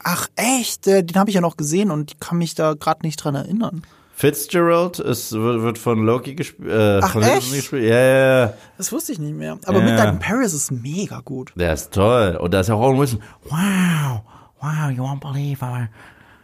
[0.05, 3.17] Ach echt, äh, den habe ich ja noch gesehen und kann mich da gerade nicht
[3.17, 3.81] dran erinnern.
[4.15, 6.69] Fitzgerald ist, wird, wird von Loki gespielt.
[6.69, 7.51] Äh, Ach, von echt?
[7.51, 7.85] gespielt.
[7.85, 8.53] Ja, ja, ja.
[8.77, 9.59] Das wusste ich nicht mehr.
[9.65, 9.85] Aber Ja.
[9.87, 11.53] Midnight in Paris ist mega gut.
[11.57, 12.37] Der ist toll.
[12.39, 13.23] Und da ist auch Owen Wilson.
[13.45, 14.21] Wow,
[14.61, 15.89] wow, you won't believe our.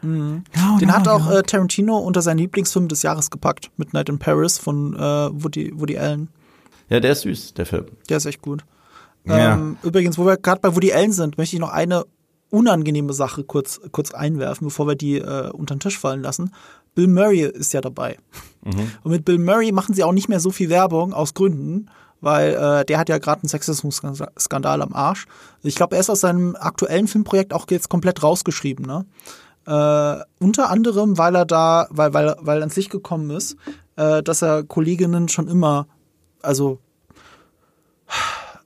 [0.02, 1.38] No, Den no, hat auch no.
[1.38, 3.70] äh, Tarantino unter seinen Lieblingsfilm des Jahres gepackt.
[3.76, 6.28] Midnight in Paris von äh, Woody, Woody Allen.
[6.88, 7.86] Ja, der ist süß, der Film.
[8.08, 8.64] Der ist echt gut.
[9.24, 9.54] Ja.
[9.54, 12.04] Ähm, übrigens, wo wir gerade bei Woody Allen sind, möchte ich noch eine
[12.50, 16.52] unangenehme Sache kurz, kurz einwerfen, bevor wir die äh, unter den Tisch fallen lassen.
[16.94, 18.18] Bill Murray ist ja dabei.
[19.02, 21.88] Und mit Bill Murray machen sie auch nicht mehr so viel Werbung aus Gründen,
[22.20, 25.26] weil äh, der hat ja gerade einen Sexismus-Skandal am Arsch.
[25.62, 29.06] Ich glaube, er ist aus seinem aktuellen Filmprojekt auch jetzt komplett rausgeschrieben, ne?
[29.66, 33.56] Äh, unter anderem, weil er da, weil, weil, weil ans Licht gekommen ist,
[33.96, 35.86] äh, dass er Kolleginnen schon immer,
[36.42, 36.80] also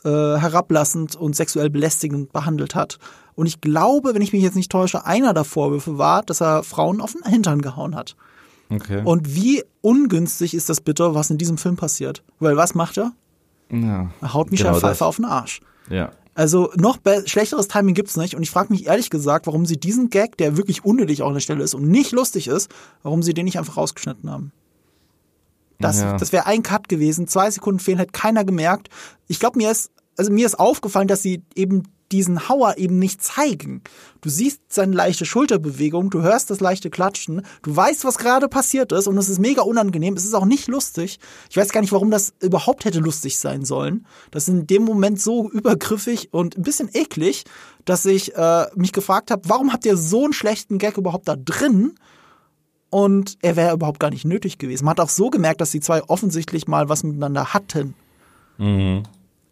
[0.04, 2.98] äh, herablassend und sexuell belästigend behandelt hat.
[3.34, 6.62] Und ich glaube, wenn ich mich jetzt nicht täusche, einer der Vorwürfe war, dass er
[6.62, 8.16] Frauen auf den Hintern gehauen hat.
[8.70, 9.02] Okay.
[9.04, 12.22] Und wie ungünstig ist das bitte, was in diesem Film passiert?
[12.40, 13.12] Weil was macht er?
[13.70, 14.10] ja.
[14.20, 14.90] Er haut Michelle Genau das.
[14.90, 15.60] Pfeiffer auf den Arsch.
[15.90, 16.10] Ja.
[16.36, 18.34] Also noch schlechteres Timing gibt's nicht.
[18.34, 21.34] Und ich frage mich ehrlich gesagt, warum sie diesen Gag, der wirklich unnötig auch an
[21.34, 22.70] der Stelle ist und nicht lustig ist,
[23.02, 24.52] warum sie den nicht einfach rausgeschnitten haben.
[25.80, 26.18] Das, Ja.
[26.18, 27.26] das wäre ein Cut gewesen.
[27.26, 28.90] Zwei Sekunden fehlen, hätte keiner gemerkt.
[29.28, 33.22] Ich glaube, mir ist, also mir ist aufgefallen, dass sie eben diesen Hauer eben nicht
[33.22, 33.82] zeigen.
[34.20, 38.92] Du siehst seine leichte Schulterbewegung, du hörst das leichte Klatschen, du weißt, was gerade passiert
[38.92, 40.14] ist und es ist mega unangenehm.
[40.14, 41.18] Es ist auch nicht lustig.
[41.50, 44.06] Ich weiß gar nicht, warum das überhaupt hätte lustig sein sollen.
[44.30, 47.44] Das ist in dem Moment so übergriffig und ein bisschen eklig,
[47.84, 51.36] dass ich äh, mich gefragt habe, warum habt ihr so einen schlechten Gag überhaupt da
[51.36, 51.94] drin?
[52.88, 54.84] und er wäre überhaupt gar nicht nötig gewesen.
[54.84, 57.94] Man hat auch so gemerkt, dass die zwei offensichtlich mal was miteinander hatten.
[58.58, 59.02] Mhm.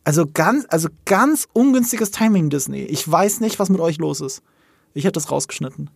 [0.05, 2.83] Also ganz, also ganz ungünstiges Timing, Disney.
[2.83, 4.43] Ich weiß nicht, was mit euch los ist.
[4.93, 5.91] Ich hätte das rausgeschnitten.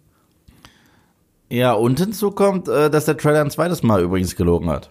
[1.51, 4.91] Ja, und hinzu kommt, äh, dass der Trailer ein zweites Mal übrigens gelogen hat.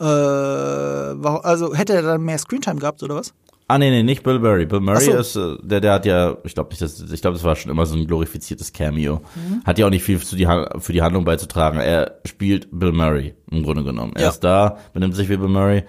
[0.00, 3.34] Äh, also hätte er dann mehr Screentime gehabt, oder was?
[3.68, 4.66] Ah, nee, nee, nicht Bill Murray.
[4.66, 5.12] Bill Murray so.
[5.12, 7.70] ist, äh, der, der hat ja, ich glaube nicht, das, ich glaube, das war schon
[7.70, 9.22] immer so ein glorifiziertes Cameo.
[9.34, 9.62] Mhm.
[9.64, 10.46] Hat ja auch nicht viel zu die,
[10.78, 11.78] für die Handlung beizutragen.
[11.78, 14.12] Er spielt Bill Murray, im Grunde genommen.
[14.16, 14.28] Er Ja.
[14.30, 15.84] ist da, benimmt sich wie Bill Murray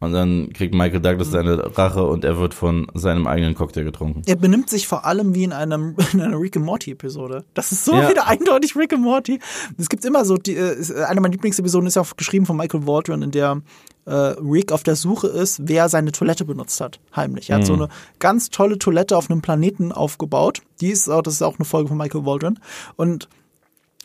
[0.00, 1.02] und dann kriegt Michael Mhm.
[1.02, 4.22] Douglas seine Rache und er wird von seinem eigenen Cocktail getrunken.
[4.26, 7.44] Er benimmt sich vor allem wie in einem in einer Rick and Morty Episode.
[7.54, 8.08] Das ist so Ja.
[8.08, 9.38] wieder eindeutig Rick and Morty.
[9.76, 12.56] Es gibt immer so die äh, ist- eine meiner Lieblingsepisoden ist ja auch geschrieben von
[12.56, 13.60] Michael Waldron, in der
[14.06, 17.50] äh, Rick auf der Suche ist, wer seine Toilette benutzt hat, heimlich.
[17.50, 17.88] Er hat so eine
[18.18, 20.62] ganz tolle Toilette auf einem Planeten aufgebaut.
[20.80, 22.58] Die ist auch, das ist auch eine Folge von Michael Waldron
[22.96, 23.28] und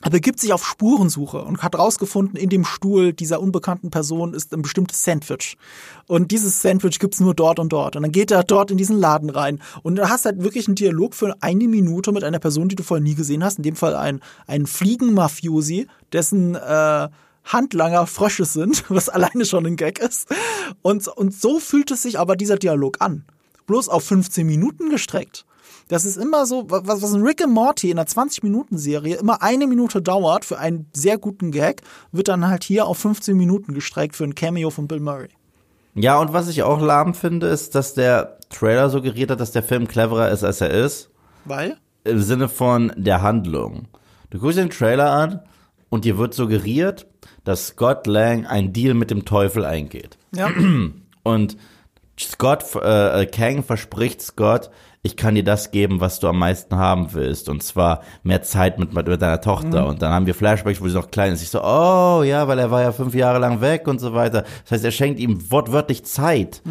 [0.03, 4.53] er begibt sich auf Spurensuche und hat rausgefunden, in dem Stuhl dieser unbekannten Person ist
[4.53, 5.57] ein bestimmtes Sandwich.
[6.07, 7.95] Und dieses Sandwich gibt's nur dort und dort.
[7.95, 9.61] Und dann geht er dort in diesen Laden rein.
[9.81, 12.83] Und du hast halt wirklich einen Dialog für eine Minute mit einer Person, die du
[12.83, 13.57] vorher nie gesehen hast.
[13.57, 17.07] In dem Fall ein, ein Fliegenmafiosi, dessen äh,
[17.45, 20.27] Handlanger Frösche sind, was alleine schon ein Gag ist.
[20.81, 23.23] Und, und so fühlt es sich aber dieser Dialog an.
[23.67, 25.45] Bloß auf 15 Minuten gestreckt.
[25.93, 29.67] Das ist immer so, was, was ein Rick and Morty in einer 20-Minuten-Serie immer eine
[29.67, 31.81] Minute dauert für einen sehr guten Gag,
[32.11, 35.29] wird dann halt hier auf 15 Minuten gestreckt für ein Cameo von Bill Murray.
[35.95, 39.63] Ja, und was ich auch lahm finde, ist, dass der Trailer suggeriert hat, dass der
[39.63, 41.09] Film cleverer ist, als er ist.
[41.45, 41.77] Weil?
[42.03, 43.87] im Sinne von der Handlung.
[44.29, 45.41] Du guckst den Trailer an
[45.89, 47.07] und dir wird suggeriert,
[47.43, 50.17] dass Scott Lang einen Deal mit dem Teufel eingeht.
[50.35, 50.49] Ja.
[51.23, 51.57] Und
[52.19, 54.69] Scott, äh, Kang verspricht Scott,
[55.05, 57.49] ich kann dir das geben, was du am meisten haben willst.
[57.49, 59.85] Und zwar mehr Zeit mit, mit deiner Tochter.
[59.85, 61.41] Und dann haben wir Flashbacks, wo sie noch klein ist.
[61.43, 64.43] Ich so, oh ja, weil er war ja fünf Jahre lang weg und so weiter.
[64.63, 66.61] Das heißt, er schenkt ihm wortwörtlich Zeit,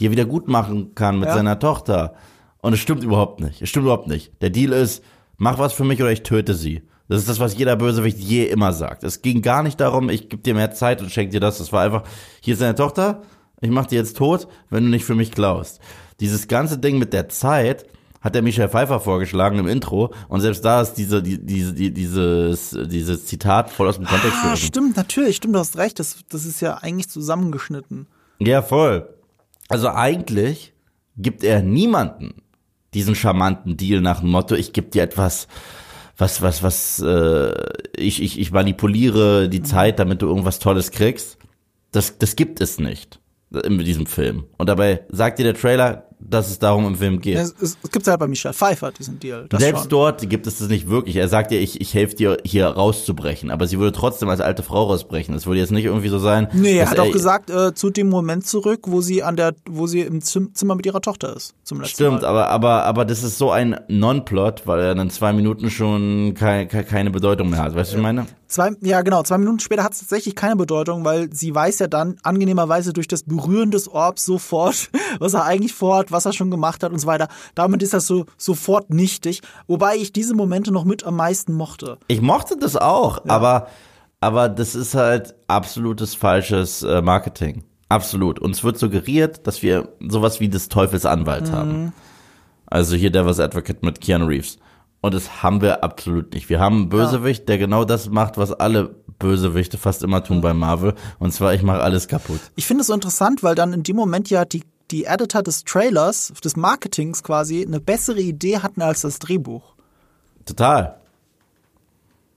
[0.00, 1.34] die er wieder gut machen kann mit Ja.
[1.34, 2.14] seiner Tochter.
[2.62, 3.60] Und es stimmt überhaupt nicht.
[3.60, 4.32] Es stimmt überhaupt nicht.
[4.40, 5.04] Der Deal ist,
[5.36, 6.82] mach was für mich oder ich töte sie.
[7.08, 9.04] Das ist das, was jeder Bösewicht je immer sagt.
[9.04, 11.60] Es ging gar nicht darum, ich gebe dir mehr Zeit und schenke dir das.
[11.60, 12.04] Es war einfach,
[12.40, 13.20] hier ist deine Tochter,
[13.60, 15.78] ich mach die jetzt tot, wenn du nicht für mich klaust.
[16.20, 17.86] Dieses ganze Ding mit der Zeit
[18.20, 21.92] hat der Michel Pfeiffer vorgeschlagen im Intro und selbst da ist diese, die, diese, die,
[21.92, 24.66] dieses, dieses Zitat voll aus dem Kontext Ah, gerissen.
[24.66, 25.98] stimmt, natürlich, stimmt, du hast recht.
[25.98, 28.06] Das, das ist ja eigentlich zusammengeschnitten.
[28.38, 29.08] Ja, voll.
[29.68, 30.72] Also eigentlich
[31.16, 32.42] gibt er niemanden
[32.94, 35.48] diesen charmanten Deal nach dem Motto, ich gebe dir etwas,
[36.16, 37.52] was, was, was, äh,
[37.96, 41.36] ich, ich, ich manipuliere die Zeit, damit du irgendwas Tolles kriegst.
[41.92, 43.20] Das, das gibt es nicht
[43.64, 44.44] in diesem Film.
[44.56, 47.36] Und dabei sagt dir der Trailer, dass es darum im Film geht.
[47.36, 49.46] Es, es, es gibt halt bei Michelle Pfeiffer diesen Deal.
[49.48, 49.88] Das Selbst schon.
[49.90, 51.16] dort gibt es das nicht wirklich.
[51.16, 54.62] Er sagt dir, ich, ich helfe dir hier rauszubrechen, aber sie würde trotzdem als alte
[54.62, 55.34] Frau rausbrechen.
[55.34, 56.48] Es würde jetzt nicht irgendwie so sein.
[56.52, 59.86] Nee, er hat auch gesagt, äh, zu dem Moment zurück, wo sie an der, wo
[59.86, 61.54] sie im Zim Zimmer mit ihrer Tochter ist.
[61.64, 62.28] Zum letzten Stimmt, Mal.
[62.28, 66.64] aber, aber, aber das ist so ein Non-Plot, weil er in zwei Minuten schon kei-
[66.66, 67.74] kei- keine Bedeutung mehr hat.
[67.74, 68.26] Weißt du, was ich meine?
[68.48, 69.22] Zwei, ja, genau.
[69.22, 73.08] Zwei Minuten später hat es tatsächlich keine Bedeutung, weil sie weiß ja dann angenehmerweise durch
[73.08, 74.88] das Berühren des Orbs sofort,
[75.18, 77.28] was er eigentlich vorhat, was er schon gemacht hat und so weiter.
[77.54, 79.42] Damit ist das so sofort nichtig.
[79.66, 81.98] Wobei ich diese Momente noch mit am meisten mochte.
[82.06, 83.68] Ich mochte das auch, aber,
[84.20, 87.64] aber das ist halt absolutes falsches äh, Marketing.
[87.88, 88.38] Absolut.
[88.38, 91.92] Uns wird suggeriert, dass wir sowas wie des Teufels Anwalt haben.
[92.66, 94.58] Also hier Devil's Advocate mit Keanu Reeves.
[95.06, 96.48] Und das haben wir absolut nicht.
[96.48, 100.52] Wir haben einen Bösewicht, der genau das macht, was alle Bösewichte fast immer tun bei
[100.52, 100.94] Marvel.
[101.20, 102.40] Und zwar, ich mache alles kaputt.
[102.56, 105.62] Ich finde es so interessant, weil dann in dem Moment ja die, die Editor des
[105.64, 109.74] Trailers, des Marketings quasi, eine bessere Idee hatten als das Drehbuch.
[110.44, 110.96] Total.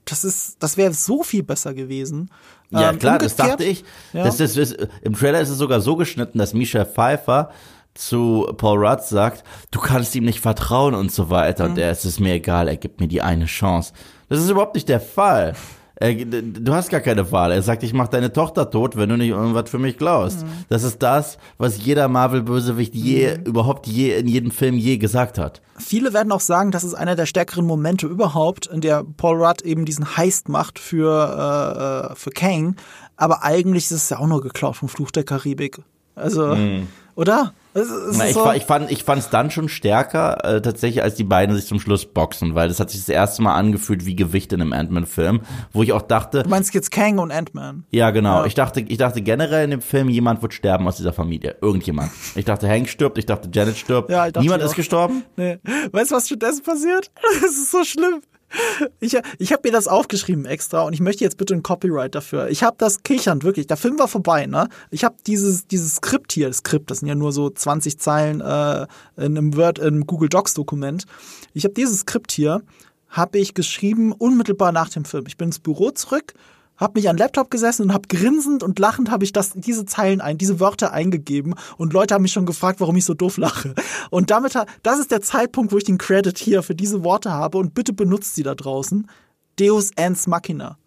[0.04, 2.30] Das ist, das wäre so viel besser gewesen.
[2.70, 3.84] Ja, Ähm, klar, das umgekehrt- dachte ich.
[4.12, 4.24] Ja.
[4.24, 7.50] Das, das, das, Im Trailer ist es sogar so geschnitten, dass Misha Pfeiffer
[7.94, 11.64] zu Paul Rudd sagt, du kannst ihm nicht vertrauen und so weiter.
[11.64, 11.70] Mhm.
[11.72, 13.92] Und er, es ist mir egal, er gibt mir die eine Chance.
[14.28, 15.54] Das ist überhaupt nicht der Fall.
[15.96, 17.52] Er, du hast gar keine Wahl.
[17.52, 20.44] Er sagt, ich mach deine Tochter tot, wenn du nicht irgendwas für mich klaust.
[20.46, 20.64] Mhm.
[20.70, 23.44] Das ist das, was jeder Marvel-Bösewicht je, Mhm.
[23.44, 25.60] überhaupt je, in jedem Film je gesagt hat.
[25.76, 29.60] Viele werden auch sagen, das ist einer der stärkeren Momente überhaupt, in der Paul Rudd
[29.62, 32.76] eben diesen Heist macht für, äh, äh, für Kang.
[33.18, 35.80] Aber eigentlich ist es ja auch nur geklaut vom Fluch der Karibik.
[36.14, 36.56] Also,
[37.14, 37.52] oder?
[37.72, 38.18] Es, es.
[38.18, 41.54] Na, ich, so, ich fand ich fand's dann schon stärker äh, tatsächlich, als die beiden
[41.54, 44.60] sich zum Schluss boxen, weil das hat sich das erste Mal angefühlt wie Gewicht in
[44.60, 45.42] einem Ant-Man-Film,
[45.72, 47.84] wo ich auch dachte, du meinst jetzt Kang und Ant-Man?
[47.90, 48.46] ja genau, Ja.
[48.46, 52.10] ich dachte, ich dachte generell in dem Film, jemand wird sterben aus dieser Familie, irgendjemand.
[52.34, 55.22] Ich dachte, Hank stirbt, ich dachte, Janet stirbt, Ja, dachte niemand ist gestorben.
[55.36, 55.58] Nee.
[55.92, 57.10] Weißt du, was stattdessen passiert?
[57.40, 58.20] Das ist so schlimm.
[58.98, 62.48] Ich, ich habe mir das aufgeschrieben extra und ich möchte jetzt bitte ein Copyright dafür.
[62.48, 63.66] Ich habe das kichernd, wirklich.
[63.66, 64.68] Der Film war vorbei, ne?
[64.90, 68.40] Ich habe dieses, dieses Skript hier, das Skript, das sind ja nur so 20 Zeilen
[68.40, 68.86] äh,
[69.16, 71.04] in einem Word, in einem Google Docs Dokument.
[71.54, 72.62] Ich habe dieses Skript hier,
[73.08, 75.24] habe ich geschrieben unmittelbar nach dem Film.
[75.26, 76.34] Ich bin ins Büro zurück,
[76.80, 79.84] habe mich an den Laptop gesessen und habe grinsend und lachend habe ich das diese
[79.84, 83.36] Zeilen ein, diese Wörter eingegeben und Leute haben mich schon gefragt, warum ich so doof
[83.36, 83.74] lache.
[84.10, 87.58] Und damit das ist der Zeitpunkt, wo ich den Credit hier für diese Worte habe
[87.58, 89.08] und bitte benutzt sie da draußen.
[89.58, 90.78] Deus Ens Machina.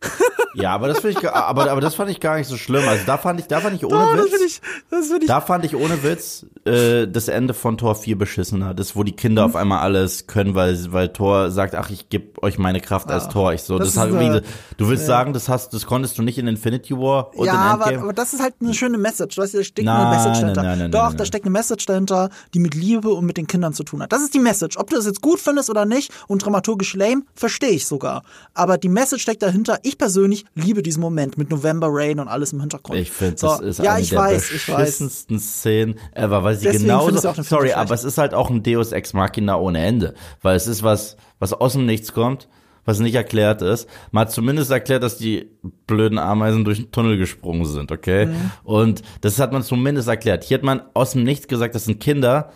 [0.54, 2.86] Ja, aber das finde ich, aber, aber das fand ich gar nicht so schlimm.
[2.88, 4.32] Also da fand ich, da fand ich ohne Oh, das Witz.
[4.32, 8.16] find ich, das ich Da fand ich ohne Witz äh, das Ende von Tor 4
[8.18, 8.72] beschissener.
[8.74, 9.50] Das, wo die Kinder Mhm.
[9.50, 13.28] auf einmal alles können, weil, weil Tor sagt, ach, ich gebe euch meine Kraft als
[13.28, 13.52] Tor.
[13.52, 14.42] Ich so, das das, hat eine-
[14.76, 17.58] du willst sagen, das hast, das konntest du nicht in Infinity War und ja, in
[17.58, 19.36] aber, aber das ist halt eine schöne Message.
[19.38, 20.62] Weißt du, da steckt Nein, eine Message dahinter.
[20.62, 23.72] nein, nein, Doch, da steckt eine Message dahinter, die mit Liebe und mit den Kindern
[23.72, 24.12] zu tun hat.
[24.12, 24.76] Das ist die Message.
[24.76, 28.22] Ob du das jetzt gut findest oder nicht und dramaturgisch lame, verstehe ich sogar.
[28.54, 29.78] Aber die Message steckt dahinter.
[29.82, 32.98] Ich persönlich liebe diesen Moment mit November Rain und alles im Hintergrund.
[32.98, 34.76] Ich finde, So, das ist ja, eine ich der weiß, ich weiß.
[34.76, 37.76] beschissensten Szenen ever, weil sie Deswegen genauso, sorry, schlecht.
[37.76, 41.16] aber es ist halt auch ein Deus Ex Machina ohne Ende, weil es ist was,
[41.38, 42.48] was aus dem Nichts kommt,
[42.84, 43.88] was nicht erklärt ist.
[44.10, 45.50] Man hat zumindest erklärt, dass die
[45.86, 48.26] blöden Ameisen durch den Tunnel gesprungen sind, okay?
[48.26, 48.50] Mhm.
[48.62, 50.44] Und das hat man zumindest erklärt.
[50.44, 52.50] Hier hat man aus dem Nichts gesagt, das sind Kinder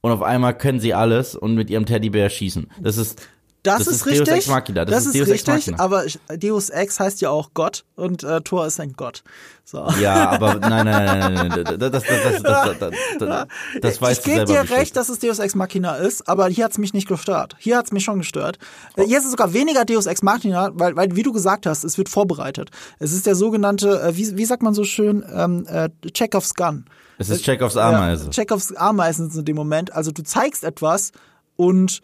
[0.00, 2.68] und auf einmal können sie alles und mit ihrem Teddybär schießen.
[2.80, 3.26] Das ist
[3.64, 4.28] das, das ist, ist richtig.
[4.28, 4.84] Deus Ex Machina.
[4.84, 6.04] Das, das ist, ist richtig, aber
[6.36, 9.24] Deus Ex heißt ja auch Gott und äh, Thor ist ein Gott.
[9.64, 9.88] So.
[9.98, 11.64] Ja, aber nein, nein, nein, nein, nein.
[11.64, 13.46] Das, das, das, das, das, das,
[13.80, 14.52] das weißt ich du selber.
[14.52, 17.08] Ich gebe dir recht, dass es Deus Ex Machina ist, aber hier hat's mich nicht
[17.08, 17.56] gestört.
[17.58, 18.58] Hier hat's mich schon gestört.
[18.96, 19.06] Äh, oh.
[19.06, 21.96] Hier ist es sogar weniger Deus Ex Machina, weil, weil wie du gesagt hast, es
[21.96, 22.70] wird vorbereitet.
[22.98, 26.84] Es ist der sogenannte, äh, wie, wie sagt man so schön, ähm, äh, Chekhovs Gun.
[27.16, 28.26] Es ist äh, Chekhovs Ameise.
[28.26, 29.90] Ja, Chekhovs Ameisen in dem Moment.
[29.94, 31.12] Also du zeigst etwas
[31.56, 32.02] und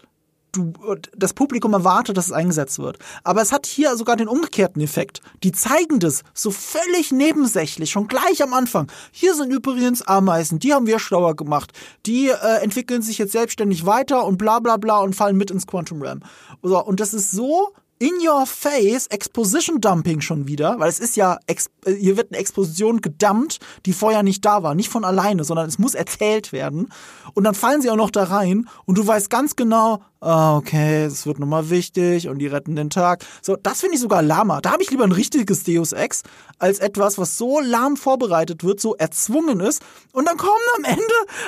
[0.52, 0.72] du,
[1.16, 2.98] das Publikum erwartet, dass es eingesetzt wird.
[3.24, 5.20] Aber es hat hier sogar den umgekehrten Effekt.
[5.42, 8.90] Die zeigen das so völlig nebensächlich, schon gleich am Anfang.
[9.12, 11.72] Hier sind übrigens Ameisen, die haben wir schlauer gemacht.
[12.06, 15.66] Die äh, entwickeln sich jetzt selbstständig weiter und bla bla bla und fallen mit ins
[15.66, 16.20] Quantum Realm.
[16.62, 21.16] So, und das ist so in your face Exposition Dumping schon wieder, weil es ist
[21.16, 21.54] ja, äh,
[21.92, 24.74] hier wird eine Exposition gedumpt, die vorher nicht da war.
[24.74, 26.88] Nicht von alleine, sondern es muss erzählt werden.
[27.34, 31.04] Und dann fallen sie auch noch da rein und du weißt ganz genau, ah, okay,
[31.04, 33.24] es wird nochmal wichtig und die retten den Tag.
[33.42, 34.60] So, das finde ich sogar lahmer.
[34.60, 36.22] Da habe ich lieber ein richtiges Deus Ex
[36.58, 39.82] als etwas, was so lahm vorbereitet wird, so erzwungen ist.
[40.12, 41.02] Und dann kommen am Ende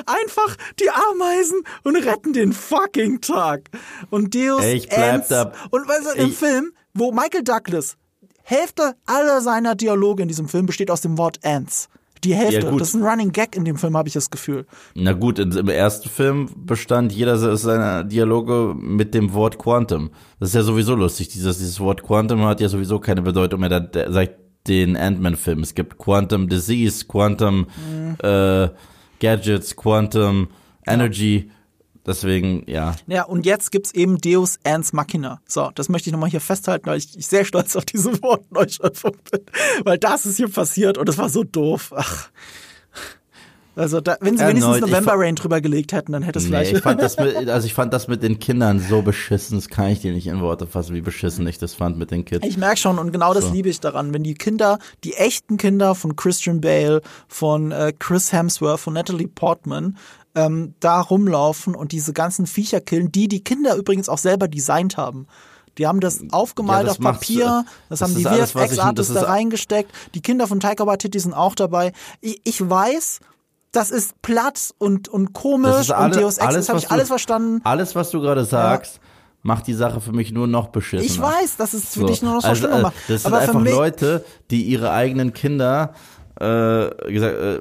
[0.06, 3.68] einfach die Ameisen und retten den fucking Tag.
[4.10, 5.28] Und Deus ich bleib Ends.
[5.28, 7.96] da- Und weißt du, im Film, wo Michael Douglas,
[8.42, 11.88] Hälfte aller seiner Dialoge in diesem Film besteht aus dem Wort Ants.
[12.24, 12.66] Die Hälfte.
[12.66, 14.64] Ja, das ist ein Running Gag in dem Film, habe ich das Gefühl.
[14.94, 20.10] Na gut, im ersten Film bestand jeder seiner Dialoge mit dem Wort Quantum.
[20.38, 21.28] Das ist ja sowieso lustig.
[21.28, 24.36] Dieses, dieses Wort Quantum hat ja sowieso keine Bedeutung mehr da- seit
[24.68, 25.64] den Ant-Man-Filmen.
[25.64, 27.66] Es gibt Quantum Disease, Quantum
[28.22, 28.68] äh,
[29.20, 30.48] Gadgets, Quantum
[30.86, 31.50] Energy.
[32.04, 32.96] Deswegen, ja.
[33.06, 35.40] Ja, und jetzt gibt's eben Deus Ants Machina.
[35.46, 39.12] So, das möchte ich nochmal hier festhalten, weil ich, ich sehr stolz auf diese Wortneuschöpfung
[39.30, 39.40] bin.
[39.84, 41.92] Weil das ist hier passiert und es war so doof.
[41.96, 42.28] Ach.
[43.74, 46.44] Also, da, wenn sie wenigstens Erneut, ich November Rain drüber gelegt hätten, dann hätte es
[46.44, 46.72] Nee, vielleicht.
[46.74, 49.88] ich fand das mit, also ich fand das mit den Kindern so beschissen, das kann
[49.88, 52.46] ich dir nicht in Worte fassen, wie beschissen ich das fand mit den Kids.
[52.46, 53.52] Ich merke schon und genau das So.
[53.52, 58.30] liebe ich daran, wenn die Kinder, die echten Kinder von Christian Bale, von äh, Chris
[58.30, 59.96] Hemsworth, von Natalie Portman,
[60.34, 64.96] ähm, da rumlaufen und diese ganzen Viecher killen, die die Kinder übrigens auch selber designt
[64.96, 65.26] haben.
[65.78, 69.22] Die haben das aufgemalt Ja, das auf Papier, äh, das, das haben die VFX-Artists da
[69.22, 69.90] reingesteckt.
[70.14, 71.92] Die Kinder von Taika Waititi sind auch dabei.
[72.20, 73.20] Ich, ich weiß,
[73.72, 77.08] das ist platt und, und komisch alle- und Deus Ex, alles, das habe ich alles
[77.08, 77.60] verstanden.
[77.64, 79.00] Alles, was du gerade sagst,
[79.42, 81.10] macht die Sache für mich nur noch beschissener.
[81.10, 82.06] Ich weiß, dass es für So.
[82.06, 82.94] dich nur noch so also, schlimmer äh, macht.
[83.08, 85.94] Das sind Aber für einfach Leute, die ihre eigenen Kinder
[86.42, 87.60] äh, gesagt, äh,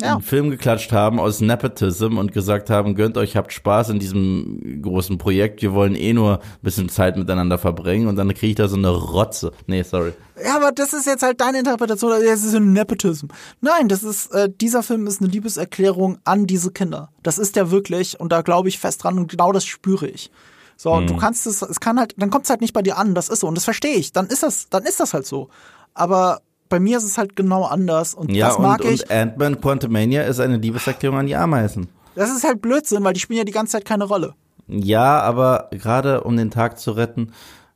[0.00, 0.12] Ja.
[0.14, 4.82] einen Film geklatscht haben aus Nepotism und gesagt haben, gönnt euch, habt Spaß in diesem
[4.82, 8.54] großen Projekt, wir wollen eh nur ein bisschen Zeit miteinander verbringen und dann kriege ich
[8.56, 9.52] da so eine Rotze.
[9.66, 10.12] Nee, sorry.
[10.44, 13.26] Ja, aber das ist jetzt halt deine Interpretation, das ist ein Nepotism.
[13.60, 17.10] Nein, das ist, äh, dieser Film ist eine Liebeserklärung an diese Kinder.
[17.22, 20.30] Das ist der wirklich und da glaube ich fest dran und genau das spüre ich.
[20.76, 21.06] So, und Mhm.
[21.08, 23.30] du kannst es, es kann halt, dann kommt es halt nicht bei dir an, das
[23.30, 24.12] ist so und das verstehe ich.
[24.12, 25.48] Dann ist das, dann ist das halt so.
[25.94, 29.02] Aber bei mir ist es halt genau anders und Ja, das mag und, ich.
[29.02, 31.88] und Ant-Man Quantumania ist eine Liebeserklärung an die Ameisen.
[32.14, 34.34] Das ist halt Blödsinn, weil die spielen ja die ganze Zeit keine Rolle.
[34.68, 37.32] Ja, aber gerade um den Tag zu retten,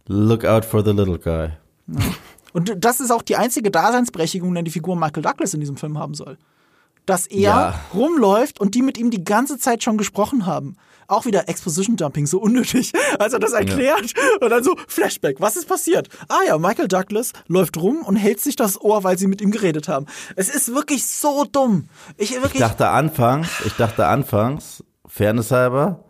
[0.06, 1.50] look out for the little guy.
[2.52, 5.98] Und das ist auch die einzige Daseinsberechtigung, die die Figur Michael Douglas in diesem Film
[5.98, 6.36] haben soll.
[7.06, 7.74] dass er Ja.
[7.94, 10.76] rumläuft und die mit ihm die ganze Zeit schon gesprochen haben.
[11.10, 15.56] Auch wieder Exposition Dumping, so unnötig, als er das erklärt und dann so Flashback, was
[15.56, 16.08] ist passiert?
[16.28, 19.50] Ah ja, Michael Douglas läuft rum und hält sich das Ohr, weil sie mit ihm
[19.50, 20.06] geredet haben.
[20.36, 21.88] Es ist wirklich so dumm.
[22.16, 26.04] Ich wirklich Ich dachte anfangs, ich dachte anfangs, Fairness halber,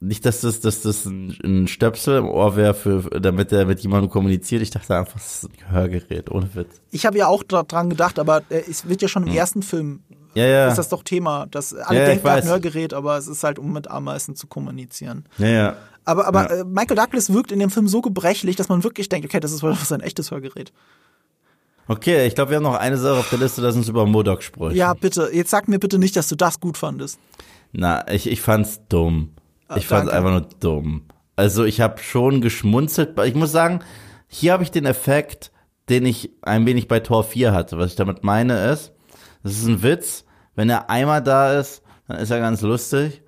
[0.00, 4.10] nicht, dass das, dass das ein, Stöpsel im Ohr wäre, für, damit er mit jemandem
[4.10, 4.60] kommuniziert.
[4.60, 6.82] Ich dachte einfach, das ist ein Hörgerät, ohne Witz.
[6.90, 10.02] Ich habe ja auch dran gedacht, aber äh, es wird ja schon im ersten Film
[10.34, 10.68] Ja, ja.
[10.68, 12.44] ist das doch Thema, dass alle Ja, denken, ein.
[12.44, 15.24] Hörgerät, aber es ist halt, um mit Ameisen zu kommunizieren.
[15.38, 15.76] ja, ja.
[16.06, 16.60] Aber, aber Ja.
[16.60, 19.52] äh, Michael Douglas wirkt in dem Film so gebrechlich, dass man wirklich denkt, okay, das
[19.52, 20.70] ist wohl sein echtes Hörgerät.
[21.86, 24.42] Okay, ich glaube, wir haben noch eine Sache auf der Liste, lass uns über Modok
[24.42, 24.74] sprechen.
[24.76, 27.18] Ja, bitte, jetzt sag mir bitte nicht, dass du das gut fandest.
[27.72, 29.32] Na, ich, ich fand's dumm.
[29.68, 30.16] Ah, Ich fand's danke.
[30.28, 31.04] einfach nur dumm.
[31.36, 33.18] Also ich habe schon geschmunzelt.
[33.20, 33.80] Ich muss sagen,
[34.28, 35.52] hier habe ich den Effekt,
[35.90, 37.76] den ich ein wenig bei Tor 4 hatte.
[37.76, 38.92] Was ich damit meine ist,
[39.42, 40.23] das ist ein Witz.
[40.54, 43.22] Wenn er einmal da ist, dann ist er ganz lustig.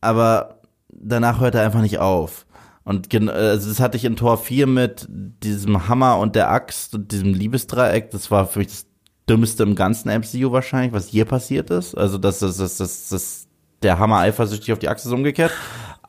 [0.00, 2.46] Aber danach hört er einfach nicht auf.
[2.84, 7.10] Und also das hatte ich in Tor 4 mit diesem Hammer und der Axt und
[7.10, 8.10] diesem Liebesdreieck.
[8.10, 8.86] Das war für mich das
[9.28, 11.96] Dümmste im ganzen MCU wahrscheinlich, was hier passiert ist.
[11.96, 13.48] Also dass das, das, das, das,
[13.82, 15.50] der Hammer eifersüchtig auf die Axt ist umgekehrt.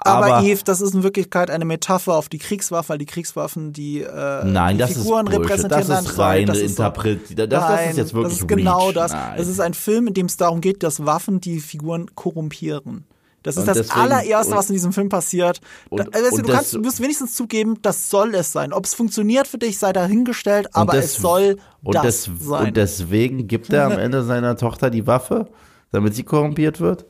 [0.08, 3.74] Aber, Aber, Eve, das ist in Wirklichkeit eine Metapher auf die Kriegswaffe, weil die Kriegswaffen
[3.74, 5.52] die, äh, nein, die das Figuren ist Bullshit.
[5.52, 5.88] repräsentieren.
[5.88, 6.84] Das Nein, ist reine das ist so.
[6.84, 7.20] Interpret.
[7.40, 8.94] Das, das ist jetzt wirklich Das ist genau Reach.
[8.96, 9.12] das.
[9.12, 9.34] Nein.
[9.38, 13.06] Es ist ein Film, in dem es darum geht, dass Waffen die Figuren korrumpieren.
[13.44, 15.62] Das ist Und das deswegen- allererste, und- was in diesem Film passiert.
[15.90, 18.74] und- also, du, kannst, das- du wirst wenigstens zugeben, das soll es sein.
[18.74, 22.68] Ob es funktioniert für dich, sei dahingestellt, aber des- es soll das des, sein.
[22.68, 25.48] Und deswegen gibt er am Ende seiner Tochter die Waffe,
[25.92, 27.06] damit sie korrumpiert wird.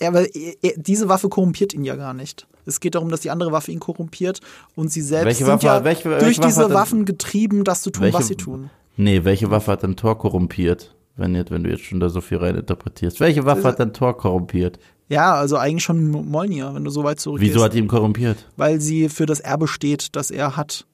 [0.00, 2.46] Ja, weil er- diese Waffe korrumpiert ihn ja gar nicht.
[2.66, 4.40] Es geht darum, dass die andere Waffe ihn korrumpiert
[4.74, 7.04] und sie selbst Welche sind Waffe- ja welche- welche durch Waffe diese hat denn- Waffen
[7.04, 8.70] getrieben, das zu tun, Welche- was sie tun.
[8.96, 10.94] Nee, welche Waffe hat denn Thor korrumpiert?
[11.16, 13.20] Wenn, jetzt, wenn du jetzt schon da so viel rein interpretierst.
[13.20, 14.78] Welche Waffe hat denn Thor korrumpiert?
[15.08, 17.54] Ja, also eigentlich schon M- Mjolnir, wenn du so weit zurückgehst.
[17.54, 18.46] Wieso hat die ihn korrumpiert?
[18.56, 20.84] Weil sie für das Erbe steht, das er hat.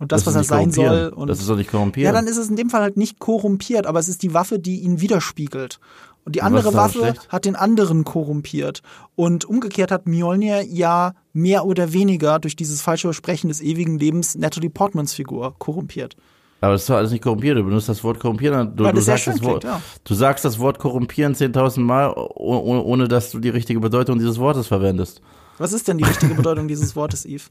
[0.00, 1.12] Und das, ist was er sein soll.
[1.14, 2.06] Und das ist doch nicht korrumpieren.
[2.06, 4.58] ja, dann ist es in dem Fall halt nicht korrumpiert, aber es ist die Waffe,
[4.58, 5.78] die ihn widerspiegelt.
[6.24, 8.82] Und die andere Waffe hat den anderen korrumpiert.
[9.16, 14.36] Und umgekehrt hat Mjolnir ja mehr oder weniger durch dieses falsche Versprechen des ewigen Lebens
[14.36, 16.16] Natalie Portmans Figur korrumpiert.
[16.60, 17.58] Aber das ist doch alles nicht korrumpiert.
[17.58, 18.76] Du benutzt das Wort korrumpieren.
[18.76, 19.82] Du, du, sagst, das Wort, klingt, ja.
[20.04, 24.18] du sagst das Wort korrumpieren 10.000 Mal, oh- ohne, ohne dass du die richtige Bedeutung
[24.20, 25.20] dieses Wortes verwendest.
[25.58, 27.44] Was ist denn die richtige Bedeutung dieses Wortes, Eve?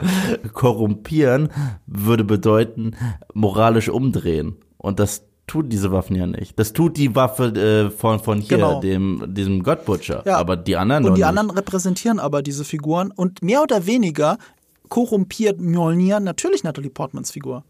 [0.52, 1.48] Korrumpieren
[1.86, 2.96] würde bedeuten,
[3.34, 4.56] moralisch umdrehen.
[4.78, 6.58] Und das tun diese Waffen ja nicht.
[6.58, 8.80] Das tut die Waffe äh, von, von hier, Genau.
[8.80, 10.22] dem, diesem Godbutcher.
[10.26, 10.38] Ja.
[10.38, 11.26] Aber die anderen Und die nicht.
[11.28, 14.38] anderen repräsentieren aber diese Figuren und mehr oder weniger
[14.88, 17.64] korrumpiert Mjolnir natürlich Natalie Portmans Figur.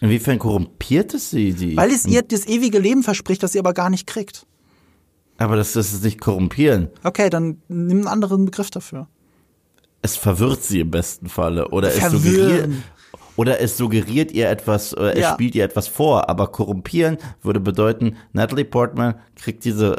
[0.00, 1.52] Inwiefern korrumpiert es sie?
[1.52, 1.76] sie?
[1.76, 4.46] Weil es ihr das ewige Leben verspricht, das sie aber gar nicht kriegt.
[5.36, 6.88] Aber das, das ist nicht korrumpieren.
[7.02, 9.08] Okay, dann nimm einen anderen Begriff dafür.
[10.02, 11.68] Es verwirrt sie im besten Falle.
[11.68, 12.70] Oder es suggeriert.
[13.40, 15.32] Oder es suggeriert ihr etwas, oder es Ja.
[15.32, 19.96] spielt ihr etwas vor, aber korrumpieren würde bedeuten, Natalie Portman kriegt diese.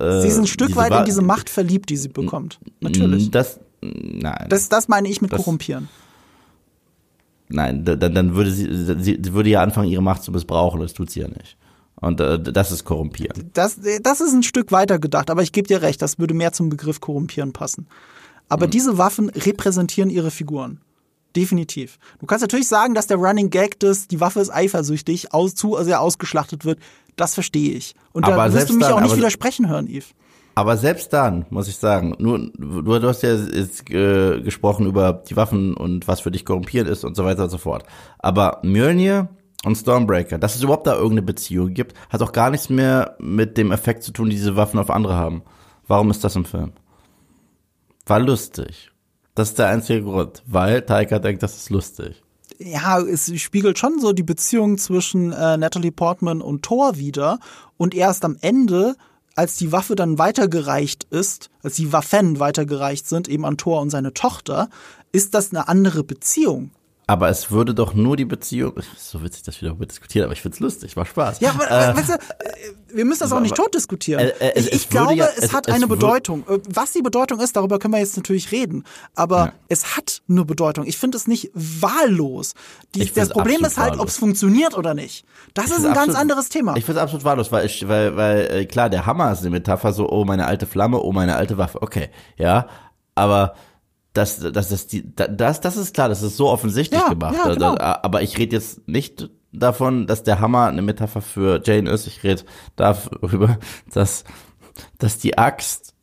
[0.00, 2.60] Äh, äh, Sie ist ein Stück weit Wa- in diese Macht verliebt, die sie bekommt.
[2.80, 3.30] Natürlich.
[3.32, 4.46] Das, nein.
[4.50, 5.88] Das, das meine ich mit Das- korrumpieren.
[7.48, 8.68] Nein, da- dann, dann würde sie,
[9.02, 10.80] sie, würde ja anfangen, ihre Macht zu missbrauchen.
[10.80, 11.56] Das tut sie ja nicht.
[12.00, 13.50] Und äh, das ist korrumpieren.
[13.54, 16.52] Das, das ist ein Stück weiter gedacht, aber ich gebe dir recht, das würde mehr
[16.52, 17.86] zum Begriff korrumpieren passen.
[18.48, 20.80] Aber diese Waffen repräsentieren ihre Figuren.
[21.36, 21.98] Definitiv.
[22.18, 25.76] Du kannst natürlich sagen, dass der Running Gag des, die Waffe ist eifersüchtig, aus, zu
[25.82, 26.78] sehr ausgesplachtet wird.
[27.16, 27.94] Das verstehe ich.
[28.12, 30.14] Und Aber da wirst selbst du mich dann, auch nicht widersprechen hören, Yves.
[30.54, 35.22] Aber selbst dann, muss ich sagen, nur du, du hast ja jetzt äh, gesprochen über
[35.28, 37.84] die Waffen und was für dich korrumpieren ist und so weiter und so fort.
[38.18, 39.28] Aber Mjölnir
[39.66, 43.58] und Stormbreaker, dass es überhaupt da irgendeine Beziehung gibt, hat auch gar nichts mehr mit
[43.58, 45.42] dem Effekt zu tun, die diese Waffen auf andere haben.
[45.86, 46.72] Warum ist das im Film?
[48.06, 48.90] War lustig.
[49.36, 52.22] Das ist der einzige Grund, weil Taika denkt, das ist lustig.
[52.58, 57.38] ja, es spiegelt schon so die Beziehung zwischen äh, Natalie Portman und Thor wieder.
[57.76, 58.96] Und erst am Ende,
[59.34, 63.90] als die Waffe dann weitergereicht ist, als die Waffen weitergereicht sind, eben an Thor und
[63.90, 64.70] seine Tochter,
[65.12, 66.70] ist das eine andere Beziehung.
[67.08, 70.42] Aber es würde doch nur die Beziehung, so witzig, dass wir darüber diskutieren, aber ich
[70.42, 71.38] find's lustig, war Spaß.
[71.38, 72.18] Ja, aber Äh, weißt du, äh,
[72.96, 74.18] wir müssen das auch nicht tot diskutieren.
[74.20, 76.42] Äh, äh, ich ich glaube, ja- es, es- hat es eine Bedeutung.
[76.48, 78.82] Äh, Was die Bedeutung ist, darüber können wir jetzt natürlich reden.
[79.14, 79.52] Aber Ja.
[79.68, 80.84] es hat eine Bedeutung.
[80.84, 82.54] Ich finde es nicht wahllos.
[82.96, 85.24] Die, Ich das Problem ist halt, ob es funktioniert oder nicht.
[85.54, 86.76] Das ist ein ganz absolut- anderes Thema.
[86.76, 89.50] Ich finde es absolut wahllos, weil ich, weil, weil äh, klar, der Hammer ist eine
[89.50, 92.66] Metapher, so, oh, meine alte Flamme, oh, meine alte Waffe, okay, ja,
[93.14, 93.54] aber
[94.16, 97.36] das, das ist die, da- das, das ist klar, das ist so offensichtlich Ja, gemacht.
[97.36, 97.76] ja, genau.
[97.78, 102.06] Aber ich rede jetzt nicht davon, dass der Hammer eine Metapher für Jane ist.
[102.06, 102.42] Ich rede
[102.76, 103.58] darüber,
[103.92, 104.24] dass,
[104.98, 105.94] dass die Axt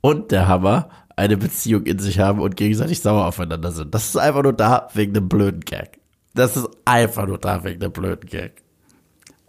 [0.00, 3.94] und der Hammer eine Beziehung in sich haben und gegenseitig sauer aufeinander sind.
[3.94, 5.98] Das ist einfach nur da wegen einem blöden Gag.
[6.34, 8.62] Das ist einfach nur da wegen einem blöden Gag.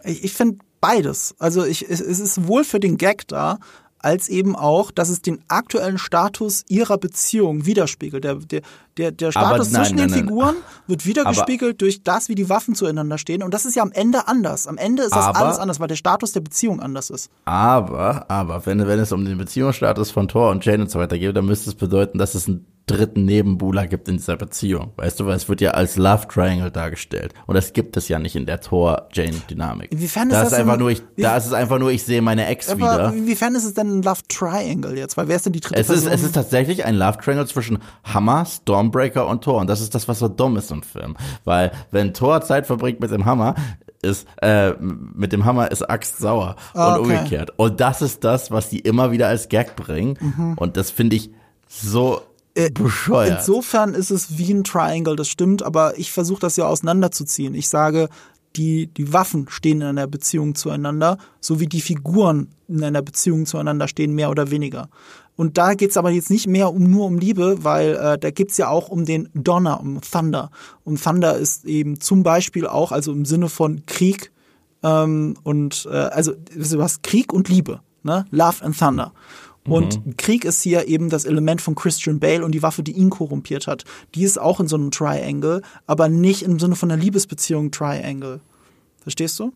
[0.04, 1.34] Ich, ich finde beides.
[1.38, 3.58] Also ich, es ist wohl für den Gag da,
[4.00, 8.24] als eben auch, dass es den aktuellen Status ihrer Beziehung widerspiegelt.
[8.24, 8.62] Der, der,
[8.96, 10.28] der, der Status nein, zwischen nein, den nein.
[10.28, 10.56] Figuren
[10.86, 13.42] wird wiedergespiegelt durch das, wie die Waffen zueinander stehen.
[13.42, 14.66] Und das ist ja am Ende anders.
[14.66, 17.30] Am Ende ist das Aber- alles anders, weil der Status der Beziehung anders ist.
[17.44, 21.18] Aber, aber, wenn, wenn es um den Beziehungsstatus von Thor und Jane und so weiter
[21.18, 24.92] geht, dann müsste es bedeuten, dass es einen dritten Nebenbuhler gibt in dieser Beziehung.
[24.96, 27.32] Weißt du, weil es wird ja als Love Triangle dargestellt.
[27.46, 29.92] Und das gibt es ja nicht in der Thor-Jane-Dynamik.
[29.92, 32.02] Inwiefern ist da das ist einfach denn- nur ich, da ist es einfach nur, ich
[32.02, 33.12] sehe meine Ex Aber wieder.
[33.14, 35.16] inwiefern ist es denn ein Love Triangle jetzt?
[35.16, 36.12] Weil wer ist denn die dritte Es ist, Person?
[36.12, 39.60] es ist tatsächlich ein Love Triangle zwischen Hammer, Stormbreaker und Thor.
[39.60, 41.16] Und das ist das, was so dumm ist im Film.
[41.44, 43.54] Weil, wenn Thor Zeit verbringt mit dem Hammer,
[44.00, 46.56] ist, äh, mit dem Hammer ist Axt sauer.
[46.74, 47.00] Und okay.
[47.00, 47.52] umgekehrt.
[47.56, 50.16] Und das ist das, was die immer wieder als Gag bringen.
[50.20, 50.54] Mhm.
[50.54, 51.30] Und das finde ich
[51.66, 52.22] so
[52.58, 53.38] Äh, bescheuert.
[53.38, 57.54] Insofern ist es wie ein Triangle, das stimmt, aber ich versuche das ja auseinanderzuziehen.
[57.54, 58.08] Ich sage,
[58.56, 63.46] die, die Waffen stehen in einer Beziehung zueinander, so wie die Figuren in einer Beziehung
[63.46, 64.88] zueinander stehen, mehr oder weniger.
[65.36, 68.56] Und da geht's aber jetzt nicht mehr um nur um Liebe, weil äh, da geht's
[68.56, 70.50] ja auch um den Donner, um Thunder.
[70.82, 74.32] Und Thunder ist eben zum Beispiel auch, also im Sinne von Krieg,
[74.82, 78.24] ähm, und äh, also du hast Krieg und Liebe, ne?
[78.30, 79.12] Love and Thunder.
[79.70, 83.10] Und Krieg ist hier eben das Element von Christian Bale und die Waffe, die ihn
[83.10, 83.84] korrumpiert hat.
[84.14, 88.40] Die ist auch in so einem Triangle, aber nicht im Sinne von einer Liebesbeziehung Triangle.
[89.00, 89.52] Verstehst du?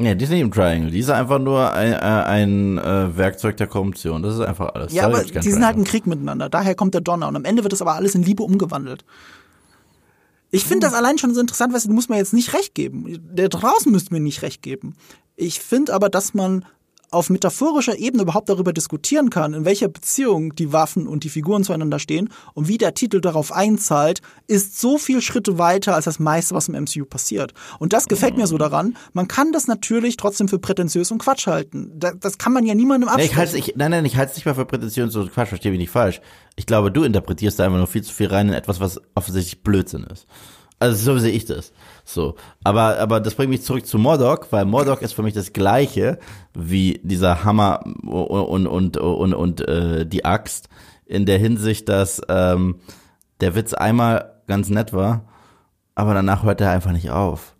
[0.00, 0.92] ja, die ist nicht im Triangle.
[0.92, 4.22] Die ist einfach nur ein, äh, ein äh, Werkzeug der Korruption.
[4.22, 4.92] Das ist einfach alles.
[4.92, 6.48] Ja, Da aber die sind halt im Krieg miteinander.
[6.48, 7.26] Daher kommt der Donner.
[7.26, 9.04] Und am Ende wird das aber alles in Liebe umgewandelt.
[10.50, 13.18] Ich finde das allein schon so interessant, du, du musst mir jetzt nicht recht geben.
[13.32, 14.94] Der draußen müsste mir nicht recht geben.
[15.36, 16.64] Ich finde aber, dass man
[17.10, 21.64] auf metaphorischer Ebene überhaupt darüber diskutieren kann, in welcher Beziehung die Waffen und die Figuren
[21.64, 26.18] zueinander stehen und wie der Titel darauf einzahlt, ist so viel Schritte weiter als das
[26.18, 27.52] meiste, was im MCU passiert.
[27.78, 28.96] Und das gefällt mir so daran.
[29.12, 31.92] Man kann das natürlich trotzdem für prätentiös und Quatsch halten.
[31.96, 33.32] Das, das kann man ja niemandem Nee, absprechen.
[33.32, 35.70] ich halte ich, nein, nein, ich halte es nicht mal für Prätension so Quatsch, verstehe
[35.70, 36.20] mich nicht falsch.
[36.56, 39.62] Ich glaube, du interpretierst da einfach nur viel zu viel rein in etwas, was offensichtlich
[39.62, 40.26] Blödsinn ist.
[40.78, 41.72] Also so sehe ich das.
[42.04, 42.36] So.
[42.62, 46.18] Aber, aber das bringt mich zurück zu Mordok, weil Mordok ist für mich das gleiche
[46.54, 50.68] wie dieser Hammer und, und, und, und, und äh, die Axt.
[51.06, 52.76] In der Hinsicht, dass ähm,
[53.40, 55.24] der Witz einmal ganz nett war,
[55.94, 57.56] aber danach hört er einfach nicht auf.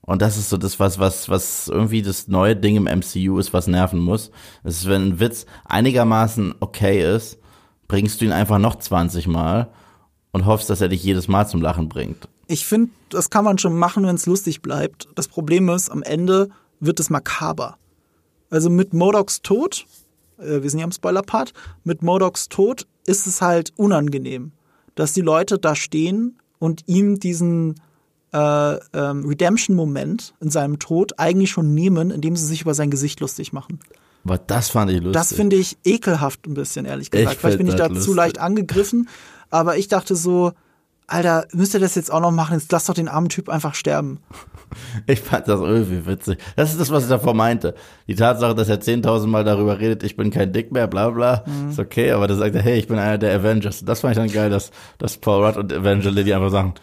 [0.00, 3.52] Und das ist so das, was, was, was irgendwie das neue Ding im MCU ist,
[3.52, 4.30] was nerven muss.
[4.62, 7.38] Es ist, wenn ein Witz einigermaßen okay ist,
[7.88, 9.68] bringst du ihn einfach noch 20 Mal
[10.30, 12.28] und hoffst, dass er dich jedes Mal zum Lachen bringt.
[12.46, 15.08] Ich finde, das kann man schon machen, wenn es lustig bleibt.
[15.14, 16.48] Das Problem ist, am Ende
[16.80, 17.78] wird es makaber.
[18.50, 19.86] Also mit Modocs Tod,
[20.38, 21.52] äh, wir sind ja im Spoiler-Part,
[21.84, 24.52] mit Modocs Tod ist es halt unangenehm,
[24.94, 27.80] dass die Leute da stehen und ihm diesen
[28.32, 33.20] äh, ähm, Redemption-Moment in seinem Tod eigentlich schon nehmen, indem sie sich über sein Gesicht
[33.20, 33.80] lustig machen.
[34.24, 35.12] Aber das fand ich lustig.
[35.12, 37.32] Das finde ich ekelhaft ein bisschen, ehrlich gesagt.
[37.32, 38.16] Ich Vielleicht bin ich da das zu lustig.
[38.16, 39.08] leicht angegriffen.
[39.50, 40.52] Aber ich dachte so,
[41.08, 42.58] Alter, müsst ihr das jetzt auch noch machen?
[42.58, 44.20] Jetzt lass doch den armen Typ einfach sterben.
[45.06, 46.38] Ich fand das irgendwie witzig.
[46.56, 47.74] Das ist das, was ich davor meinte.
[48.08, 51.44] Die Tatsache, dass er 10.000 Mal darüber redet, ich bin kein Dick mehr, bla bla,
[51.46, 51.70] Mhm.
[51.70, 53.84] ist okay, aber dann sagt er, hey, ich bin einer der Avengers.
[53.84, 56.74] Das fand ich dann geil, dass, dass Paul Rudd und Evangeline einfach sagen,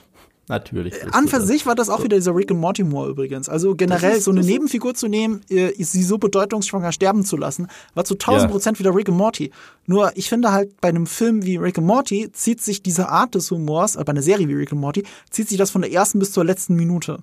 [0.48, 0.94] natürlich.
[1.14, 3.50] An für sich war das auch wieder dieser Rick and Morty Humor übrigens.
[3.50, 7.68] Also generell ist- so eine Nebenfigur zu nehmen, äh, sie so bedeutungsschwanger sterben zu lassen,
[7.96, 8.48] war zu 1000 Ja.
[8.50, 9.52] Prozent wieder Rick and Morty.
[9.86, 13.36] Nur ich finde halt bei einem Film wie Rick and Morty zieht sich diese Art
[13.36, 15.92] des Humors, äh, bei einer Serie wie Rick and Morty, zieht sich das von der
[15.92, 17.20] ersten bis zur letzten Minute.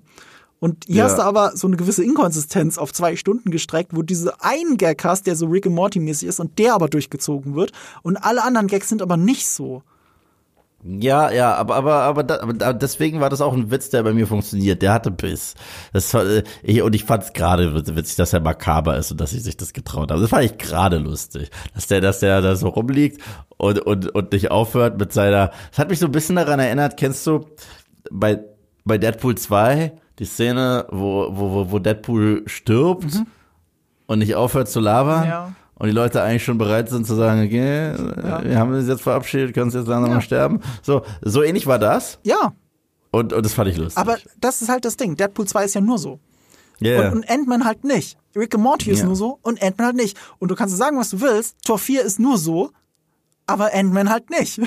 [0.59, 1.03] Und hier Ja.
[1.05, 5.03] hast du aber so eine gewisse Inkonsistenz auf zwei Stunden gestreckt, wo diese einen Gag
[5.03, 7.71] hast, der so Rick and Morty mäßig ist und der aber durchgezogen wird.
[8.03, 9.81] Und alle anderen Gags sind aber nicht so.
[10.83, 14.01] Ja, ja, aber aber aber, da, aber da, deswegen war das auch ein Witz, der
[14.01, 14.81] bei mir funktioniert.
[14.81, 15.53] Der hatte Biss.
[15.93, 19.21] Das war, äh, ich, und ich fand es gerade witzig, dass er makaber ist und
[19.21, 20.21] dass sie sich das getraut haben.
[20.21, 23.21] Das fand ich gerade lustig, dass der, dass der da so rumliegt
[23.57, 25.51] und und und nicht aufhört mit seiner.
[25.69, 26.97] Das hat mich so ein bisschen daran erinnert.
[26.97, 27.45] Kennst du
[28.09, 28.39] bei
[28.83, 33.21] bei Deadpool 2 die Szene, wo wo wo, Deadpool stirbt
[34.07, 35.27] und nicht aufhört zu labern?
[35.27, 35.51] Ja.
[35.81, 37.93] Und die Leute eigentlich schon bereit sind zu sagen, okay,
[38.47, 40.59] wir haben uns jetzt verabschiedet, kannst jetzt langsam mal sterben.
[40.83, 42.19] So, so ähnlich war das.
[42.21, 42.53] Ja,
[43.09, 43.97] Und, und das fand ich lustig.
[43.97, 45.15] aber das ist halt das Ding.
[45.17, 46.19] Deadpool 2 ist ja nur so.
[46.79, 47.07] yeah.
[47.07, 48.15] Und, und Ant-Man halt nicht.
[48.35, 49.05] Rick and Morty ist Ja.
[49.07, 50.15] nur so und Ant-Man halt nicht.
[50.37, 51.55] Und du kannst sagen, was du willst.
[51.65, 52.69] Tor 4 ist nur so,
[53.47, 54.61] aber Ant-Man halt nicht.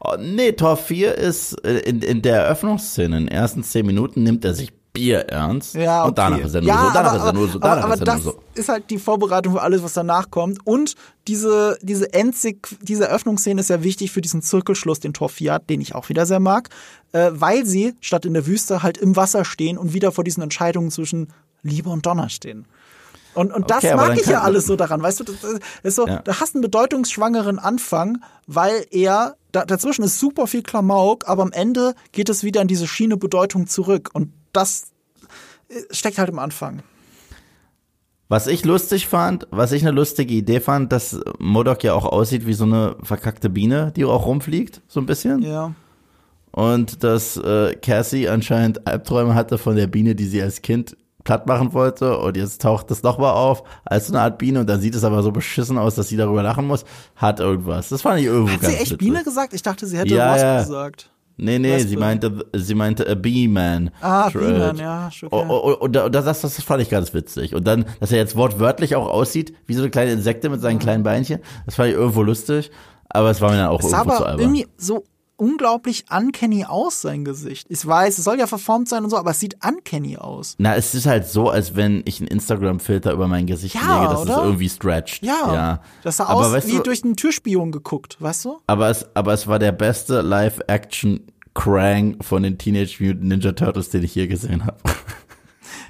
[0.00, 4.22] oh, nee, Tor 4 ist äh, in, in der Eröffnungsszene, in den ersten zehn Minuten
[4.22, 5.74] nimmt er sich bierernst.
[5.74, 6.08] Ja, okay.
[6.08, 7.84] Und danach ist er nur ja, so, danach aber, ist er nur so, aber, danach
[7.84, 8.40] aber ist er das nur so.
[8.54, 10.58] ist halt die Vorbereitung für alles, was danach kommt.
[10.66, 10.94] Und
[11.26, 15.94] diese, diese Endsig, diese Eröffnungsszene ist ja wichtig für diesen Zirkelschluss, den Torfiat, den ich
[15.94, 16.68] auch wieder sehr mag,
[17.12, 20.42] äh, weil sie statt in der Wüste halt im Wasser stehen und wieder vor diesen
[20.42, 21.28] Entscheidungen zwischen
[21.62, 22.66] Liebe und Donner stehen.
[23.34, 25.60] Und, und das Okay, aber mag ich ja alles so daran, weißt du, das, das
[25.84, 26.22] ist so, Ja.
[26.22, 28.18] du hast einen bedeutungsschwangeren Anfang,
[28.48, 32.68] weil er, da, dazwischen ist super viel Klamauk, aber am Ende geht es wieder in
[32.68, 34.10] diese Schiene Bedeutung zurück.
[34.12, 34.90] Und das
[35.68, 36.82] äh, steckt halt im Anfang.
[38.30, 42.46] Was ich lustig fand, was ich eine lustige Idee fand, dass Modok ja auch aussieht
[42.46, 45.40] wie so eine verkackte Biene, die auch rumfliegt, so ein bisschen.
[45.40, 45.72] Ja.
[46.50, 50.94] Und dass äh, Cassie anscheinend Albträume hatte von der Biene, die sie als Kind
[51.24, 52.18] platt machen wollte.
[52.18, 54.60] Und jetzt taucht das nochmal auf als so eine Art Biene.
[54.60, 56.84] Und dann sieht es aber so beschissen aus, dass sie darüber lachen muss.
[57.16, 57.88] Hat irgendwas.
[57.90, 58.98] Das fand ich irgendwo Hat sie echt witzig.
[58.98, 59.54] Biene gesagt?
[59.54, 60.60] Ich dachte, sie hätte Ja, Wasp ja.
[60.60, 61.10] gesagt.
[61.40, 61.88] Nee, nee, Wespe.
[61.88, 63.90] sie meinte, sie meinte a Bee-Man.
[64.00, 65.48] Ah, Tr- Bee-Man, ja, schon, Oh, ja.
[65.48, 67.54] oh, oh, Und da- und das, das, das fand ich ganz witzig.
[67.54, 70.78] Und dann, dass er jetzt wortwörtlich auch aussieht, wie so eine kleine Insekte mit seinen
[70.80, 71.38] kleinen Beinchen.
[71.64, 72.70] Das fand ich irgendwo lustig.
[73.08, 74.40] Aber es war mir dann auch Es irgendwo zu aber albern.
[74.40, 75.04] irgendwie so
[75.38, 77.66] unglaublich uncanny aus, sein Gesicht.
[77.70, 80.54] Ich weiß, es soll ja verformt sein und so, aber es sieht uncanny aus.
[80.58, 84.12] Na, es ist halt so, als wenn ich einen Instagram-Filter über mein Gesicht Ja, lege,
[84.12, 84.36] dass oder?
[84.36, 85.22] es irgendwie stretcht.
[85.24, 85.80] Ja, ja.
[86.02, 88.58] das sah aber aus weißt wie du, durch einen Türspion geguckt, weißt du?
[88.66, 94.04] aber es, aber es war der beste Live-Action-Krang von den Teenage Mutant Ninja Turtles, den
[94.04, 94.76] ich hier gesehen habe.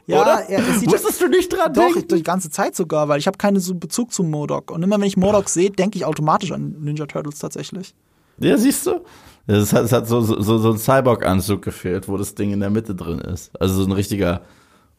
[0.07, 0.49] Ja, Oder?
[0.49, 2.17] er, es sieht ja, Wusstest du nicht dran doch, denken?
[2.17, 4.71] die ganze Zeit sogar, weil ich habe keinen so Bezug zu Modok.
[4.71, 7.95] Und immer wenn ich Modok sehe, denke ich automatisch an Ninja Turtles tatsächlich.
[8.39, 9.01] Ja, siehst du?
[9.49, 12.69] Es hat, es hat so, so, so ein Cyborg-Anzug gefehlt, wo das Ding in der
[12.69, 13.51] Mitte drin ist.
[13.61, 14.43] Also so ein richtiger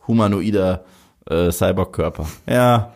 [0.08, 0.84] humanoider
[1.30, 2.26] äh, Cyborg-Körper.
[2.48, 2.92] Ja.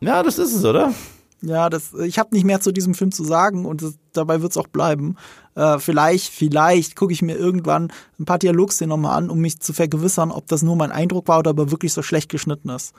[0.00, 0.92] Ja, das ist es, oder?
[1.40, 4.56] Ja, das, ich habe nicht mehr zu diesem Film zu sagen und das, dabei wird's
[4.56, 5.16] auch bleiben.
[5.54, 9.72] Äh, vielleicht, vielleicht gucke ich mir irgendwann ein paar Dialogszenen nochmal an, um mich zu
[9.72, 12.92] vergewissern, ob das nur mein Eindruck war oder aber wirklich so schlecht geschnitten ist.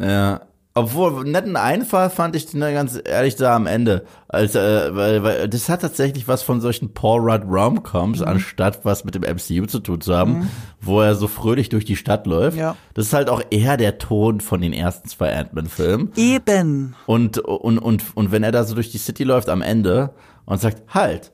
[0.00, 0.40] Ja.
[0.76, 4.04] Obwohl, netten Einfall fand ich den ganz ehrlich da am Ende.
[4.28, 8.26] Also, äh, weil, weil das hat tatsächlich was von solchen Paul Rudd Romcoms, Mhm.
[8.26, 10.50] anstatt was mit dem MCU zu tun zu haben,
[10.80, 12.58] wo er so fröhlich durch die Stadt läuft.
[12.58, 12.76] Ja.
[12.92, 16.12] Das ist halt auch eher der Ton von den ersten zwei Ant-Man-Filmen.
[16.16, 16.94] Eben.
[17.06, 20.10] Und, und, und, und wenn er da so durch die City läuft am Ende
[20.44, 21.32] und sagt, halt,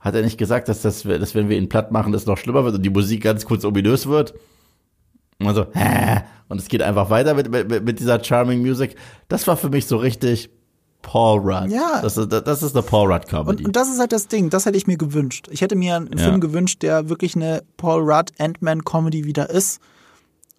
[0.00, 2.64] hat er nicht gesagt, dass das, dass wenn wir ihn platt machen, es noch schlimmer
[2.64, 4.34] wird und die Musik ganz kurz ominös wird?
[5.46, 6.22] Und so, hä?
[6.48, 8.94] Und es geht einfach weiter mit, mit, mit dieser Charming Music.
[9.28, 10.50] Das war für mich so richtig
[11.02, 11.70] Paul Rudd.
[11.70, 12.00] Ja.
[12.02, 13.62] Das ist, das ist eine Paul Rudd Comedy.
[13.62, 15.48] Und, und das ist halt das Ding, das hätte ich mir gewünscht.
[15.50, 16.24] Ich hätte mir einen Ja.
[16.24, 19.80] Film gewünscht, der wirklich eine Paul Rudd Ant-Man-Comedy wieder ist.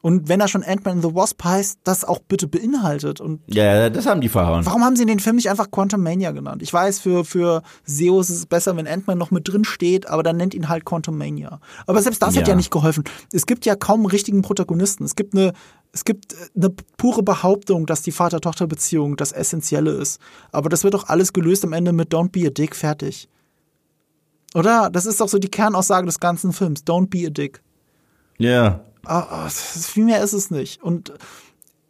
[0.04, 3.22] Und wenn er schon Ant-Man and the Wasp heißt, das auch bitte beinhaltet.
[3.22, 4.66] Und ja, ja, das haben die verhauen.
[4.66, 6.62] warum haben sie den Film nicht einfach Quantum Mania genannt?
[6.62, 10.22] Ich weiß, für, für SEOs ist es besser, wenn Ant-Man noch mit drin steht, aber
[10.22, 11.62] dann nennt ihn halt Quantum Mania.
[11.88, 12.50] Aber selbst das hat Ja.
[12.50, 13.06] ja nicht geholfen.
[13.32, 15.06] Es gibt ja kaum einen richtigen Protagonisten.
[15.06, 15.54] Es gibt eine,
[15.94, 20.20] es gibt eine pure Behauptung, dass die Vater-Tochter-Beziehung das Essentielle ist.
[20.52, 23.30] Aber das wird doch alles gelöst am Ende mit Don't be a dick, fertig.
[24.54, 24.90] Oder?
[24.92, 26.84] Das ist doch so die Kernaussage des ganzen Films.
[26.86, 27.62] Don't be a dick.
[28.38, 28.82] Ja.
[29.06, 30.82] Ah, ah, ist- viel mehr ist es nicht.
[30.84, 31.14] Und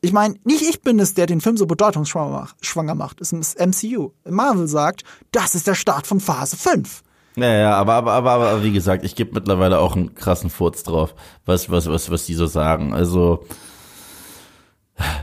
[0.01, 3.21] ich meine, nicht ich bin es, der den Film so bedeutungsschwanger macht.
[3.21, 4.11] Es ist MCU.
[4.29, 7.03] Marvel sagt, das ist der Start von Phase 5.
[7.35, 10.83] Ja, ja, aber, aber, aber, aber wie gesagt, ich gebe mittlerweile auch einen krassen Furz
[10.83, 11.15] drauf,
[11.45, 12.93] was, was, was, was die so sagen.
[12.93, 13.45] Also,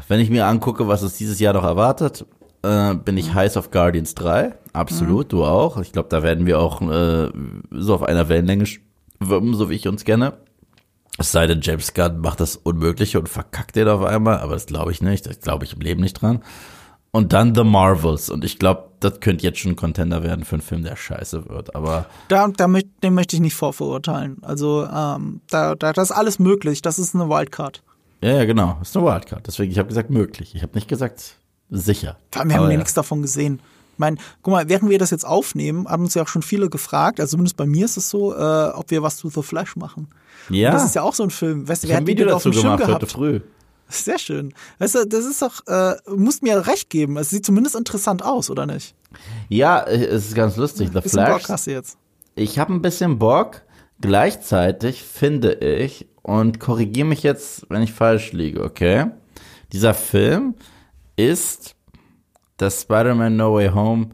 [0.08, 2.24] wenn ich mir angucke, was es dieses Jahr noch erwartet,
[2.62, 4.54] äh, bin ich heiß auf Guardians 3.
[4.72, 5.78] Absolut, du auch.
[5.78, 7.30] Ich glaube, da werden wir auch äh,
[7.70, 10.32] so auf einer Wellenlänge schwimmen, so wie ich uns kenne.
[11.18, 14.66] Es sei denn, James Gunn macht das Unmögliche und verkackt den auf einmal, aber das
[14.66, 15.26] glaube ich nicht.
[15.26, 16.42] Das glaube ich im Leben nicht dran.
[17.12, 18.30] Und dann The Marvels.
[18.30, 21.48] Und ich glaube, das könnte jetzt schon ein Contender werden für einen Film, der scheiße
[21.48, 21.74] wird.
[21.74, 22.68] Aber Da, da,
[23.02, 24.38] den möchte ich nicht vorverurteilen.
[24.42, 26.82] Also, ähm, da, da, das ist alles möglich.
[26.82, 27.82] Das ist eine Wildcard.
[28.22, 28.78] Ja, ja, genau.
[28.80, 29.46] Ist eine Wildcard.
[29.46, 30.54] Deswegen, ich habe gesagt möglich.
[30.54, 31.36] Ich habe nicht gesagt
[31.68, 32.16] sicher.
[32.30, 32.78] Vor allem, wir haben Aber ja ja.
[32.78, 33.60] nichts davon gesehen.
[33.94, 36.70] Ich meine, guck mal, während wir das jetzt aufnehmen, haben uns ja auch schon viele
[36.70, 39.76] gefragt, also zumindest bei mir ist es so, äh, ob wir was zu The Flash
[39.76, 40.08] machen.
[40.50, 41.68] Ja, Und das ist ja auch so ein Film.
[41.68, 43.02] Weißt du, hat ein den Video denn auf dazu dem Schirm gemacht gehabt?
[43.02, 43.40] heute früh.
[43.88, 44.54] Sehr schön.
[44.78, 47.16] Weißt du, das ist doch, äh, musst mir recht geben.
[47.16, 48.94] Es sieht zumindest interessant aus, oder nicht?
[49.48, 50.90] Ja, äh, es ist ganz lustig.
[50.92, 51.42] The Bisschen Flash.
[51.42, 51.98] Bock hast du jetzt.
[52.36, 53.62] Ich habe ein bisschen Bock.
[54.00, 59.06] Gleichzeitig finde ich, und korrigiere mich jetzt, wenn ich falsch liege, okay?
[59.72, 60.54] Dieser Film
[61.16, 61.74] ist
[62.56, 64.10] das Spider-Man No Way Home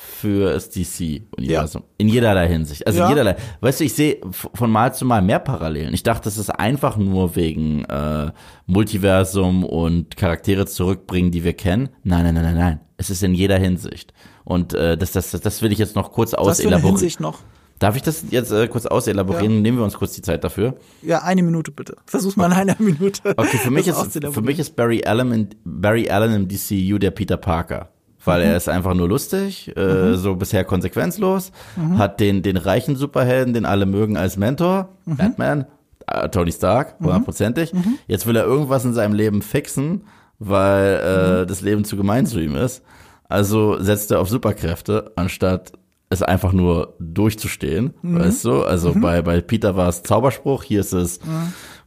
[0.00, 1.82] für das DC-Universum.
[1.96, 2.86] In jederlei Hinsicht.
[2.86, 3.06] Also Ja.
[3.06, 3.36] in jederlei.
[3.60, 5.92] Weißt du, ich sehe von Mal zu Mal mehr Parallelen.
[5.92, 8.30] Ich dachte, es ist einfach nur wegen äh,
[8.66, 11.88] Multiversum und Charaktere zurückbringen, die wir kennen.
[12.04, 12.80] Nein, nein, nein, nein, nein.
[12.96, 14.12] Es ist in jeder Hinsicht.
[14.44, 16.90] Und äh, das, das, das will ich jetzt noch kurz auselaborieren.
[16.90, 17.40] Hinsicht noch.
[17.80, 19.56] Darf ich das jetzt äh, kurz auselaborieren?
[19.56, 19.60] Ja.
[19.60, 20.74] Nehmen wir uns kurz die Zeit dafür.
[21.02, 21.96] Ja, eine Minute bitte.
[22.06, 23.34] Versuch's mal in einer Minute.
[23.36, 26.98] Okay, für mich, das ist, für mich ist Barry Allen, in, Barry Allen im DCU
[26.98, 27.90] der Peter Parker.
[28.28, 31.52] Weil er ist einfach nur lustig, äh, so bisher konsequenzlos,
[31.96, 35.66] hat den, den reichen Superhelden, den alle mögen, als Mentor, Batman,
[36.06, 37.72] äh, Tony Stark, hundertprozentig.
[38.06, 40.04] Jetzt will er irgendwas in seinem Leben fixen,
[40.38, 42.82] weil äh, das Leben zu gemein zu ihm ist.
[43.28, 45.72] Also setzt er auf Superkräfte, anstatt
[46.10, 48.62] es einfach nur durchzustehen, weißt du?
[48.62, 51.20] Also bei, bei Peter war es Zauberspruch, hier ist es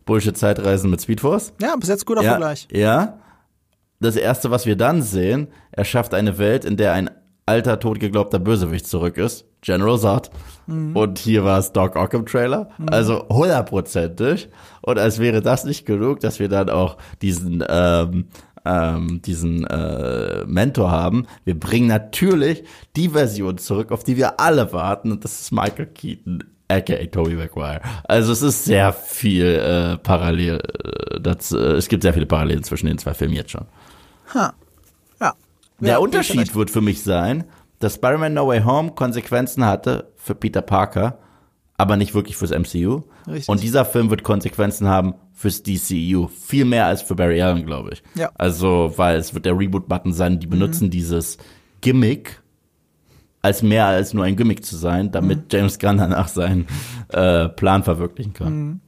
[0.05, 1.53] Bullshit-Zeitreisen mit Speedforce.
[1.61, 2.67] ja, bis jetzt guter Ja, Vergleich.
[2.71, 3.17] ja.
[3.99, 7.09] Das erste, was wir dann sehen, er schafft eine Welt, in der ein
[7.45, 9.45] alter, totgeglaubter Bösewicht zurück ist.
[9.61, 10.31] General Zod.
[10.67, 12.69] Und hier war es Doc Ock im Trailer.
[12.87, 14.49] Also hundertprozentig.
[14.81, 18.25] Und als wäre das nicht genug, dass wir dann auch diesen, ähm,
[18.65, 21.27] ähm, diesen äh, Mentor haben.
[21.45, 22.63] Wir bringen natürlich
[22.95, 25.11] die Version zurück, auf die wir alle warten.
[25.11, 27.81] Und das ist Michael Keaton aka Tobey Maguire.
[28.05, 30.59] Also es ist sehr viel äh, parallel.
[30.59, 33.65] Äh, das, äh, es gibt sehr viele Parallelen zwischen den zwei Filmen jetzt schon.
[34.33, 34.53] Ha.
[35.81, 37.43] Der Ja, Unterschied wird für mich sein,
[37.79, 41.17] dass Spider-Man No Way Home Konsequenzen hatte für Peter Parker,
[41.77, 43.01] aber nicht wirklich fürs MCU.
[43.27, 43.49] Richtig.
[43.49, 46.27] Und dieser Film wird Konsequenzen haben fürs DCU.
[46.27, 48.03] Viel mehr als für Barry Allen, glaube ich.
[48.13, 48.29] Ja.
[48.35, 51.37] Also, weil es wird der Reboot-Button sein, die benutzen dieses
[51.81, 52.41] Gimmick
[53.41, 56.67] als mehr als nur ein Gimmick zu sein, damit James Gunn danach seinen
[57.09, 58.81] äh, Plan verwirklichen kann.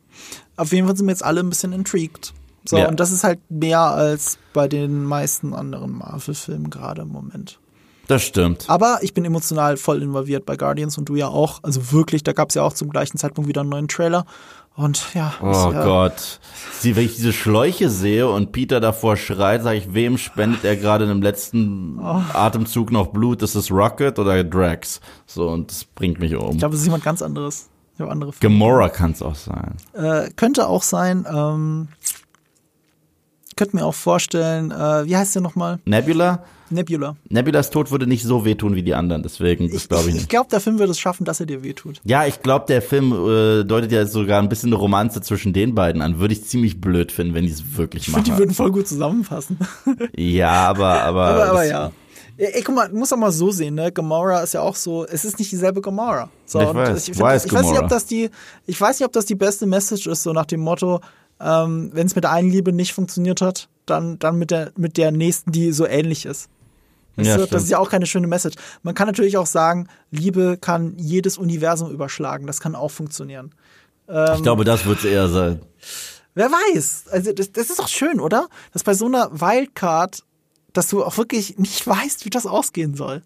[0.56, 2.34] Auf jeden Fall sind wir jetzt alle ein bisschen intrigued.
[2.68, 2.88] So, Ja.
[2.88, 7.60] und das ist halt mehr als bei den meisten anderen Marvel-Filmen gerade im Moment.
[8.08, 8.66] Das stimmt.
[8.70, 11.64] Aber ich bin emotional voll involviert bei Guardians und du ja auch.
[11.64, 14.26] Also wirklich, da gab es ja auch zum gleichen Zeitpunkt wieder einen neuen Trailer.
[14.76, 16.40] Und ja, Oh ja, Gott.
[16.80, 20.76] Sie, wenn ich diese Schläuche sehe und Peter davor schreit, sage ich, wem spendet er
[20.76, 22.22] gerade in dem letzten Oh.
[22.34, 23.42] Atemzug noch Blut?
[23.44, 25.00] Ist es Rocket oder Drax?
[25.28, 26.54] So, und das bringt mich um.
[26.54, 27.70] Ich glaube, es ist jemand ganz anderes.
[27.94, 28.54] Ich habe andere Filme.
[28.56, 29.76] Gamora kann es auch sein.
[29.94, 31.88] Äh, könnte auch sein, ähm,
[33.56, 35.80] könnte mir auch vorstellen, äh, wie heißt der nochmal?
[35.86, 36.44] Nebula?
[36.70, 37.16] Nebula.
[37.30, 40.14] Nebulas Tod würde nicht so wehtun wie die anderen, deswegen, das Ich, glaube ich ich,
[40.16, 40.24] nicht.
[40.24, 42.02] ich glaube, der Film wird es schaffen, dass er dir wehtut.
[42.04, 45.76] Ja, ich glaube, der Film äh, deutet ja sogar ein bisschen eine Romanze zwischen den
[45.76, 46.20] beiden an.
[46.20, 48.40] Würde ich ziemlich blöd finden, wenn die es wirklich Ich finde, die machen.
[48.40, 49.60] würden voll gut zusammenpassen.
[50.18, 51.26] Ja, aber, aber.
[51.26, 51.92] aber, aber ja.
[52.38, 53.92] Ey, guck mal, du musst auch mal so sehen, ne?
[53.92, 56.30] Gamora ist ja auch so, es ist nicht dieselbe Gamora.
[56.48, 56.98] So, Ich weiß.
[56.98, 57.22] ich, find, ich
[57.54, 58.32] weiß nicht, ob das die,
[58.66, 61.00] ich weiß nicht, ob das die beste Message ist, so nach dem Motto,
[61.40, 64.98] ähm, wenn es mit der einen Liebe nicht funktioniert hat, dann, dann mit der, mit
[64.98, 66.50] der nächsten, die so ähnlich ist.
[67.16, 67.54] Weißt Ja, stimmt.
[67.54, 68.56] das ist ja auch keine schöne Message.
[68.82, 72.48] Man kann natürlich auch sagen, Liebe kann jedes Universum überschlagen.
[72.48, 73.54] Das kann auch funktionieren.
[74.08, 75.62] ich glaube, das wird es eher sein.
[76.36, 77.06] Wer weiß?
[77.12, 78.48] Also das, das ist doch schön, oder?
[78.72, 80.24] Dass bei so einer Wildcard,
[80.74, 83.22] dass du auch wirklich nicht weißt, wie das ausgehen soll.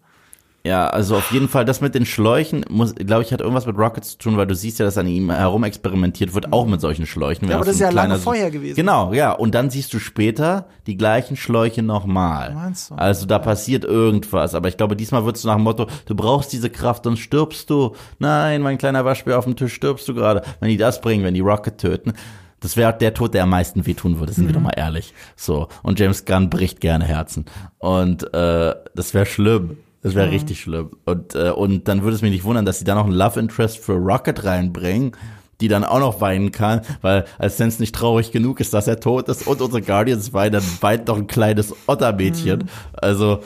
[0.68, 3.78] Ja, also auf jeden Fall, das mit den Schläuchen, muss, glaube ich, hat irgendwas mit
[3.78, 6.80] Rockets zu tun, weil du siehst ja, dass an ihm herum experimentiert wird, auch mit
[6.82, 7.48] solchen Schläuchen.
[7.48, 8.76] Ja, aber das ist ja lange vorher gewesen.
[8.76, 9.32] Genau, ja.
[9.32, 12.52] Und dann siehst du später die gleichen Schläuche nochmal.
[12.54, 12.94] Meinst du?
[12.96, 14.54] Also da passiert irgendwas.
[14.54, 17.70] Aber ich glaube, diesmal wird es nach dem Motto, du brauchst diese Kraft, sonst stirbst
[17.70, 17.94] du.
[18.18, 20.42] Nein, mein kleiner Waschbär auf dem Tisch, stirbst du gerade.
[20.60, 22.12] Wenn die das bringen, wenn die Rocket töten.
[22.60, 24.48] Das wäre der Tod, der am meisten wehtun würde, sind Mhm.
[24.48, 25.14] wir doch mal ehrlich.
[25.36, 25.68] So.
[25.82, 27.46] Und James Gunn bricht gerne Herzen.
[27.78, 29.78] Und äh, das wäre schlimm.
[30.02, 30.90] Das wäre richtig schlimm.
[31.04, 33.40] Und, äh, und dann würde es mich nicht wundern, dass sie da noch ein Love
[33.40, 35.12] Interest für Rocket reinbringen,
[35.60, 38.86] die dann auch noch weinen kann, weil als wenn es nicht traurig genug ist, dass
[38.86, 42.68] er tot ist und unsere Guardians weinen, dann weint doch ein kleines Ottermädchen.
[42.92, 43.40] Also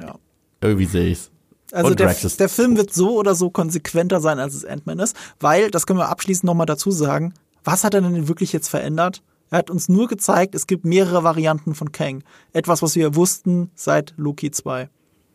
[0.00, 0.14] Ja.
[0.60, 1.30] irgendwie sehe ich's.
[1.72, 5.16] Also Und der, der Film wird so oder so konsequenter sein, als es Ant-Man ist,
[5.40, 7.34] weil, das können wir abschließend nochmal dazu sagen,
[7.64, 9.22] was hat er denn wirklich jetzt verändert?
[9.50, 12.22] Er hat uns nur gezeigt, es gibt mehrere Varianten von Kang.
[12.52, 14.88] Etwas, was wir wussten seit Loki 2.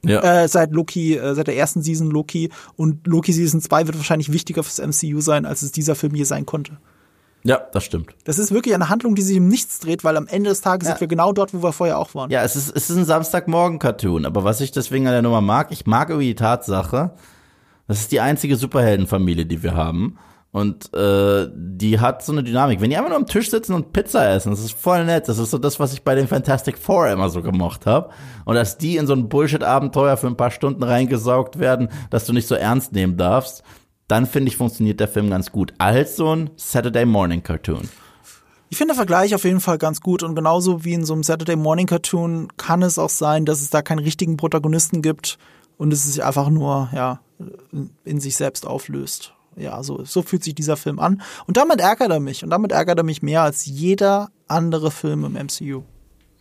[0.06, 0.44] Ja.
[0.44, 4.32] Äh, seit Loki, äh, seit der ersten Season Loki und Loki Season 2 wird wahrscheinlich
[4.32, 6.78] wichtiger fürs MCU sein, als es dieser Film je sein konnte.
[7.44, 8.14] ja, das stimmt.
[8.26, 10.88] Das ist wirklich eine Handlung, die sich um nichts dreht, weil am Ende des Tages
[10.88, 10.94] Ja.
[10.96, 12.30] sind wir genau dort, wo wir vorher auch waren.
[12.30, 15.72] Ja, es ist, es ist ein Samstagmorgen-Cartoon, aber was ich deswegen an der Nummer mag,
[15.72, 17.12] ich mag irgendwie die Tatsache,
[17.88, 20.18] das ist die einzige Superheldenfamilie, die wir haben.
[20.58, 22.82] Und äh, die hat so eine Dynamik.
[22.82, 25.28] Wenn die einfach nur am Tisch sitzen und Pizza essen, das ist voll nett.
[25.28, 28.10] Das ist so das, was ich bei den Fantastic Four immer so gemocht habe.
[28.44, 32.34] Und dass die in so ein Bullshit-Abenteuer für ein paar Stunden reingesaugt werden, dass du
[32.34, 33.62] nicht so ernst nehmen darfst,
[34.08, 35.76] dann finde ich, funktioniert der Film ganz gut.
[35.78, 37.88] Als so ein Saturday Morning Cartoon.
[38.70, 41.22] Ich finde der Vergleich auf jeden Fall ganz gut und genauso wie in so einem
[41.22, 45.38] Saturday Morning Cartoon kann es auch sein, dass es da keinen richtigen Protagonisten gibt
[45.78, 47.20] und es sich einfach nur ja
[48.06, 49.36] in sich selbst auflöst.
[49.58, 51.22] Ja, so, so fühlt sich dieser Film an.
[51.48, 52.44] Und damit ärgert er mich.
[52.44, 55.84] Und damit ärgert er mich mehr als jeder andere Film im MCU.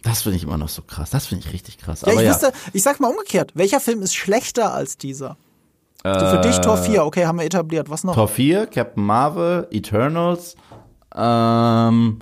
[0.03, 1.11] Das finde ich immer noch so krass.
[1.11, 2.03] Das finde ich richtig krass.
[2.03, 5.37] Ja, Aber ich ja, wüsste, ich sag mal umgekehrt, welcher Film ist schlechter als dieser?
[6.05, 7.91] So für dich Tor 4, okay, haben wir etabliert.
[7.91, 8.15] Was noch?
[8.15, 10.55] Tor 4, Captain Marvel, Eternals.
[11.13, 12.21] Ähm,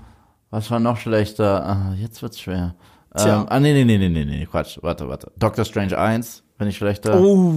[0.51, 1.67] was war noch schlechter?
[1.67, 2.77] Ah, jetzt wird's schwer.
[3.15, 4.79] Ähm, ah, nee, nee, nee, nee, nee, nee, Quatsch.
[4.81, 5.33] Warte, warte.
[5.37, 7.21] Doctor Strange 1, finde ich schlechter.
[7.21, 7.53] Oh,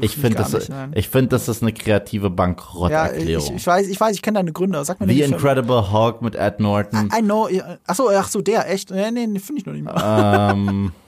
[0.00, 3.46] ich finde, das, nicht, ich finde, das ist eine kreative ja, Bankrotterklärung.
[3.46, 4.84] ich, ich weiß, ich weiß, ich kenne deine Gründe.
[4.84, 5.22] Sag mir The.
[5.22, 7.10] Incredible Hulk mit Ed Norton.
[7.16, 7.48] I know.
[7.48, 8.90] ja, Ach so, ach so, der, echt?
[8.90, 10.52] Nee, nee, finde ich noch nicht mal.
[10.52, 10.92] ähm,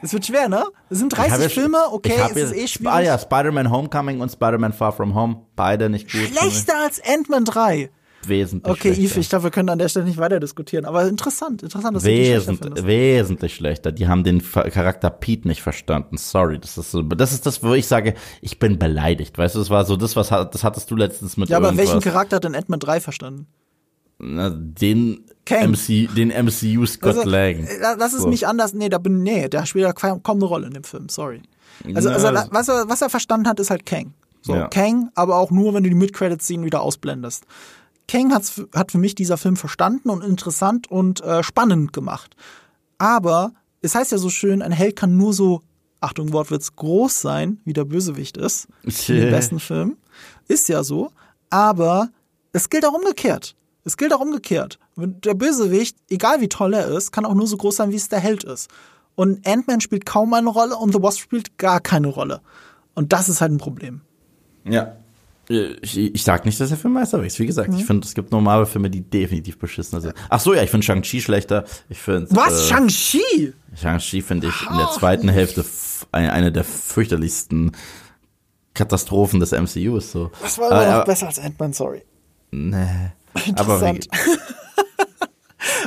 [0.00, 0.64] Es wird schwer, ne?
[0.90, 2.92] Es sind ich hab 30 jetzt- Filme, okay, es ist eh schwierig.
[2.94, 5.42] Ah ja, Spider-Man Homecoming und Spider-Man Far From Home.
[5.56, 6.20] Beide nicht gut.
[6.20, 7.90] Schlechter als Ant-Man 3.
[8.26, 9.02] Wesentlich Okay, schlechter.
[9.02, 10.84] Yves, ich glaube, wir können an der Stelle nicht weiter diskutieren.
[10.84, 13.92] Aber interessant, interessant, dass du die schlechter Wesentlich, schlechter.
[13.92, 16.16] Die haben den Charakter Pete nicht verstanden.
[16.18, 19.38] Sorry, das ist so, das ist das, wo ich sage, ich bin beleidigt.
[19.38, 21.92] Weißt du, das war so das, was das hattest du letztens mit Ja, aber welchen
[21.92, 22.12] irgendwas.
[22.12, 23.46] Charakter hat denn Ant-Man 3 verstanden?
[24.18, 25.70] Na, den Kang.
[25.70, 27.64] MC, den MCU Scott Also, Lang.
[27.64, 28.28] äh, Das ist So.
[28.28, 28.74] nicht anders.
[28.74, 31.40] Nee, da bin, nee, der spielt ja kaum eine Rolle in dem Film, sorry.
[31.94, 34.12] Also, also was, er, was er verstanden hat, ist halt Kang.
[34.42, 34.66] So, Ja.
[34.68, 37.44] Kang, aber auch nur, wenn du die Mid-Credits-Szenen wieder ausblendest.
[38.08, 42.34] Kang hat's, hat für mich dieser Film verstanden und interessant und äh, spannend gemacht.
[42.96, 45.62] Aber es heißt ja so schön, ein Held kann nur so,
[46.00, 48.68] Achtung, Wortwitz, groß sein, wie der Bösewicht ist.
[49.08, 49.96] In den besten Filmen.
[50.48, 51.12] Ist ja so.
[51.50, 52.08] Aber
[52.52, 53.54] es gilt auch umgekehrt.
[53.84, 54.78] Es gilt auch umgekehrt.
[54.96, 58.08] Der Bösewicht, egal wie toll er ist, kann auch nur so groß sein, wie es
[58.08, 58.68] der Held ist.
[59.14, 62.40] Und Ant-Man spielt kaum eine Rolle und The Wasp spielt gar keine Rolle.
[62.94, 64.02] Und das ist halt ein Problem.
[64.64, 64.96] Ja.
[65.48, 67.38] Ich, ich sag nicht, dass der Film Meisterwerk ist.
[67.38, 67.78] Wie gesagt, Mhm.
[67.78, 70.14] ich finde, es gibt nur Marvel-Filme, die definitiv beschissener sind.
[70.28, 71.64] Ach so, ja, ich finde Shang-Chi schlechter.
[71.88, 72.28] Ich finde.
[72.32, 72.66] Was?
[72.66, 73.54] Äh, Shang-Chi?
[73.74, 75.64] Shang-Chi finde ich in der zweiten Hälfte
[76.12, 77.72] eine, eine der fürchterlichsten
[78.74, 80.12] Katastrophen des MCUs.
[80.12, 80.30] So.
[80.42, 82.02] Das war Aber- immer noch aber- besser als Ant-Man, sorry.
[82.50, 82.84] Nee.
[83.34, 84.08] Aber Interessant.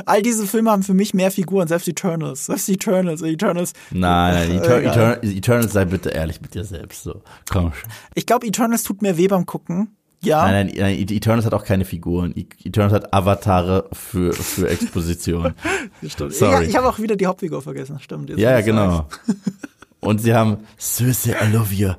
[0.06, 2.46] All diese Filme haben für mich mehr Figuren, selbst Eternals.
[2.46, 3.72] Selbst Eternals, Eternals.
[3.90, 4.82] nein, nein, Äh, Eter.
[4.82, 7.02] Eternal, Eternals sei bitte ehrlich mit dir selbst.
[7.02, 7.90] So, komm schon.
[8.14, 9.96] Ich glaube, Eternals tut mir weh beim Gucken.
[10.24, 10.44] Ja.
[10.46, 12.32] Nein, nein, nein, Eternals hat auch keine Figuren.
[12.64, 15.54] Eternals hat Avatare für, für Exposition.
[16.06, 16.34] Stimmt.
[16.34, 16.52] Sorry.
[16.52, 18.30] Ja, ich habe auch wieder die Hauptfigur vergessen, stimmt.
[18.30, 19.08] jetzt, ja, genau.
[20.04, 21.92] Und sie haben Susie, I love you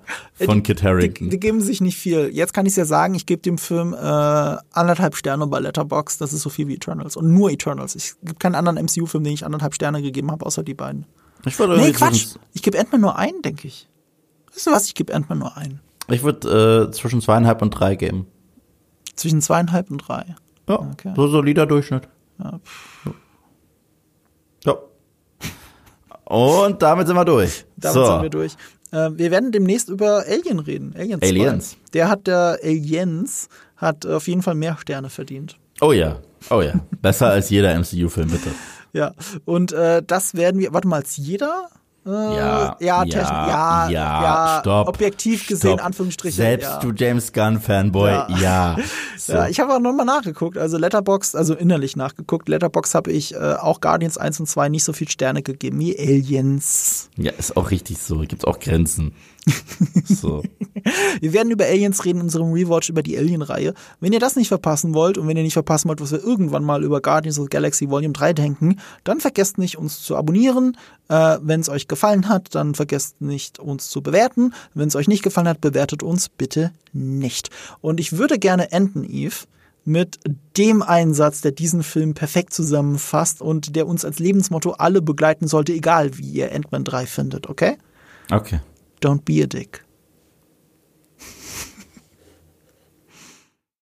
[0.45, 1.30] von Kit Die, Harington.
[1.30, 2.30] die geben sich nicht viel.
[2.34, 6.19] Jetzt kann ich ja sagen, ich gebe dem Film äh, anderthalb Sterne bei Letterboxd.
[6.19, 7.15] Das ist so viel wie Eternals.
[7.15, 7.95] Und nur Eternals.
[7.95, 11.05] Ich gibt keinen anderen MCU-Film, den ich anderthalb Sterne gegeben habe, außer die beiden.
[11.45, 12.35] Ich würde Nee, Quatsch.
[12.53, 13.88] Ich gebe Ant-Man nur einen, denke ich.
[14.53, 14.85] Weißt du was?
[14.88, 15.80] Ich gebe Ant-Man nur einen.
[16.09, 18.27] Ich würde äh, zwischen zweieinhalb und drei geben.
[19.15, 20.35] Zwischen zweieinhalb und drei.
[20.67, 21.13] Ja, Okay.
[21.15, 22.09] so solider Durchschnitt.
[22.38, 22.59] Ja,
[24.65, 24.75] Ja.
[26.34, 27.64] Und damit sind wir durch.
[27.77, 28.05] Damit so.
[28.07, 28.53] sind wir durch.
[28.91, 30.95] Äh, wir werden demnächst über Alien reden.
[30.97, 31.27] Alien 2.
[31.27, 31.77] Aliens.
[31.93, 35.60] Der hat der Aliens hat auf jeden Fall mehr Sterne verdient.
[35.80, 36.19] Oh ja,
[36.49, 36.73] oh ja.
[37.03, 38.49] Besser als jeder MCU-Film, bitte.
[38.95, 39.15] Ja.
[39.45, 40.72] Und äh, das werden wir.
[40.72, 41.68] Warte mal, als jeder?
[42.05, 45.85] Äh, Ja, ja, ja, ja, ja, ja, stopp, objektiv gesehen, Stopp.
[45.85, 46.35] Anführungsstriche.
[46.35, 46.80] Selbst ja.
[46.80, 48.27] du James Gunn-Fanboy, Ja.
[48.39, 48.77] ja.
[49.17, 49.31] So.
[49.34, 50.57] Ja, ich habe auch nochmal nachgeguckt.
[50.57, 52.49] Also Letterbox, also innerlich nachgeguckt.
[52.49, 55.97] Letterbox habe ich äh, auch Guardians 1 und 2 nicht so viel Sterne gegeben wie
[55.97, 57.09] Aliens.
[57.15, 58.17] ja, ist auch richtig so.
[58.19, 59.13] Gibt's auch Grenzen.
[60.05, 60.43] So.
[61.21, 63.73] Wir werden über Aliens reden in unserem Rewatch über die Alien-Reihe.
[63.99, 66.63] Wenn ihr das nicht verpassen wollt und wenn ihr nicht verpassen wollt, was wir irgendwann
[66.63, 70.77] mal über Guardians of the Galaxy Volume 3 denken, dann vergesst nicht, uns zu abonnieren.
[71.09, 74.53] Äh, wenn es euch gefallen hat, dann vergesst nicht, uns zu bewerten.
[74.73, 77.49] Wenn es euch nicht gefallen hat, bewertet uns bitte nicht.
[77.81, 79.45] Und ich würde gerne enden, Eve,
[79.85, 80.19] mit
[80.57, 85.73] dem Einsatz, der diesen Film perfekt zusammenfasst und der uns als Lebensmotto alle begleiten sollte,
[85.73, 87.77] egal wie ihr Ant-Man 3 findet, okay?
[88.31, 88.59] Okay.
[89.03, 89.81] Don't be a dick.